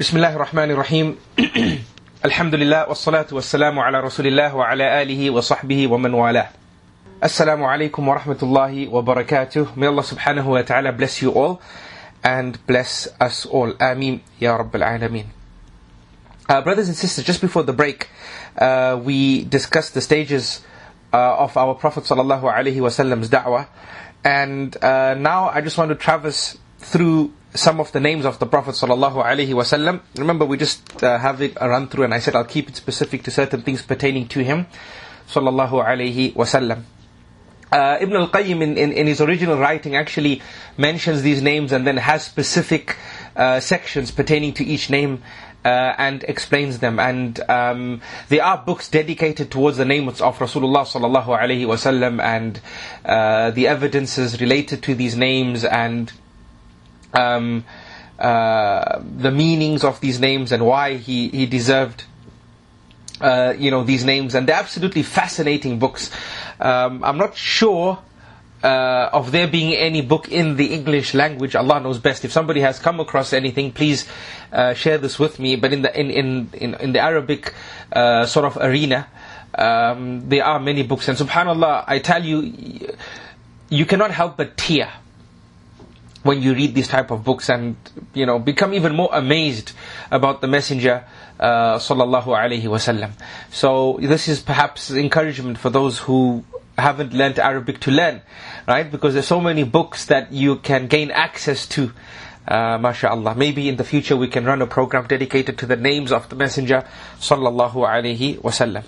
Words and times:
بسم 0.00 0.16
الله 0.16 0.36
الرحمن 0.36 0.70
الرحيم 0.70 1.16
الحمد 2.24 2.54
لله 2.54 2.88
والصلاة 2.88 3.26
والسلام 3.32 3.78
على 3.78 4.00
رسول 4.00 4.26
الله 4.26 4.54
وعلى 4.54 5.02
آله 5.02 5.30
وصحبه 5.30 5.86
ومن 5.86 6.14
والاه 6.14 6.48
Assalamu 7.22 7.62
alaikum 7.70 8.04
wa 8.04 8.18
rahmatullahi 8.18 8.88
wa 8.90 9.00
barakatuh. 9.00 9.76
May 9.76 9.86
Allah 9.86 10.02
subhanahu 10.02 10.44
wa 10.58 10.62
ta'ala 10.62 10.90
bless 10.90 11.22
you 11.22 11.30
all 11.30 11.62
and 12.24 12.58
bless 12.66 13.06
us 13.20 13.46
all. 13.46 13.74
Ameen 13.78 14.20
Ya 14.40 14.58
Rabbil 14.58 14.82
Alameen. 14.82 15.26
Uh, 16.48 16.60
brothers 16.62 16.88
and 16.88 16.96
sisters, 16.96 17.24
just 17.24 17.40
before 17.40 17.62
the 17.62 17.72
break, 17.72 18.08
uh, 18.58 19.00
we 19.00 19.44
discussed 19.44 19.94
the 19.94 20.00
stages 20.00 20.62
uh, 21.12 21.36
of 21.46 21.56
our 21.56 21.76
Prophet 21.76 22.02
sallallahu 22.02 22.42
alaihi 22.42 22.82
wasallam's 22.82 23.30
da'wah. 23.30 23.68
And 24.24 24.76
uh, 24.82 25.14
now 25.14 25.48
I 25.48 25.60
just 25.60 25.78
want 25.78 25.90
to 25.90 25.94
traverse 25.94 26.58
through 26.80 27.32
some 27.53 27.79
of 27.79 27.91
the 27.91 27.99
names 27.99 28.25
of 28.25 28.39
the 28.39 28.45
Prophet 28.45 28.75
sallallahu. 28.75 30.01
Remember, 30.17 30.45
we 30.45 30.57
just 30.57 31.03
uh, 31.03 31.17
have 31.17 31.41
it 31.41 31.57
a 31.59 31.69
run 31.69 31.87
through, 31.87 32.05
and 32.05 32.13
I 32.13 32.19
said 32.19 32.35
I'll 32.35 32.45
keep 32.45 32.69
it 32.69 32.75
specific 32.75 33.23
to 33.23 33.31
certain 33.31 33.61
things 33.61 33.81
pertaining 33.81 34.27
to 34.29 34.43
him, 34.43 34.67
sallallahu 35.29 35.83
alaihi 35.85 36.33
wasallam. 36.33 36.83
Uh, 37.69 37.97
Ibn 37.99 38.15
al-Qayyim 38.15 38.61
in, 38.61 38.77
in, 38.77 38.93
in, 38.93 39.07
his 39.07 39.19
original 39.19 39.57
writing 39.57 39.97
actually 39.97 40.41
mentions 40.77 41.21
these 41.21 41.41
names 41.41 41.73
and 41.73 41.85
then 41.85 41.97
has 41.97 42.23
specific 42.23 42.95
uh, 43.35 43.59
sections 43.59 44.09
pertaining 44.09 44.53
to 44.53 44.63
each 44.63 44.89
name 44.89 45.21
uh, 45.65 45.93
and 45.97 46.23
explains 46.23 46.79
them. 46.79 46.97
And 46.97 47.37
um, 47.49 48.01
there 48.29 48.41
are 48.41 48.57
books 48.57 48.89
dedicated 48.89 49.51
towards 49.51 49.75
the 49.75 49.83
names 49.83 50.21
of 50.21 50.39
Rasulullah 50.39 50.85
sallallahu 50.85 51.25
alaihi 51.25 51.65
wasallam 51.65 52.21
and 52.21 52.61
uh, 53.03 53.51
the 53.51 53.67
evidences 53.67 54.39
related 54.39 54.81
to 54.83 54.95
these 54.95 55.17
names 55.17 55.65
and 55.65 56.13
um, 57.13 57.63
uh, 58.19 58.99
the 59.17 59.31
meanings 59.31 59.83
of 59.83 59.99
these 60.01 60.19
names 60.19 60.51
and 60.51 60.65
why 60.65 60.95
he, 60.97 61.29
he 61.29 61.45
deserved 61.45 62.03
uh, 63.21 63.53
you 63.57 63.71
know 63.71 63.83
these 63.83 64.05
names 64.05 64.35
and 64.35 64.47
they're 64.47 64.55
absolutely 64.55 65.03
fascinating 65.03 65.79
books 65.79 66.11
um, 66.59 67.03
I'm 67.03 67.17
not 67.17 67.35
sure 67.35 67.99
uh, 68.63 69.09
of 69.13 69.31
there 69.31 69.47
being 69.47 69.73
any 69.73 70.01
book 70.01 70.29
in 70.29 70.55
the 70.55 70.73
English 70.73 71.13
language. 71.13 71.55
Allah 71.55 71.79
knows 71.79 71.99
best. 71.99 72.25
If 72.25 72.31
somebody 72.31 72.61
has 72.61 72.79
come 72.79 72.99
across 72.99 73.33
anything, 73.33 73.71
please 73.71 74.07
uh, 74.51 74.73
share 74.73 74.97
this 74.97 75.19
with 75.19 75.39
me. 75.39 75.55
But 75.55 75.73
in 75.73 75.81
the 75.83 75.99
in 75.99 76.09
in 76.09 76.49
in, 76.53 76.73
in 76.75 76.91
the 76.93 76.99
Arabic 76.99 77.53
uh, 77.91 78.25
sort 78.25 78.45
of 78.45 78.57
arena, 78.57 79.07
um, 79.55 80.27
there 80.29 80.43
are 80.43 80.59
many 80.59 80.83
books. 80.83 81.07
And 81.07 81.17
Subhanallah, 81.17 81.83
I 81.87 81.99
tell 81.99 82.23
you, 82.23 82.89
you 83.69 83.85
cannot 83.85 84.11
help 84.11 84.37
but 84.37 84.57
tear 84.57 84.91
when 86.27 86.41
you 86.41 86.53
read 86.53 86.75
these 86.75 86.87
type 86.87 87.09
of 87.11 87.23
books 87.23 87.49
and 87.49 87.75
you 88.13 88.25
know 88.25 88.37
become 88.39 88.73
even 88.73 88.95
more 88.95 89.09
amazed 89.13 89.71
about 90.11 90.41
the 90.41 90.47
messenger 90.47 91.03
uh, 91.39 91.77
sallallahu 91.77 92.25
alaihi 92.25 92.63
wasallam 92.63 93.11
so 93.51 93.97
this 94.01 94.27
is 94.27 94.39
perhaps 94.41 94.91
encouragement 94.91 95.57
for 95.57 95.69
those 95.69 95.99
who 95.99 96.43
haven't 96.77 97.13
learnt 97.13 97.39
arabic 97.39 97.79
to 97.79 97.89
learn 97.89 98.21
right? 98.67 98.91
Because 98.91 99.13
there's 99.13 99.27
so 99.27 99.39
many 99.39 99.63
books 99.63 100.05
that 100.05 100.31
you 100.31 100.57
can 100.57 100.87
gain 100.87 101.09
access 101.09 101.65
to 101.67 101.91
uh, 102.47 103.33
maybe 103.35 103.69
in 103.69 103.77
the 103.77 103.83
future 103.83 104.15
we 104.15 104.27
can 104.27 104.45
run 104.45 104.61
a 104.61 104.67
program 104.67 105.07
dedicated 105.07 105.57
to 105.57 105.65
the 105.65 105.75
names 105.75 106.11
of 106.11 106.29
the 106.29 106.35
messenger 106.35 106.85
sallallahu 107.19 107.73
alaihi 107.73 108.39
wasallam 108.39 108.83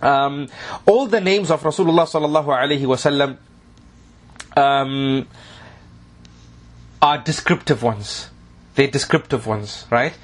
um, 0.00 0.46
all 0.86 1.06
the 1.06 1.20
names 1.20 1.50
of 1.50 1.60
rasulullah 1.62 2.06
sallallahu 2.06 2.46
alaihi 2.46 2.82
wasallam 2.86 3.36
um, 4.56 5.26
are 7.02 7.18
descriptive 7.18 7.82
ones. 7.82 8.30
They're 8.76 8.86
descriptive 8.86 9.46
ones, 9.46 9.86
right? 9.90 10.16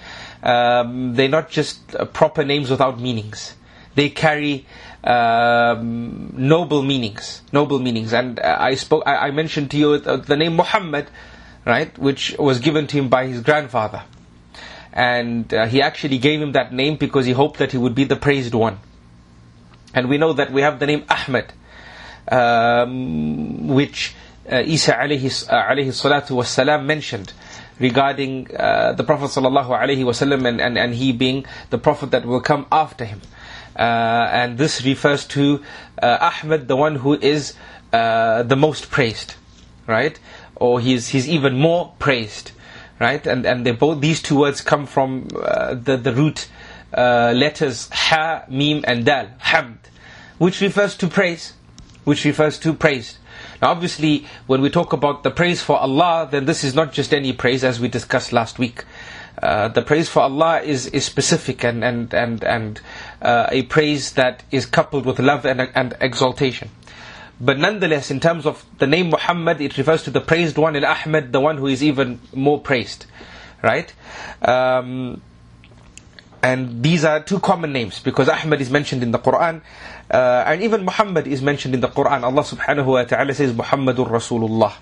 Um, 0.43 1.15
they're 1.15 1.29
not 1.29 1.51
just 1.51 1.95
uh, 1.97 2.05
proper 2.05 2.45
names 2.45 2.71
without 2.71 3.01
meanings. 3.01 3.55
They 3.97 4.09
carry 4.11 4.65
um, 5.03 6.33
noble 6.37 6.83
meanings, 6.83 7.43
noble 7.53 7.81
meanings. 7.81 8.13
And 8.13 8.39
uh, 8.39 8.57
I 8.61 8.77
spoke, 8.77 9.03
I, 9.07 9.17
I, 9.17 9.31
mentioned 9.33 9.73
to 9.73 9.77
you 9.77 9.99
the, 9.99 10.19
the 10.19 10.37
name 10.37 10.55
Muhammad, 10.55 11.09
right, 11.67 11.97
which 11.99 12.37
was 12.39 12.61
given 12.61 12.87
to 12.87 12.97
him 12.97 13.09
by 13.09 13.27
his 13.27 13.41
grandfather, 13.41 14.05
and 14.93 15.53
uh, 15.53 15.67
he 15.67 15.83
actually 15.83 16.19
gave 16.19 16.41
him 16.41 16.53
that 16.53 16.73
name 16.73 16.97
because 16.97 17.27
he 17.27 17.33
hoped 17.33 17.59
that 17.59 17.73
he 17.73 17.79
would 17.79 17.97
be 17.97 18.05
the 18.05 18.17
praised 18.17 18.55
one. 18.55 18.79
And 19.95 20.09
we 20.09 20.19
know 20.19 20.33
that 20.35 20.53
we 20.53 20.63
have 20.63 20.79
the 20.79 20.87
name 20.87 21.05
Ahmed, 21.11 21.53
um, 22.31 23.67
which 23.69 24.15
uh, 24.51 24.63
Isa 24.65 24.93
alayhi, 24.93 25.49
uh, 25.49 25.93
salatu 25.93 26.31
was 26.31 26.49
salam 26.49 26.87
mentioned 26.87 27.33
regarding 27.79 28.55
uh, 28.57 28.93
the 28.93 29.05
Prophet 29.05 29.27
sallallahu 29.27 29.69
alayhi 29.69 30.05
wasallam 30.05 30.47
and, 30.47 30.61
and, 30.61 30.79
and 30.79 30.95
he 30.95 31.13
being 31.13 31.45
the 31.71 31.79
Prophet 31.79 32.11
that 32.11 32.25
will 32.25 32.41
come 32.41 32.67
after 32.73 33.05
him. 33.05 33.21
Uh, 33.77 34.29
and 34.33 34.59
this 34.59 34.85
refers 34.85 35.25
to 35.27 35.63
uh, 36.03 36.33
Ahmed, 36.43 36.67
the 36.67 36.77
one 36.77 36.97
who 36.97 37.15
is 37.15 37.55
uh, 37.93 38.43
the 38.43 38.57
most 38.57 38.91
praised, 38.91 39.35
right? 39.87 40.19
Or 40.57 40.81
he's, 40.81 41.09
he's 41.09 41.29
even 41.29 41.57
more 41.57 41.95
praised, 41.99 42.51
right? 42.99 43.25
And, 43.25 43.47
and 43.47 43.65
they 43.65 43.71
both, 43.71 44.01
these 44.01 44.21
two 44.21 44.41
words 44.41 44.61
come 44.61 44.87
from 44.87 45.29
the, 45.29 46.01
the 46.03 46.13
root 46.13 46.49
letters 46.93 47.89
Ha, 47.93 48.45
Mim 48.49 48.85
and 48.85 49.05
Dal, 49.05 49.29
Hamd, 49.41 49.79
which 50.39 50.61
refers 50.61 50.97
to 50.97 51.07
praise, 51.07 51.53
which 52.03 52.25
refers 52.25 52.59
to 52.61 52.75
praised. 52.75 53.19
Now, 53.61 53.71
obviously, 53.71 54.27
when 54.47 54.61
we 54.61 54.71
talk 54.71 54.93
about 54.93 55.23
the 55.23 55.31
praise 55.31 55.61
for 55.63 55.79
Allah, 55.79 56.29
then 56.31 56.45
this 56.45 56.65
is 56.65 56.75
not 56.75 56.93
just 56.93 57.13
any 57.13 57.33
praise, 57.33 57.65
as 57.65 57.81
we 57.81 57.89
discussed 57.89 58.33
last 58.33 58.59
week. 58.59 58.85
Uh, 59.43 59.69
the 59.69 59.83
praise 59.83 60.09
for 60.09 60.21
Allah 60.21 60.61
is, 60.63 60.87
is 60.87 61.05
specific 61.05 61.65
and 61.65 61.85
and 61.85 62.13
and 62.13 62.43
and 62.43 62.81
uh, 63.23 63.47
a 63.51 63.63
praise 63.63 64.13
that 64.13 64.43
is 64.51 64.67
coupled 64.67 65.07
with 65.07 65.19
love 65.21 65.47
and 65.47 65.61
and 65.75 65.97
exaltation. 66.01 66.71
But 67.41 67.59
nonetheless, 67.59 68.11
in 68.11 68.19
terms 68.19 68.47
of 68.47 68.65
the 68.79 68.87
name 68.87 69.11
Muhammad, 69.11 69.61
it 69.61 69.79
refers 69.79 70.03
to 70.05 70.11
the 70.11 70.21
praised 70.21 70.59
one, 70.59 70.75
Al 70.75 70.85
Ahmed, 70.85 71.33
the 71.33 71.41
one 71.41 71.57
who 71.57 71.69
is 71.69 71.85
even 71.85 72.21
more 72.35 72.61
praised, 72.61 73.07
right? 73.63 73.93
Um, 74.43 75.23
and 76.43 76.83
these 76.83 77.05
are 77.05 77.21
two 77.21 77.41
common 77.41 77.73
names 77.73 78.01
because 78.01 78.29
Ahmad 78.29 78.61
is 78.61 78.71
mentioned 78.71 79.03
in 79.03 79.11
the 79.11 79.19
Quran 79.19 79.61
uh, 80.11 80.45
and 80.47 80.63
even 80.63 80.85
Muhammad 80.85 81.27
is 81.27 81.43
mentioned 81.43 81.75
in 81.75 81.81
the 81.81 81.89
Quran. 81.89 82.23
Allah 82.23 82.43
subhanahu 82.43 82.87
wa 82.87 83.05
ta'ala 83.05 83.35
says 83.35 83.53
Muhammadur 83.53 84.09
Rasulullah. 84.09 84.73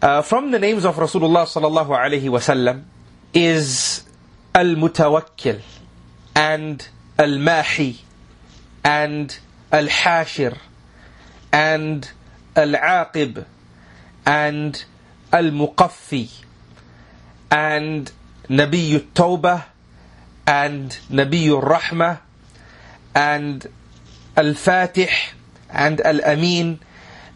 Uh, 0.00 0.22
from 0.22 0.50
the 0.50 0.58
names 0.58 0.84
of 0.84 0.96
Rasulullah 0.96 1.44
sallallahu 1.44 1.88
alayhi 1.88 2.24
wasallam 2.24 2.84
is 3.32 4.04
Al-Mutawakkil 4.54 5.60
and 6.36 6.86
Al-Mahi 7.18 8.00
and 8.84 9.38
Al-Hashir 9.72 10.56
and 11.52 12.10
Al-Aqib 12.54 13.44
and 14.26 14.84
Al-Muqaffi 15.32 16.30
and 17.50 18.12
Nabi 18.48 18.98
Tawbah 19.14 19.64
and 20.46 20.90
Nabi 21.10 21.48
Rahmah 21.48 22.20
and 23.14 23.66
Al-Fatih 24.36 25.10
and 25.70 26.00
Al-Amin. 26.00 26.80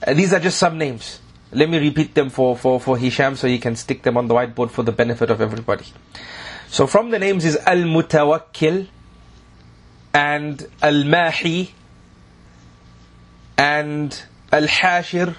Uh, 0.06 0.12
these 0.14 0.32
are 0.32 0.40
just 0.40 0.58
some 0.58 0.78
names. 0.78 1.20
Let 1.52 1.70
me 1.70 1.78
repeat 1.78 2.14
them 2.14 2.28
for, 2.30 2.56
for, 2.56 2.78
for 2.78 2.98
Hisham 2.98 3.36
so 3.36 3.48
he 3.48 3.58
can 3.58 3.76
stick 3.76 4.02
them 4.02 4.16
on 4.16 4.28
the 4.28 4.34
whiteboard 4.34 4.70
for 4.70 4.82
the 4.82 4.92
benefit 4.92 5.30
of 5.30 5.40
everybody. 5.40 5.86
So 6.68 6.86
from 6.86 7.10
the 7.10 7.18
names 7.18 7.44
is 7.44 7.56
Al-Mutawakkil 7.56 8.88
and 10.12 10.66
Al-Mahi 10.82 11.72
and 13.56 14.22
Al-Hashir 14.52 15.34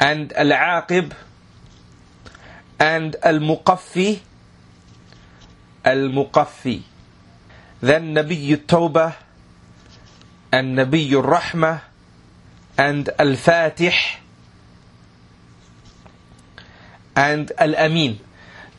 and 0.00 0.32
Al-Aqib 0.32 1.12
and 2.78 3.16
Al-Muqaffi 3.22 4.20
Al-Muqaffi 5.84 6.82
then 7.80 8.14
Nabi 8.14 8.56
Tawbah 8.56 9.14
and 10.52 10.78
Nabi 10.78 11.10
Rahmah 11.10 11.80
and 12.78 13.08
Al-Fatih 13.18 13.94
and 17.16 17.52
Al-Amin. 17.58 18.20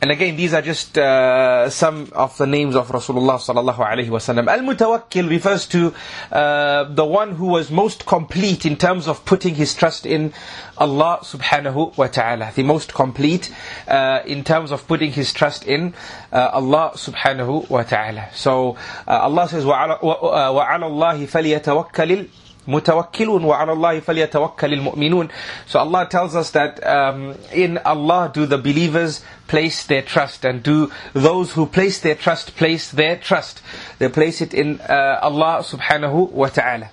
And 0.03 0.11
again, 0.11 0.35
these 0.35 0.53
are 0.53 0.61
just 0.61 0.97
uh, 0.97 1.69
some 1.69 2.09
of 2.11 2.37
the 2.37 2.45
names 2.45 2.75
of 2.75 2.89
Rasulullah 2.89 3.39
sallallahu 3.39 3.77
alaihi 3.77 4.09
wasallam. 4.09 4.51
Al-Mutawakkil 4.51 5.29
refers 5.29 5.65
to 5.67 5.93
uh, 6.29 6.83
the 6.83 7.05
one 7.05 7.35
who 7.35 7.45
was 7.45 7.71
most 7.71 8.05
complete 8.05 8.65
in 8.65 8.75
terms 8.75 9.07
of 9.07 9.23
putting 9.23 9.55
his 9.55 9.73
trust 9.73 10.05
in 10.05 10.33
Allah 10.77 11.19
subhanahu 11.21 11.95
wa 11.95 12.07
ta'ala. 12.07 12.51
The 12.53 12.63
most 12.63 12.93
complete 12.93 13.49
uh, 13.87 14.19
in 14.25 14.43
terms 14.43 14.71
of 14.71 14.85
putting 14.89 15.13
his 15.13 15.31
trust 15.31 15.63
in 15.63 15.93
uh, 16.33 16.49
Allah 16.51 16.91
subhanahu 16.95 17.69
wa 17.69 17.83
ta'ala. 17.83 18.27
So 18.33 18.75
uh, 19.07 19.11
Allah 19.11 19.47
says, 19.47 19.63
وَعَلَى 19.63 20.01
اللَّهِ 20.01 21.27
فَلْيَتَوَكَّلِ 21.27 22.27
mutawakkilun 22.66 23.42
wa 23.42 23.60
ala 23.60 23.72
Allahi 23.72 24.00
falyatawakkalil 24.00 24.82
mu'minun. 24.82 25.30
So 25.66 25.78
Allah 25.78 26.06
tells 26.10 26.34
us 26.36 26.50
that 26.52 26.84
um, 26.86 27.36
in 27.52 27.78
Allah 27.78 28.30
do 28.32 28.46
the 28.46 28.58
believers 28.58 29.22
place 29.46 29.86
their 29.86 30.02
trust 30.02 30.44
and 30.44 30.62
do 30.62 30.90
those 31.14 31.52
who 31.52 31.66
place 31.66 32.00
their 32.00 32.14
trust 32.14 32.56
place 32.56 32.90
their 32.90 33.16
trust. 33.16 33.62
They 33.98 34.08
place 34.08 34.40
it 34.40 34.54
in 34.54 34.80
uh, 34.80 35.18
Allah 35.22 35.62
subhanahu 35.64 36.30
wa 36.32 36.48
ta'ala. 36.48 36.90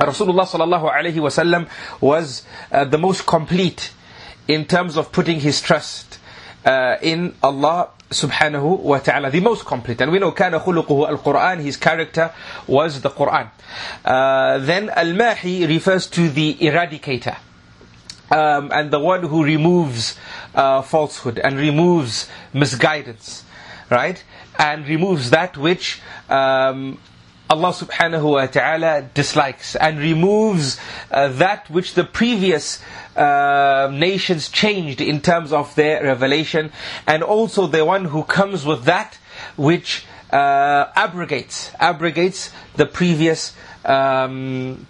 Rasulullah 0.00 0.44
sallallahu 0.46 0.90
alayhi 0.92 1.20
wa 1.20 1.28
sallam 1.28 1.68
was 2.00 2.42
uh, 2.72 2.84
the 2.84 2.98
most 2.98 3.26
complete 3.26 3.92
in 4.48 4.64
terms 4.66 4.96
of 4.96 5.12
putting 5.12 5.40
his 5.40 5.60
trust 5.60 6.18
uh, 6.65 6.97
in 7.01 7.35
Allah 7.41 7.89
subhanahu 8.09 8.79
wa 8.79 8.99
ta'ala, 8.99 9.29
the 9.29 9.39
most 9.39 9.65
complete. 9.65 10.01
And 10.01 10.11
we 10.11 10.19
know 10.19 10.31
كان 10.31 10.59
خلقه 10.59 11.09
القرآن, 11.09 11.61
his 11.61 11.77
character 11.77 12.31
was 12.67 13.01
the 13.01 13.09
Quran. 13.09 13.49
Uh, 14.03 14.57
then 14.59 14.89
Al-Mahi 14.89 15.65
refers 15.67 16.07
to 16.07 16.29
the 16.29 16.55
eradicator. 16.55 17.37
Um, 18.31 18.71
and 18.71 18.91
the 18.91 18.99
one 18.99 19.23
who 19.23 19.43
removes 19.43 20.15
uh, 20.53 20.81
falsehood 20.83 21.39
and 21.39 21.57
removes 21.57 22.29
misguidance, 22.53 23.43
right? 23.89 24.23
And 24.57 24.87
removes 24.87 25.31
that 25.31 25.57
which 25.57 25.99
um, 26.29 26.99
Allah 27.49 27.73
subhanahu 27.73 28.33
wa 28.33 28.45
ta'ala 28.45 29.09
dislikes 29.15 29.75
and 29.75 29.97
removes 29.97 30.79
uh, 31.09 31.29
that 31.29 31.67
which 31.71 31.95
the 31.95 32.03
previous 32.03 32.79
uh, 33.16 33.88
nations 33.92 34.48
changed 34.48 35.00
in 35.00 35.20
terms 35.20 35.52
of 35.52 35.74
their 35.74 36.02
revelation 36.02 36.72
and 37.06 37.22
also 37.22 37.66
the 37.66 37.84
one 37.84 38.04
who 38.06 38.22
comes 38.22 38.64
with 38.64 38.84
that 38.84 39.18
which 39.56 40.04
uh, 40.30 40.86
abrogates 40.96 41.70
abrogates 41.78 42.50
the 42.76 42.86
previous 42.86 43.54
um, 43.84 44.86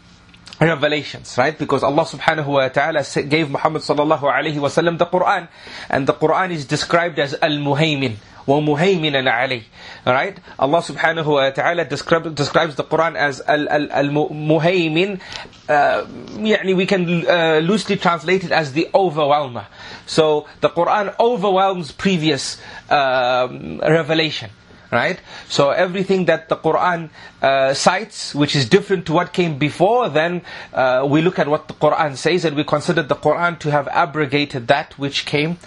revelations, 0.60 1.36
right? 1.36 1.58
Because 1.58 1.82
Allah 1.82 2.04
subhanahu 2.04 2.46
wa 2.46 2.68
ta'ala 2.68 3.04
gave 3.28 3.50
Muhammad 3.50 3.82
sallallahu 3.82 4.20
alayhi 4.20 4.58
wa 4.58 4.68
sallam 4.68 4.98
the 4.98 5.06
Quran, 5.06 5.48
and 5.90 6.06
the 6.06 6.14
Quran 6.14 6.50
is 6.52 6.64
described 6.64 7.18
as 7.18 7.34
Al-Muhaymin, 7.42 8.16
وَمُهَيْمِنًا 8.47 9.29
عَلَيْهِ 9.29 9.63
Right? 10.06 10.38
Allah 10.57 10.79
subhanahu 10.81 11.25
wa 11.25 11.50
ta'ala 11.51 11.85
describe, 11.85 12.33
describes 12.33 12.75
the 12.75 12.83
Quran 12.83 13.15
as 13.15 13.41
Al-Muhaymin, 13.41 15.19
uh, 15.67 16.06
يعني 16.06 16.75
we 16.75 16.85
can 16.85 17.27
uh, 17.27 17.59
loosely 17.63 17.95
translate 17.95 18.44
it 18.44 18.51
as 18.51 18.73
the 18.73 18.88
overwhelmer. 18.95 19.67
So 20.07 20.47
the 20.61 20.69
Quran 20.69 21.13
overwhelms 21.19 21.91
previous 21.91 22.57
um, 22.89 23.79
revelation 23.79 24.50
right? 24.91 25.19
So 25.47 25.69
everything 25.69 26.25
that 26.25 26.50
the 26.50 26.56
Quran 26.56 27.11
uh, 27.44 27.75
cites, 27.75 28.33
which 28.33 28.56
is 28.56 28.67
different 28.67 29.06
to 29.06 29.13
what 29.13 29.33
came 29.33 29.59
before, 29.59 30.09
then 30.09 30.41
uh, 30.73 31.06
we 31.07 31.21
look 31.21 31.38
at 31.38 31.47
what 31.47 31.67
the 31.67 31.75
Quran 31.75 32.17
says 32.17 32.44
and 32.44 32.56
we 32.56 32.63
consider 32.63 33.03
the 33.03 33.15
Quran 33.15 33.59
to 33.59 33.69
have 33.69 33.88
abrogated 33.89 34.67
that 34.67 34.97
which 34.97 35.27
came 35.27 35.57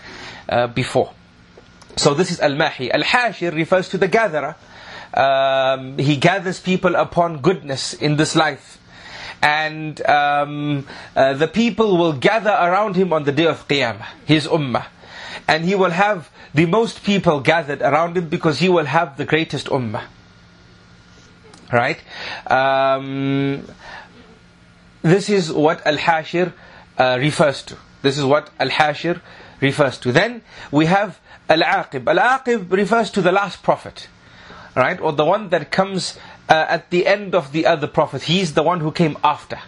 uh, 0.48 0.66
before. 0.66 1.12
So 1.97 2.13
this 2.13 2.29
is 2.29 2.39
Al-Mahi. 2.39 2.91
Al-Hashir 2.91 3.53
refers 3.53 3.89
to 3.89 3.97
the 3.97 4.07
gatherer. 4.07 4.55
Um, 5.13 5.97
he 5.97 6.15
gathers 6.17 6.59
people 6.59 6.95
upon 6.95 7.39
goodness 7.39 7.93
in 7.93 8.17
this 8.17 8.35
life. 8.35 8.79
And 9.41 9.99
um, 10.05 10.85
uh, 11.15 11.33
the 11.33 11.47
people 11.47 11.97
will 11.97 12.13
gather 12.13 12.51
around 12.51 12.95
him 12.95 13.13
on 13.13 13.23
the 13.23 13.31
day 13.31 13.47
of 13.47 13.67
Qiyamah, 13.67 14.05
his 14.25 14.47
ummah. 14.47 14.85
And 15.47 15.65
he 15.65 15.73
will 15.73 15.89
have 15.89 16.29
the 16.53 16.67
most 16.67 17.03
people 17.03 17.39
gathered 17.39 17.81
around 17.81 18.15
him 18.15 18.29
because 18.29 18.59
he 18.59 18.69
will 18.69 18.85
have 18.85 19.17
the 19.17 19.25
greatest 19.25 19.67
ummah. 19.67 20.03
Right? 21.73 21.99
Um, 22.45 23.67
this 25.01 25.29
is 25.29 25.51
what 25.51 25.85
Al-Hashir 25.85 26.53
uh, 26.97 27.17
refers 27.19 27.63
to. 27.63 27.77
This 28.03 28.19
is 28.19 28.23
what 28.23 28.51
Al-Hashir 28.59 29.19
refers 29.61 29.97
to. 29.99 30.11
Then 30.11 30.43
we 30.71 30.85
have 30.85 31.19
Al-Aqib. 31.49 32.07
Al-Aqib 32.07 32.71
refers 32.71 33.11
to 33.11 33.21
the 33.21 33.31
last 33.31 33.63
prophet. 33.63 34.07
Right? 34.75 34.99
Or 35.01 35.11
the 35.11 35.25
one 35.25 35.49
that 35.49 35.71
comes 35.71 36.17
uh, 36.49 36.65
at 36.69 36.91
the 36.91 37.07
end 37.07 37.33
of 37.33 37.51
the 37.51 37.65
other 37.65 37.87
prophet. 37.87 38.23
He's 38.23 38.53
the 38.53 38.63
one 38.63 38.79
who 38.79 38.91
came 38.91 39.17
after. 39.23 39.59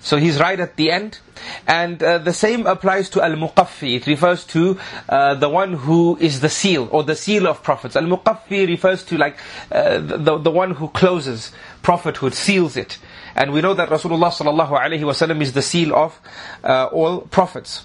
So 0.00 0.18
he's 0.18 0.38
right 0.38 0.58
at 0.58 0.76
the 0.76 0.90
end. 0.90 1.18
And 1.66 2.02
uh, 2.02 2.18
the 2.18 2.32
same 2.32 2.66
applies 2.66 3.10
to 3.10 3.22
Al-Muqaffi. 3.22 3.96
It 3.96 4.06
refers 4.06 4.44
to 4.46 4.78
uh, 5.08 5.34
the 5.34 5.48
one 5.48 5.72
who 5.72 6.16
is 6.18 6.40
the 6.40 6.48
seal, 6.48 6.88
or 6.92 7.02
the 7.02 7.16
seal 7.16 7.46
of 7.46 7.62
prophets. 7.62 7.96
Al-Muqaffi 7.96 8.68
refers 8.68 9.04
to 9.06 9.18
like 9.18 9.36
uh, 9.70 9.98
the, 9.98 10.38
the 10.38 10.50
one 10.50 10.70
who 10.70 10.88
closes 10.88 11.52
prophethood, 11.82 12.34
seals 12.34 12.76
it. 12.76 12.98
And 13.34 13.52
we 13.52 13.60
know 13.60 13.74
that 13.74 13.88
Rasulullah 13.88 14.30
sallallahu 14.30 15.42
is 15.42 15.52
the 15.52 15.62
seal 15.62 15.94
of 15.94 16.18
uh, 16.64 16.86
all 16.86 17.22
prophets. 17.22 17.84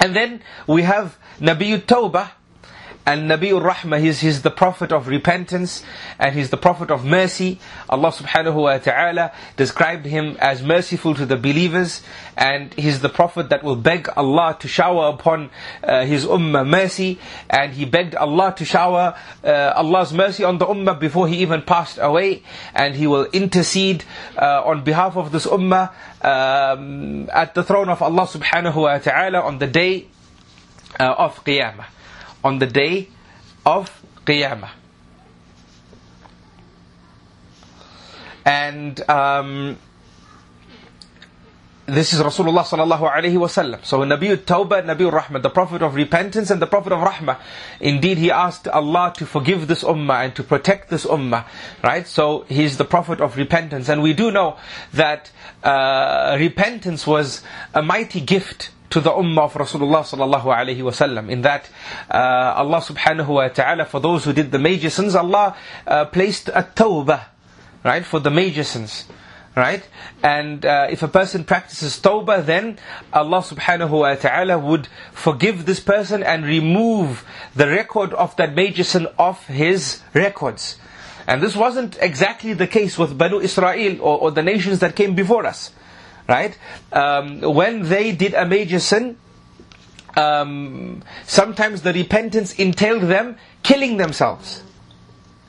And 0.00 0.16
then 0.16 0.42
we 0.66 0.82
have 0.82 1.18
Nabi 1.38 1.78
Tawbah, 1.80 2.30
and 3.06 3.30
Nabiul 3.30 3.62
Rahmah, 3.62 4.00
he's, 4.00 4.20
he's 4.20 4.42
the 4.42 4.50
prophet 4.50 4.90
of 4.90 5.06
repentance 5.06 5.84
and 6.18 6.34
he's 6.34 6.50
the 6.50 6.56
prophet 6.56 6.90
of 6.90 7.04
mercy. 7.04 7.60
Allah 7.88 8.10
subhanahu 8.10 8.62
wa 8.62 8.78
ta'ala 8.78 9.30
described 9.56 10.06
him 10.06 10.36
as 10.40 10.60
merciful 10.60 11.14
to 11.14 11.24
the 11.24 11.36
believers 11.36 12.02
and 12.36 12.74
he's 12.74 13.00
the 13.00 13.08
prophet 13.08 13.50
that 13.50 13.62
will 13.62 13.76
beg 13.76 14.08
Allah 14.16 14.56
to 14.58 14.66
shower 14.66 15.08
upon 15.10 15.50
uh, 15.84 16.04
his 16.04 16.26
ummah 16.26 16.68
mercy. 16.68 17.20
And 17.48 17.72
he 17.74 17.84
begged 17.84 18.16
Allah 18.16 18.52
to 18.56 18.64
shower 18.64 19.14
uh, 19.44 19.72
Allah's 19.76 20.12
mercy 20.12 20.42
on 20.42 20.58
the 20.58 20.66
ummah 20.66 20.98
before 20.98 21.28
he 21.28 21.36
even 21.36 21.62
passed 21.62 21.98
away. 22.02 22.42
And 22.74 22.96
he 22.96 23.06
will 23.06 23.26
intercede 23.26 24.02
uh, 24.36 24.62
on 24.64 24.82
behalf 24.82 25.16
of 25.16 25.30
this 25.30 25.46
ummah 25.46 25.92
um, 26.22 27.30
at 27.32 27.54
the 27.54 27.62
throne 27.62 27.88
of 27.88 28.02
Allah 28.02 28.26
subhanahu 28.26 28.74
wa 28.74 28.98
ta'ala 28.98 29.42
on 29.42 29.58
the 29.58 29.68
day 29.68 30.08
uh, 30.98 31.14
of 31.16 31.44
Qiyamah 31.44 31.86
on 32.46 32.60
the 32.60 32.66
day 32.66 33.08
of 33.66 33.90
Qiyamah. 34.24 34.70
And 38.44 39.10
um, 39.10 39.76
this 41.86 42.12
is 42.12 42.20
Rasulullah 42.20 42.62
sallallahu 42.62 43.12
alaihi 43.12 43.34
wasallam. 43.34 43.84
So 43.84 43.98
Nabi 44.00 44.36
Tawbah, 44.36 44.84
Nabi 44.84 45.10
Rahmah, 45.10 45.42
the 45.42 45.50
Prophet 45.50 45.82
of 45.82 45.96
repentance 45.96 46.50
and 46.52 46.62
the 46.62 46.68
Prophet 46.68 46.92
of 46.92 47.00
Rahmah. 47.00 47.38
Indeed, 47.80 48.18
he 48.18 48.30
asked 48.30 48.68
Allah 48.68 49.12
to 49.16 49.26
forgive 49.26 49.66
this 49.66 49.82
ummah 49.82 50.24
and 50.26 50.36
to 50.36 50.44
protect 50.44 50.88
this 50.88 51.04
ummah. 51.04 51.44
Right? 51.82 52.06
So 52.06 52.44
he's 52.48 52.76
the 52.76 52.84
Prophet 52.84 53.20
of 53.20 53.36
repentance. 53.36 53.88
And 53.88 54.02
we 54.02 54.12
do 54.14 54.30
know 54.30 54.56
that 54.92 55.32
uh, 55.64 56.36
repentance 56.38 57.04
was 57.06 57.42
a 57.74 57.82
mighty 57.82 58.20
gift 58.20 58.70
to 58.90 59.00
the 59.00 59.10
ummah 59.10 59.44
of 59.44 59.54
Rasulullah 59.54 60.02
sallallahu 60.02 60.44
alaihi 60.44 60.78
wasallam. 60.78 61.30
In 61.30 61.42
that, 61.42 61.68
uh, 62.10 62.54
Allah 62.56 62.80
subhanahu 62.80 63.28
wa 63.28 63.48
taala, 63.48 63.86
for 63.86 64.00
those 64.00 64.24
who 64.24 64.32
did 64.32 64.52
the 64.52 64.58
major 64.58 64.90
sins, 64.90 65.14
Allah 65.14 65.56
uh, 65.86 66.04
placed 66.06 66.48
a 66.48 66.62
tawbah, 66.62 67.24
right, 67.84 68.04
for 68.04 68.20
the 68.20 68.30
major 68.30 68.64
sins. 68.64 69.04
Right? 69.54 69.88
And 70.22 70.66
uh, 70.66 70.88
if 70.90 71.02
a 71.02 71.08
person 71.08 71.44
practices 71.44 71.98
tawbah, 71.98 72.44
then 72.44 72.78
Allah 73.10 73.38
subhanahu 73.38 73.88
wa 73.88 74.14
ta'ala 74.14 74.58
would 74.58 74.86
forgive 75.12 75.64
this 75.64 75.80
person 75.80 76.22
and 76.22 76.44
remove 76.44 77.24
the 77.54 77.66
record 77.66 78.12
of 78.12 78.36
that 78.36 78.54
major 78.54 78.84
sin 78.84 79.06
off 79.18 79.46
his 79.46 80.02
records. 80.12 80.76
And 81.26 81.42
this 81.42 81.56
wasn't 81.56 81.96
exactly 82.02 82.52
the 82.52 82.66
case 82.66 82.98
with 82.98 83.16
Banu 83.16 83.40
Israel 83.40 83.96
or, 84.02 84.18
or 84.18 84.30
the 84.30 84.42
nations 84.42 84.80
that 84.80 84.94
came 84.94 85.14
before 85.14 85.46
us 85.46 85.72
right? 86.28 86.56
Um, 86.92 87.40
when 87.40 87.88
they 87.88 88.12
did 88.12 88.34
a 88.34 88.46
major 88.46 88.78
sin, 88.78 89.16
um, 90.16 91.02
sometimes 91.26 91.82
the 91.82 91.92
repentance 91.92 92.54
entailed 92.54 93.02
them 93.02 93.36
killing 93.62 93.96
themselves. 93.96 94.62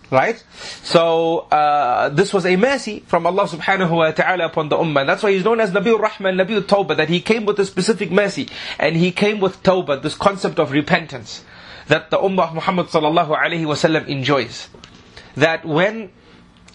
Right? 0.09 0.41
So, 0.83 1.39
uh, 1.51 2.07
this 2.09 2.33
was 2.33 2.45
a 2.45 2.55
mercy 2.55 3.03
from 3.07 3.27
Allah 3.27 3.45
subhanahu 3.45 3.89
wa 3.89 4.11
ta'ala 4.11 4.45
upon 4.45 4.69
the 4.69 4.77
ummah. 4.77 5.05
that's 5.05 5.21
why 5.21 5.33
he's 5.33 5.43
known 5.43 5.59
as 5.59 5.71
Nabiul 5.71 5.99
Rahmah, 5.99 6.45
Nabiul 6.45 6.61
Tawbah, 6.61 6.95
that 6.95 7.09
he 7.09 7.19
came 7.19 7.45
with 7.45 7.59
a 7.59 7.65
specific 7.65 8.09
mercy. 8.09 8.47
And 8.79 8.95
he 8.95 9.11
came 9.11 9.41
with 9.41 9.61
Tawbah, 9.63 10.01
this 10.01 10.15
concept 10.15 10.59
of 10.59 10.71
repentance, 10.71 11.43
that 11.87 12.09
the 12.09 12.17
ummah 12.17 12.47
of 12.47 12.55
Muhammad 12.55 12.87
sallallahu 12.87 13.37
alayhi 13.37 13.65
wasallam 13.65 14.07
enjoys. 14.07 14.69
That 15.35 15.65
when 15.65 16.11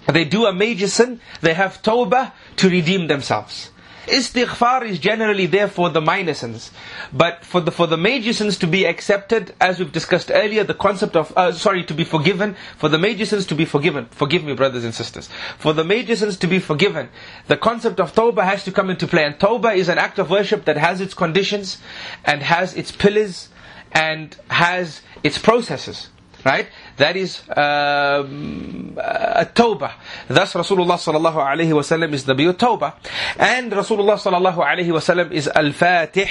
they 0.07 0.27
do 0.27 0.45
a 0.45 0.53
major 0.53 0.89
sin, 0.89 1.21
they 1.41 1.55
have 1.55 1.83
Tawbah 1.83 2.33
to 2.57 2.69
redeem 2.69 3.07
themselves. 3.07 3.72
Istighfar 4.07 4.85
is 4.85 4.99
generally 4.99 5.47
there 5.47 5.69
for 5.69 5.89
the 5.89 6.01
minor 6.01 6.35
sins. 6.35 6.71
But 7.13 7.45
for 7.45 7.61
the, 7.61 7.71
for 7.71 7.87
the 7.87 7.97
major 7.97 8.33
sins 8.33 8.59
to 8.59 8.67
be 8.67 8.85
accepted, 8.85 9.55
as 9.61 9.79
we've 9.79 9.93
discussed 9.93 10.31
earlier, 10.35 10.65
the 10.65 10.75
concept 10.75 11.15
of, 11.17 11.33
uh, 11.37 11.53
sorry, 11.53 11.85
to 11.85 11.95
be 11.95 12.05
forgiven, 12.05 12.57
for 12.77 12.89
the 12.89 12.99
major 12.99 13.25
sins 13.25 13.47
to 13.47 13.55
be 13.55 13.65
forgiven, 13.65 14.07
forgive 14.07 14.43
me 14.45 14.55
brothers 14.55 14.85
and 14.85 14.95
sisters, 14.95 15.29
for 15.59 15.73
the 15.73 15.85
major 15.85 16.17
sins 16.17 16.37
to 16.39 16.47
be 16.47 16.59
forgiven, 16.59 17.09
the 17.47 17.57
concept 17.57 18.01
of 18.01 18.13
tawbah 18.13 18.45
has 18.45 18.65
to 18.65 18.73
come 18.73 18.91
into 18.91 19.07
play. 19.07 19.25
And 19.25 19.39
tawbah 19.39 19.77
is 19.77 19.89
an 19.89 19.99
act 19.99 20.19
of 20.19 20.31
worship 20.31 20.65
that 20.65 20.77
has 20.77 21.01
its 21.01 21.15
conditions, 21.15 21.79
and 22.25 22.43
has 22.43 22.75
its 22.75 22.91
pillars, 22.91 23.49
and 23.93 24.37
has 24.49 25.03
its 25.23 25.39
processes. 25.39 26.09
Right? 26.45 26.69
That 26.97 27.17
is 27.17 27.43
um, 27.51 28.99
a 28.99 29.47
tawbah. 29.47 29.93
Thus 30.29 30.53
Rasulullah 30.55 30.99
sallallahu 30.99 31.37
alayhi 31.37 31.73
wasallam 31.73 32.13
is 32.13 32.25
Nabi 32.25 32.53
tawbah. 32.53 32.95
And 33.39 33.73
Rasulullah 33.73 34.17
sallallahu 34.19 34.59
alayhi 34.59 34.89
wasallam 34.89 35.33
is 35.33 35.49
al-fatih 35.49 36.29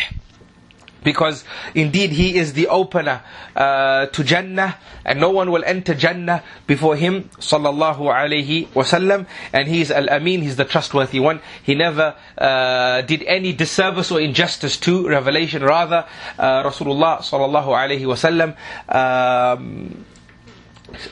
because 1.03 1.43
indeed 1.73 2.11
he 2.11 2.37
is 2.37 2.53
the 2.53 2.67
opener 2.67 3.21
uh, 3.55 4.05
to 4.07 4.23
Jannah 4.23 4.77
and 5.05 5.19
no 5.19 5.29
one 5.29 5.51
will 5.51 5.63
enter 5.63 5.93
Jannah 5.93 6.43
before 6.67 6.95
him 6.95 7.29
sallallahu 7.39 7.99
alaihi 7.99 8.67
wasallam 8.69 9.25
and 9.53 9.67
he 9.67 9.81
is 9.81 9.91
al-amin 9.91 10.41
he's 10.41 10.55
the 10.55 10.65
trustworthy 10.65 11.19
one. 11.19 11.41
He 11.63 11.75
never 11.75 12.15
uh, 12.37 13.01
did 13.01 13.23
any 13.23 13.53
disservice 13.53 14.11
or 14.11 14.19
injustice 14.21 14.77
to 14.77 15.07
revelation. 15.07 15.63
Rather 15.63 16.05
uh, 16.37 16.63
Rasulullah 16.63 17.19
sallallahu 17.19 17.67
alaihi 17.67 18.01
wasallam 18.05 18.55
um, 18.93 20.05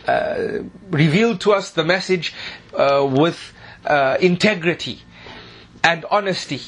uh, 0.07 0.63
revealed 0.89 1.41
to 1.41 1.53
us 1.53 1.71
the 1.71 1.83
message 1.83 2.33
uh, 2.73 3.07
with 3.09 3.53
uh, 3.85 4.17
integrity 4.19 5.01
and 5.83 6.05
honesty 6.11 6.61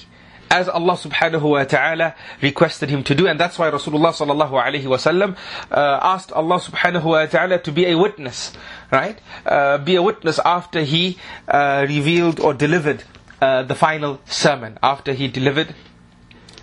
as 0.51 0.67
Allah 0.67 0.93
subhanahu 0.93 1.41
wa 1.41 1.63
ta'ala 1.63 2.13
requested 2.41 2.89
him 2.89 3.03
to 3.05 3.15
do. 3.15 3.25
And 3.25 3.39
that's 3.39 3.57
why 3.57 3.71
Rasulullah 3.71 4.11
sallallahu 4.11 4.51
alayhi 4.51 4.85
wa 4.85 4.97
sallam 4.97 5.37
uh, 5.71 5.99
asked 6.01 6.33
Allah 6.33 6.59
subhanahu 6.59 7.05
wa 7.05 7.25
ta'ala 7.25 7.59
to 7.59 7.71
be 7.71 7.85
a 7.85 7.97
witness, 7.97 8.51
right? 8.91 9.17
Uh, 9.45 9.77
be 9.77 9.95
a 9.95 10.01
witness 10.01 10.39
after 10.43 10.81
he 10.81 11.17
uh, 11.47 11.85
revealed 11.87 12.41
or 12.41 12.53
delivered 12.53 13.03
uh, 13.41 13.63
the 13.63 13.75
final 13.75 14.19
sermon, 14.25 14.77
after 14.83 15.13
he 15.13 15.29
delivered 15.29 15.73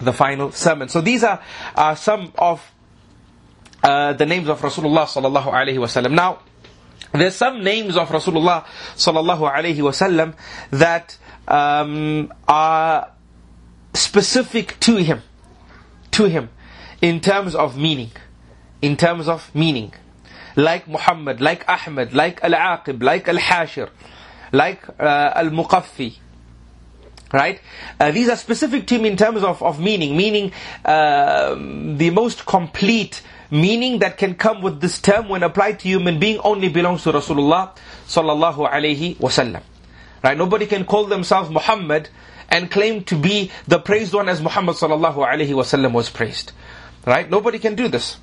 the 0.02 0.12
final 0.12 0.52
sermon. 0.52 0.88
So 0.88 1.00
these 1.00 1.24
are 1.24 1.40
some 1.96 2.32
of 2.36 2.70
uh, 3.82 4.12
the 4.12 4.26
names 4.26 4.48
of 4.48 4.60
Rasulullah 4.60 5.06
sallallahu 5.06 5.50
alayhi 5.50 5.78
wa 5.78 5.86
sallam. 5.86 6.12
Now, 6.12 6.40
there's 7.12 7.34
some 7.34 7.64
names 7.64 7.96
of 7.96 8.10
Rasulullah 8.10 8.64
sallallahu 8.96 9.50
alayhi 9.50 9.80
wa 9.80 9.92
sallam 9.92 10.34
that 10.70 11.16
um, 11.48 12.32
are 12.46 13.12
specific 13.98 14.78
to 14.80 14.96
him, 14.96 15.22
to 16.12 16.24
him, 16.24 16.50
in 17.00 17.20
terms 17.20 17.54
of 17.54 17.76
meaning, 17.76 18.10
in 18.82 18.96
terms 18.96 19.28
of 19.28 19.54
meaning. 19.54 19.92
Like 20.56 20.88
Muhammad, 20.88 21.40
like 21.40 21.68
Ahmed, 21.68 22.12
like 22.14 22.42
Al-Aqib, 22.42 23.02
like 23.02 23.28
Al-Hashir, 23.28 23.90
like 24.52 24.88
uh, 24.98 25.32
Al-Muqaffi. 25.34 26.16
Right? 27.32 27.60
Uh, 28.00 28.10
these 28.10 28.28
are 28.28 28.36
specific 28.36 28.86
to 28.86 28.96
him 28.96 29.04
in 29.04 29.16
terms 29.16 29.42
of, 29.44 29.62
of 29.62 29.78
meaning, 29.78 30.16
meaning 30.16 30.52
uh, 30.84 31.54
the 31.54 32.10
most 32.10 32.46
complete 32.46 33.22
meaning 33.50 33.98
that 34.00 34.16
can 34.18 34.34
come 34.34 34.62
with 34.62 34.80
this 34.80 35.00
term 35.00 35.28
when 35.28 35.42
applied 35.42 35.78
to 35.80 35.88
human 35.88 36.18
being 36.18 36.38
only 36.40 36.68
belongs 36.68 37.02
to 37.04 37.12
Rasulullah 37.12 37.76
sallallahu 38.06 38.70
alayhi 38.70 39.16
wasallam. 39.18 39.62
Right? 40.22 40.36
Nobody 40.36 40.66
can 40.66 40.84
call 40.84 41.04
themselves 41.04 41.50
Muhammad 41.50 42.08
and 42.50 42.70
claim 42.70 43.04
to 43.04 43.16
be 43.16 43.50
the 43.66 43.78
praised 43.78 44.14
one 44.14 44.28
as 44.28 44.40
Muhammad 44.40 44.76
sallallahu 44.76 45.16
alaihi 45.16 45.50
wasallam 45.50 45.92
was 45.92 46.10
praised. 46.10 46.52
Right? 47.06 47.28
Nobody 47.28 47.58
can 47.58 47.74
do 47.74 47.88
this. 47.88 48.18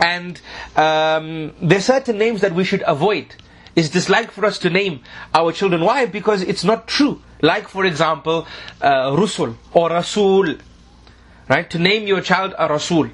And 0.00 0.40
um, 0.76 1.54
there 1.60 1.78
are 1.78 1.82
certain 1.82 2.18
names 2.18 2.40
that 2.42 2.52
we 2.52 2.64
should 2.64 2.82
avoid. 2.86 3.34
It's 3.74 3.90
disliked 3.90 4.32
for 4.32 4.44
us 4.44 4.58
to 4.60 4.70
name 4.70 5.00
our 5.34 5.52
children. 5.52 5.82
Why? 5.82 6.06
Because 6.06 6.42
it's 6.42 6.64
not 6.64 6.86
true. 6.86 7.22
Like, 7.42 7.68
for 7.68 7.84
example, 7.84 8.46
uh, 8.80 9.10
Rusul 9.10 9.56
or 9.72 9.90
Rasul. 9.90 10.56
Right? 11.48 11.68
To 11.70 11.78
name 11.78 12.06
your 12.06 12.20
child 12.20 12.54
a 12.58 12.68
Rasul 12.68 13.10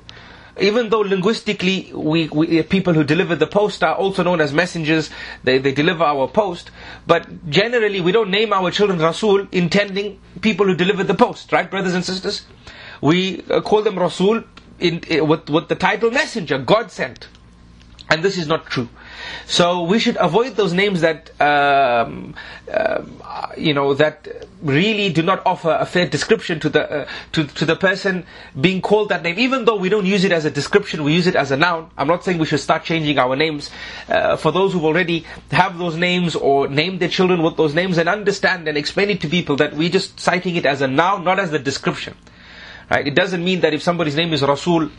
even 0.61 0.91
though 0.91 1.01
linguistically 1.01 1.91
we, 1.95 2.29
we, 2.29 2.63
people 2.65 2.93
who 2.93 3.05
deliver 3.05 3.35
the 3.35 3.47
post 3.47 3.83
are 3.83 3.95
also 3.95 4.23
known 4.23 4.41
as 4.41 4.53
messengers, 4.53 5.11
they, 5.45 5.59
they 5.59 5.73
deliver 5.73 6.05
our 6.05 6.29
post, 6.29 6.71
but 7.07 7.49
generally 7.49 8.01
we 8.01 8.13
don't 8.13 8.31
name 8.31 8.53
our 8.53 8.71
children 8.71 8.99
Rasul 8.99 9.47
intending 9.53 10.21
people 10.41 10.67
who 10.67 10.75
deliver 10.75 11.05
the 11.05 11.15
post, 11.15 11.53
right, 11.53 11.71
brothers 11.71 11.95
and 11.95 12.05
sisters? 12.05 12.47
We 13.01 13.43
uh, 13.51 13.61
call 13.63 13.83
them 13.83 13.99
Rasul 13.99 14.45
in, 14.79 15.03
uh, 15.11 15.25
with, 15.25 15.49
with 15.49 15.69
the 15.69 15.75
title 15.75 16.11
messenger, 16.11 16.59
God 16.59 16.91
sent. 16.91 17.29
And 18.11 18.23
this 18.23 18.37
is 18.37 18.47
not 18.47 18.67
true. 18.67 18.89
So 19.47 19.83
we 19.83 19.99
should 19.99 20.17
avoid 20.17 20.57
those 20.57 20.73
names 20.73 21.01
that 21.03 21.31
um, 21.41 22.35
uh, 22.73 23.03
you 23.57 23.75
know 23.75 23.95
that 23.95 24.29
really 24.63 25.13
do 25.13 25.23
not 25.23 25.43
offer 25.45 25.77
a 25.79 25.85
fair 25.87 26.07
description 26.07 26.61
to 26.61 26.69
the 26.69 26.91
uh, 26.91 27.09
to 27.33 27.45
to 27.45 27.65
the 27.65 27.77
person 27.77 28.25
being 28.61 28.81
called 28.81 29.09
that 29.11 29.23
name. 29.23 29.39
Even 29.39 29.65
though 29.65 29.77
we 29.77 29.89
don't 29.89 30.07
use 30.07 30.25
it 30.25 30.33
as 30.33 30.45
a 30.45 30.51
description, 30.51 31.05
we 31.05 31.13
use 31.13 31.27
it 31.27 31.37
as 31.37 31.51
a 31.51 31.57
noun. 31.57 31.91
I'm 31.97 32.09
not 32.09 32.25
saying 32.25 32.39
we 32.39 32.47
should 32.47 32.61
start 32.61 32.85
changing 32.85 33.19
our 33.19 33.37
names. 33.37 33.71
Uh, 34.09 34.37
for 34.37 34.53
those 34.53 34.73
who 34.73 34.85
already 34.85 35.27
have 35.51 35.79
those 35.79 35.97
names 35.97 36.37
or 36.37 36.69
name 36.69 36.99
their 36.99 37.09
children 37.09 37.43
with 37.43 37.57
those 37.57 37.75
names 37.75 37.99
and 37.99 38.09
understand 38.09 38.69
and 38.69 38.79
explain 38.79 39.11
it 39.11 39.21
to 39.23 39.29
people 39.29 39.57
that 39.57 39.75
we're 39.75 39.91
just 39.91 40.19
citing 40.19 40.57
it 40.57 40.67
as 40.67 40.81
a 40.81 40.89
noun, 40.89 41.25
not 41.25 41.39
as 41.39 41.51
the 41.51 41.59
description. 41.59 42.17
Right? 42.91 43.07
It 43.07 43.15
doesn't 43.15 43.43
mean 43.43 43.61
that 43.61 43.73
if 43.73 43.83
somebody's 43.83 44.17
name 44.17 44.33
is 44.33 44.43
Rasul, 44.43 44.91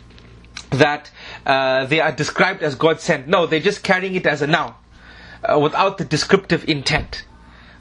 that 0.77 1.11
uh, 1.45 1.85
they 1.85 1.99
are 1.99 2.11
described 2.11 2.61
as 2.61 2.75
God 2.75 2.99
sent. 2.99 3.27
No, 3.27 3.45
they're 3.45 3.59
just 3.59 3.83
carrying 3.83 4.15
it 4.15 4.25
as 4.25 4.41
a 4.41 4.47
noun, 4.47 4.73
uh, 5.43 5.59
without 5.59 5.97
the 5.97 6.05
descriptive 6.05 6.67
intent. 6.67 7.25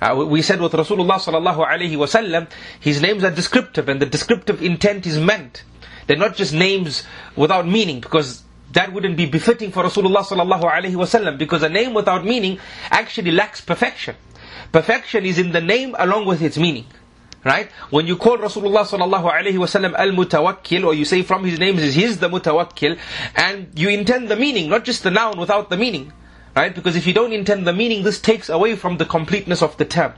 Uh, 0.00 0.16
we 0.16 0.42
said 0.42 0.60
with 0.60 0.72
Rasulullah 0.72 1.20
sallallahu 1.20 1.64
alaihi 1.66 1.96
wasallam, 1.96 2.50
his 2.80 3.00
names 3.00 3.22
are 3.22 3.30
descriptive, 3.30 3.88
and 3.88 4.00
the 4.00 4.06
descriptive 4.06 4.62
intent 4.62 5.06
is 5.06 5.18
meant. 5.18 5.62
They're 6.06 6.16
not 6.16 6.34
just 6.34 6.52
names 6.52 7.04
without 7.36 7.68
meaning, 7.68 8.00
because 8.00 8.42
that 8.72 8.92
wouldn't 8.92 9.16
be 9.16 9.26
befitting 9.26 9.70
for 9.70 9.84
Rasulullah 9.84 10.24
sallallahu 10.24 10.64
alaihi 10.64 10.94
wasallam, 10.94 11.38
because 11.38 11.62
a 11.62 11.68
name 11.68 11.94
without 11.94 12.24
meaning 12.24 12.58
actually 12.90 13.30
lacks 13.30 13.60
perfection. 13.60 14.16
Perfection 14.72 15.24
is 15.24 15.38
in 15.38 15.52
the 15.52 15.60
name 15.60 15.94
along 15.98 16.26
with 16.26 16.42
its 16.42 16.58
meaning. 16.58 16.86
Right? 17.44 17.70
When 17.90 18.06
you 18.06 18.16
call 18.16 18.38
Rasulullah 18.38 18.86
sallallahu 18.86 19.32
alayhi 19.32 19.54
wasallam 19.54 19.94
al-mutawakkil, 19.94 20.84
or 20.84 20.94
you 20.94 21.04
say 21.04 21.22
from 21.22 21.44
his 21.44 21.58
names 21.58 21.82
is 21.82 21.94
he's 21.94 22.18
the 22.18 22.28
mutawakkil, 22.28 22.98
and 23.34 23.68
you 23.74 23.88
intend 23.88 24.28
the 24.28 24.36
meaning, 24.36 24.70
not 24.70 24.84
just 24.84 25.02
the 25.02 25.10
noun 25.10 25.38
without 25.38 25.68
the 25.68 25.76
meaning. 25.76 26.12
Right? 26.54 26.74
Because 26.74 26.96
if 26.96 27.06
you 27.06 27.12
don't 27.12 27.32
intend 27.32 27.66
the 27.66 27.72
meaning, 27.72 28.04
this 28.04 28.20
takes 28.20 28.48
away 28.48 28.76
from 28.76 28.98
the 28.98 29.04
completeness 29.04 29.62
of 29.62 29.76
the 29.76 29.84
term. 29.84 30.12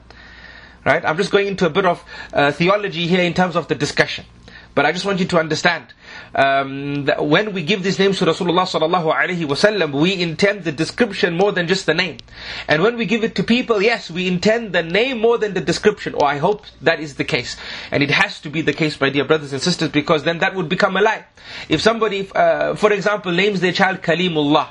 Right? 0.84 1.02
I'm 1.04 1.16
just 1.16 1.30
going 1.30 1.46
into 1.46 1.64
a 1.64 1.70
bit 1.70 1.86
of 1.86 2.04
uh, 2.32 2.52
theology 2.52 3.06
here 3.06 3.22
in 3.22 3.32
terms 3.32 3.56
of 3.56 3.68
the 3.68 3.74
discussion. 3.74 4.26
But 4.74 4.86
I 4.86 4.92
just 4.92 5.04
want 5.04 5.20
you 5.20 5.26
to 5.26 5.38
understand 5.38 5.86
um, 6.34 7.04
that 7.04 7.24
when 7.24 7.52
we 7.52 7.62
give 7.62 7.84
these 7.84 7.98
names 7.98 8.18
to 8.18 8.24
Rasulullah 8.24 8.66
sallallahu 8.66 9.14
alaihi 9.14 9.46
wasallam, 9.46 9.92
we 10.00 10.20
intend 10.20 10.64
the 10.64 10.72
description 10.72 11.36
more 11.36 11.52
than 11.52 11.68
just 11.68 11.86
the 11.86 11.94
name. 11.94 12.18
And 12.66 12.82
when 12.82 12.96
we 12.96 13.06
give 13.06 13.22
it 13.22 13.36
to 13.36 13.44
people, 13.44 13.80
yes, 13.80 14.10
we 14.10 14.26
intend 14.26 14.72
the 14.72 14.82
name 14.82 15.20
more 15.20 15.38
than 15.38 15.54
the 15.54 15.60
description. 15.60 16.14
Or 16.14 16.24
I 16.24 16.38
hope 16.38 16.64
that 16.82 16.98
is 16.98 17.14
the 17.14 17.24
case, 17.24 17.56
and 17.92 18.02
it 18.02 18.10
has 18.10 18.40
to 18.40 18.50
be 18.50 18.62
the 18.62 18.72
case, 18.72 19.00
my 19.00 19.10
dear 19.10 19.24
brothers 19.24 19.52
and 19.52 19.62
sisters, 19.62 19.90
because 19.90 20.24
then 20.24 20.38
that 20.38 20.56
would 20.56 20.68
become 20.68 20.96
a 20.96 21.02
lie. 21.02 21.24
If 21.68 21.80
somebody, 21.80 22.28
uh, 22.34 22.74
for 22.74 22.92
example, 22.92 23.30
names 23.30 23.60
their 23.60 23.72
child 23.72 24.02
Kalimullah. 24.02 24.68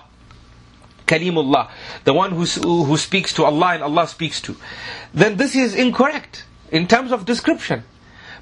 Kalimullah, 1.07 1.69
the 2.03 2.13
one 2.13 2.31
who, 2.31 2.45
who 2.83 2.97
speaks 2.97 3.33
to 3.33 3.45
Allah 3.45 3.73
and 3.75 3.83
Allah 3.83 4.07
speaks 4.07 4.41
to, 4.41 4.55
then 5.13 5.37
this 5.37 5.55
is 5.55 5.75
incorrect 5.75 6.45
in 6.71 6.87
terms 6.87 7.11
of 7.11 7.25
description. 7.25 7.83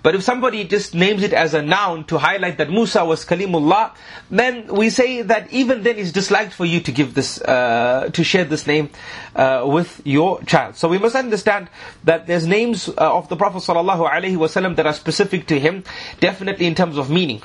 But 0.04 0.16
if 0.16 0.24
somebody 0.24 0.64
just 0.64 0.96
names 0.96 1.24
it 1.24 1.34
as 1.34 1.54
a 1.54 1.62
noun 1.62 2.06
to 2.06 2.18
highlight 2.18 2.58
that 2.58 2.70
Musa 2.70 3.06
was 3.06 3.24
Kalimullah, 3.26 3.92
then 4.30 4.68
we 4.68 4.90
say 4.90 5.22
that 5.22 5.52
even 5.52 5.84
then 5.84 5.98
it's 5.98 6.12
disliked 6.12 6.54
for 6.54 6.66
you 6.66 6.80
to 6.82 6.92
give 6.92 7.14
this, 7.14 7.40
uh, 7.42 8.10
to 8.14 8.24
share 8.24 8.46
this 8.46 8.66
name 8.66 8.90
uh, 9.36 9.64
with 9.66 10.02
your 10.04 10.42
child. 10.44 10.76
So 10.76 10.88
we 10.88 10.98
must 10.98 11.16
understand 11.16 11.70
that 12.04 12.26
there's 12.26 12.48
names 12.48 12.90
uh, 12.90 12.94
of 12.98 13.30
the 13.30 13.36
Prophet 13.36 13.60
ﷺ 13.60 14.76
that 14.76 14.86
are 14.88 14.94
specific 14.94 15.48
to 15.48 15.60
him, 15.60 15.84
definitely 16.20 16.66
in 16.66 16.76
terms 16.76 16.98
of 16.98 17.10
meaning. 17.10 17.44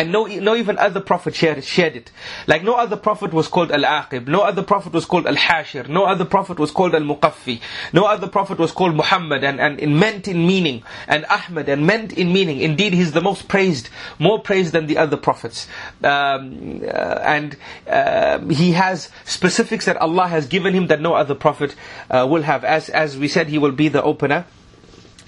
And 0.00 0.12
no, 0.12 0.24
no 0.24 0.56
even 0.56 0.78
other 0.78 1.00
prophet 1.02 1.34
shared, 1.34 1.62
shared 1.62 1.94
it. 1.94 2.10
Like 2.46 2.64
no 2.64 2.72
other 2.72 2.96
prophet 2.96 3.34
was 3.34 3.48
called 3.48 3.70
Al-Aqib, 3.70 4.28
no 4.28 4.40
other 4.40 4.62
prophet 4.62 4.94
was 4.94 5.04
called 5.04 5.26
Al-Hashir, 5.26 5.88
no 5.88 6.06
other 6.06 6.24
prophet 6.24 6.58
was 6.58 6.70
called 6.70 6.94
Al-Muqaffi, 6.94 7.60
no 7.92 8.06
other 8.06 8.26
prophet 8.26 8.58
was 8.58 8.72
called 8.72 8.94
Muhammad 8.94 9.44
and, 9.44 9.60
and, 9.60 9.78
and 9.78 10.00
meant 10.00 10.26
in 10.26 10.46
meaning, 10.46 10.82
and 11.06 11.26
Ahmad 11.26 11.68
and 11.68 11.86
meant 11.86 12.14
in 12.14 12.32
meaning. 12.32 12.60
Indeed, 12.60 12.94
he's 12.94 13.12
the 13.12 13.20
most 13.20 13.46
praised, 13.46 13.90
more 14.18 14.40
praised 14.40 14.72
than 14.72 14.86
the 14.86 14.96
other 14.96 15.18
prophets. 15.18 15.68
Um, 16.02 16.80
uh, 16.82 17.20
and 17.22 17.58
uh, 17.86 18.38
he 18.46 18.72
has 18.72 19.10
specifics 19.26 19.84
that 19.84 19.98
Allah 19.98 20.28
has 20.28 20.46
given 20.46 20.72
him 20.72 20.86
that 20.86 21.02
no 21.02 21.12
other 21.12 21.34
prophet 21.34 21.74
uh, 22.10 22.26
will 22.26 22.42
have. 22.42 22.64
As, 22.64 22.88
as 22.88 23.18
we 23.18 23.28
said, 23.28 23.48
he 23.48 23.58
will 23.58 23.72
be 23.72 23.88
the 23.88 24.02
opener 24.02 24.46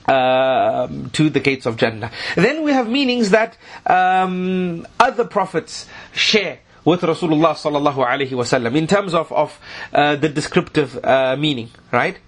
um, 0.07 1.11
to 1.11 1.31
the 1.31 1.41
gates 1.41 1.67
of 1.67 1.77
Jannah. 1.77 2.11
Then 2.35 2.63
we 2.65 2.73
have 2.73 2.89
meanings 2.89 3.31
that 3.31 3.57
um, 3.87 4.87
other 4.99 5.25
prophets 5.25 5.87
share 6.13 6.59
with 6.85 7.03
Rasulullah 7.03 7.55
sallallahu 7.55 8.05
alaihi 8.05 8.31
wasallam 8.31 8.75
in 8.77 8.87
terms 8.87 9.15
of 9.15 9.31
of 9.33 9.59
uh, 9.93 10.17
the 10.17 10.29
descriptive 10.29 10.99
uh, 11.05 11.37
meaning, 11.39 11.71
right? 11.93 12.19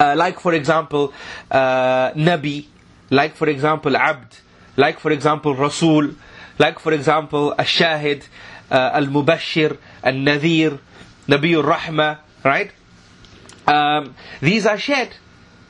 Uh, 0.00 0.14
like 0.16 0.40
for 0.40 0.54
example, 0.54 1.12
uh, 1.50 2.10
Nabi, 2.12 2.66
like 3.10 3.36
for 3.36 3.48
example, 3.48 3.96
Abd, 3.96 4.38
like 4.76 4.98
for 4.98 5.12
example, 5.12 5.54
Rasul, 5.54 6.10
like 6.58 6.78
for 6.78 6.92
example, 6.92 7.54
Ashahid, 7.58 8.26
uh, 8.70 8.90
Al-Mubashir, 8.94 9.76
Al-Nadir, 10.02 10.78
Nabiul 11.28 11.62
Rahma, 11.62 12.18
right? 12.44 12.72
Um, 13.66 14.14
these 14.40 14.66
are 14.66 14.78
shared. 14.78 15.10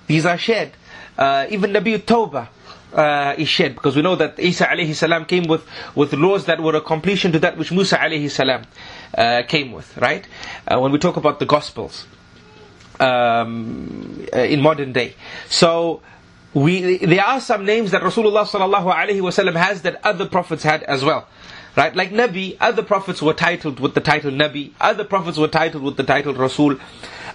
These 0.06 0.24
are 0.24 0.38
shared. 0.38 0.72
Uh, 1.16 1.46
even 1.50 1.72
Nabi 1.72 1.98
Tawbah 1.98 2.48
uh, 2.92 3.34
is 3.38 3.48
shared 3.48 3.74
because 3.74 3.96
we 3.96 4.02
know 4.02 4.16
that 4.16 4.38
Isa 4.38 4.66
alayhi 4.66 4.94
salam 4.94 5.24
came 5.24 5.44
with, 5.44 5.66
with 5.94 6.12
laws 6.12 6.46
that 6.46 6.60
were 6.60 6.76
a 6.76 6.80
completion 6.80 7.32
to 7.32 7.38
that 7.40 7.56
which 7.56 7.72
Musa 7.72 7.96
alayhi 7.96 8.30
salam 8.30 8.64
uh, 9.16 9.42
came 9.46 9.72
with, 9.72 9.96
right? 9.98 10.26
Uh, 10.66 10.78
when 10.80 10.92
we 10.92 10.98
talk 10.98 11.16
about 11.16 11.38
the 11.38 11.46
Gospels 11.46 12.06
um, 13.00 14.26
uh, 14.32 14.38
in 14.38 14.60
modern 14.60 14.92
day. 14.92 15.14
So, 15.48 16.02
we, 16.54 16.98
there 16.98 17.24
are 17.24 17.40
some 17.40 17.64
names 17.64 17.92
that 17.92 18.02
Rasulullah 18.02 18.46
sallallahu 18.46 18.94
alaihi 18.94 19.20
wasallam 19.20 19.54
has 19.54 19.82
that 19.82 20.04
other 20.04 20.26
prophets 20.26 20.62
had 20.62 20.82
as 20.82 21.02
well. 21.02 21.26
Right? 21.74 21.96
Like 21.96 22.10
Nabi, 22.10 22.58
other 22.60 22.82
prophets 22.82 23.22
were 23.22 23.32
titled 23.32 23.80
with 23.80 23.94
the 23.94 24.02
title 24.02 24.30
Nabi, 24.30 24.72
other 24.78 25.04
prophets 25.04 25.38
were 25.38 25.48
titled 25.48 25.82
with 25.82 25.96
the 25.96 26.02
title 26.02 26.34
Rasul, 26.34 26.76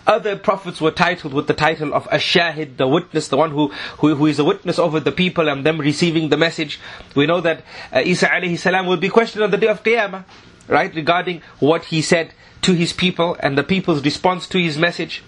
other 0.07 0.37
prophets 0.37 0.79
were 0.81 0.91
titled 0.91 1.33
with 1.33 1.47
the 1.47 1.53
title 1.53 1.93
of 1.93 2.07
Ash-Shahid, 2.11 2.77
the 2.77 2.87
witness, 2.87 3.27
the 3.27 3.37
one 3.37 3.51
who, 3.51 3.67
who, 3.99 4.15
who 4.15 4.25
is 4.25 4.39
a 4.39 4.43
witness 4.45 4.79
over 4.79 4.99
the 4.99 5.11
people 5.11 5.49
and 5.49 5.65
them 5.65 5.79
receiving 5.79 6.29
the 6.29 6.37
message. 6.37 6.79
We 7.13 7.25
know 7.25 7.41
that 7.41 7.63
uh, 7.93 7.99
Isa 7.99 8.27
alayhi 8.27 8.57
salam 8.57 8.87
will 8.87 8.97
be 8.97 9.09
questioned 9.09 9.43
on 9.43 9.51
the 9.51 9.57
day 9.57 9.67
of 9.67 9.83
Qiyamah, 9.83 10.23
right, 10.67 10.93
regarding 10.95 11.41
what 11.59 11.85
he 11.85 12.01
said 12.01 12.33
to 12.61 12.73
his 12.73 12.91
people 12.93 13.37
and 13.39 13.57
the 13.57 13.63
people's 13.63 14.03
response 14.03 14.47
to 14.47 14.57
his 14.59 14.77
message. 14.77 15.23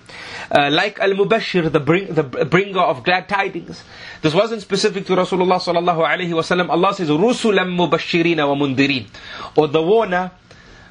Uh, 0.51 0.69
like 0.71 0.99
Al-Mubashir, 0.99 1.71
the, 1.71 1.79
bring, 1.79 2.13
the 2.13 2.23
bringer 2.23 2.79
of 2.79 3.03
glad 3.03 3.29
tidings. 3.29 3.83
This 4.21 4.33
wasn't 4.33 4.61
specific 4.61 5.05
to 5.05 5.13
Rasulullah 5.15 5.61
sallallahu 5.61 6.05
alaihi 6.05 6.31
wasallam. 6.31 6.69
Allah 6.69 6.93
says, 6.93 7.09
"Rusulam 7.09 7.77
mubashirina 7.77 8.47
wa 8.47 8.55
mundirin," 8.55 9.07
or 9.55 9.67
the 9.67 9.81
warner. 9.81 10.31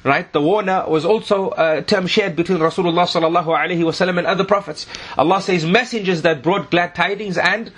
Right, 0.01 0.31
the 0.31 0.41
warner 0.41 0.85
was 0.87 1.03
also 1.03 1.51
a 1.57 1.81
term 1.81 2.07
shared 2.07 2.37
between 2.37 2.59
Rasulullah 2.59 3.03
sallallahu 3.03 3.47
alaihi 3.47 3.79
wasallam 3.79 4.17
and 4.17 4.27
other 4.27 4.45
prophets. 4.45 4.87
Allah 5.17 5.41
says 5.41 5.65
messengers 5.65 6.21
that 6.21 6.41
brought 6.41 6.71
glad 6.71 6.95
tidings 6.95 7.37
and 7.37 7.71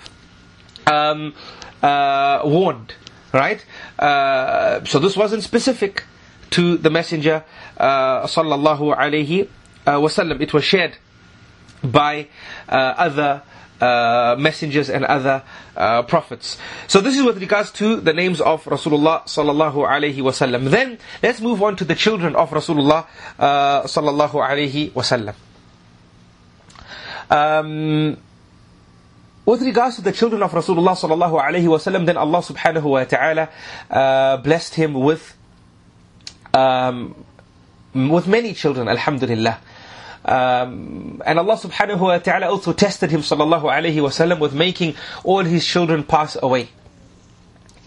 um, 0.86 1.34
uh, 1.82 2.42
warned. 2.44 2.94
Right, 3.32 3.64
uh, 3.98 4.84
so 4.84 4.98
this 5.00 5.16
wasn't 5.16 5.42
specific 5.42 6.04
to 6.50 6.76
the 6.76 6.90
messenger 6.90 7.44
uh, 7.78 8.26
alaihi 8.26 9.48
uh, 9.86 9.92
wasallam. 9.92 10.40
It 10.40 10.52
was 10.52 10.64
shared 10.64 10.96
by 11.82 12.28
uh, 12.68 12.72
other 12.72 13.42
uh, 13.82 14.36
messengers 14.38 14.88
and 14.88 15.04
other 15.04 15.42
uh, 15.76 16.02
prophets. 16.02 16.56
So 16.86 17.00
this 17.00 17.16
is 17.18 17.22
with 17.24 17.38
regards 17.40 17.72
to 17.82 17.96
the 18.00 18.12
names 18.12 18.40
of 18.40 18.62
Rasulullah 18.64 19.24
sallallahu 19.24 19.82
alaihi 19.82 20.18
wasallam. 20.18 20.70
Then 20.70 20.98
let's 21.22 21.40
move 21.40 21.62
on 21.62 21.74
to 21.76 21.84
the 21.84 21.96
children 21.96 22.36
of 22.36 22.50
Rasulullah 22.50 23.06
uh, 23.38 23.82
sallallahu 23.82 24.38
alaihi 24.38 24.92
wasallam. 24.92 25.34
Um, 27.28 28.16
with 29.44 29.62
regards 29.62 29.96
to 29.96 30.02
the 30.02 30.12
children 30.12 30.42
of 30.44 30.52
Rasulullah 30.52 30.94
sallallahu 30.94 31.42
alaihi 31.42 31.66
wasallam, 31.66 32.06
then 32.06 32.16
Allah 32.16 32.38
subhanahu 32.38 32.84
wa 32.84 33.04
taala 33.04 33.50
uh, 33.90 34.36
blessed 34.36 34.76
him 34.76 34.94
with 34.94 35.36
um, 36.54 37.16
with 37.94 38.28
many 38.28 38.54
children. 38.54 38.86
Alhamdulillah. 38.86 39.58
Um, 40.24 41.20
and 41.26 41.38
Allah 41.38 41.56
subhanahu 41.56 41.98
wa 42.00 42.18
ta'ala 42.18 42.48
also 42.48 42.72
tested 42.72 43.10
him 43.10 43.22
sallallahu 43.22 43.64
alayhi 43.64 43.96
wasallam 43.96 44.38
with 44.38 44.54
making 44.54 44.94
all 45.24 45.42
his 45.42 45.66
children 45.66 46.04
pass 46.04 46.36
away 46.40 46.68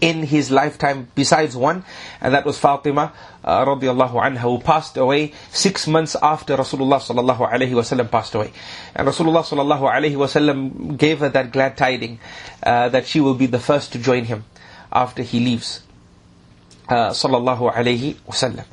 in 0.02 0.22
his 0.22 0.50
lifetime 0.50 1.08
besides 1.14 1.56
one 1.56 1.82
and 2.20 2.34
that 2.34 2.44
was 2.44 2.58
Fatima 2.58 3.12
uh, 3.42 3.64
radiallahu 3.64 4.12
anha 4.22 4.38
who 4.38 4.58
passed 4.58 4.98
away 4.98 5.32
six 5.50 5.86
months 5.86 6.14
after 6.22 6.56
Rasulullah 6.56 7.00
sallallahu 7.00 7.50
alayhi 7.50 7.70
wasallam 7.70 8.10
passed 8.10 8.34
away. 8.34 8.52
And 8.94 9.08
Rasulullah 9.08 9.42
sallallahu 9.42 9.90
alayhi 9.90 10.16
wasallam 10.16 10.98
gave 10.98 11.20
her 11.20 11.30
that 11.30 11.52
glad 11.52 11.78
tiding 11.78 12.18
uh, 12.62 12.90
that 12.90 13.06
she 13.06 13.20
will 13.20 13.34
be 13.34 13.46
the 13.46 13.58
first 13.60 13.92
to 13.92 13.98
join 13.98 14.24
him 14.24 14.44
after 14.92 15.22
he 15.22 15.40
leaves 15.40 15.82
uh, 16.88 17.10
sallallahu 17.10 17.72
alayhi 17.72 18.16
wasallam 18.26 18.64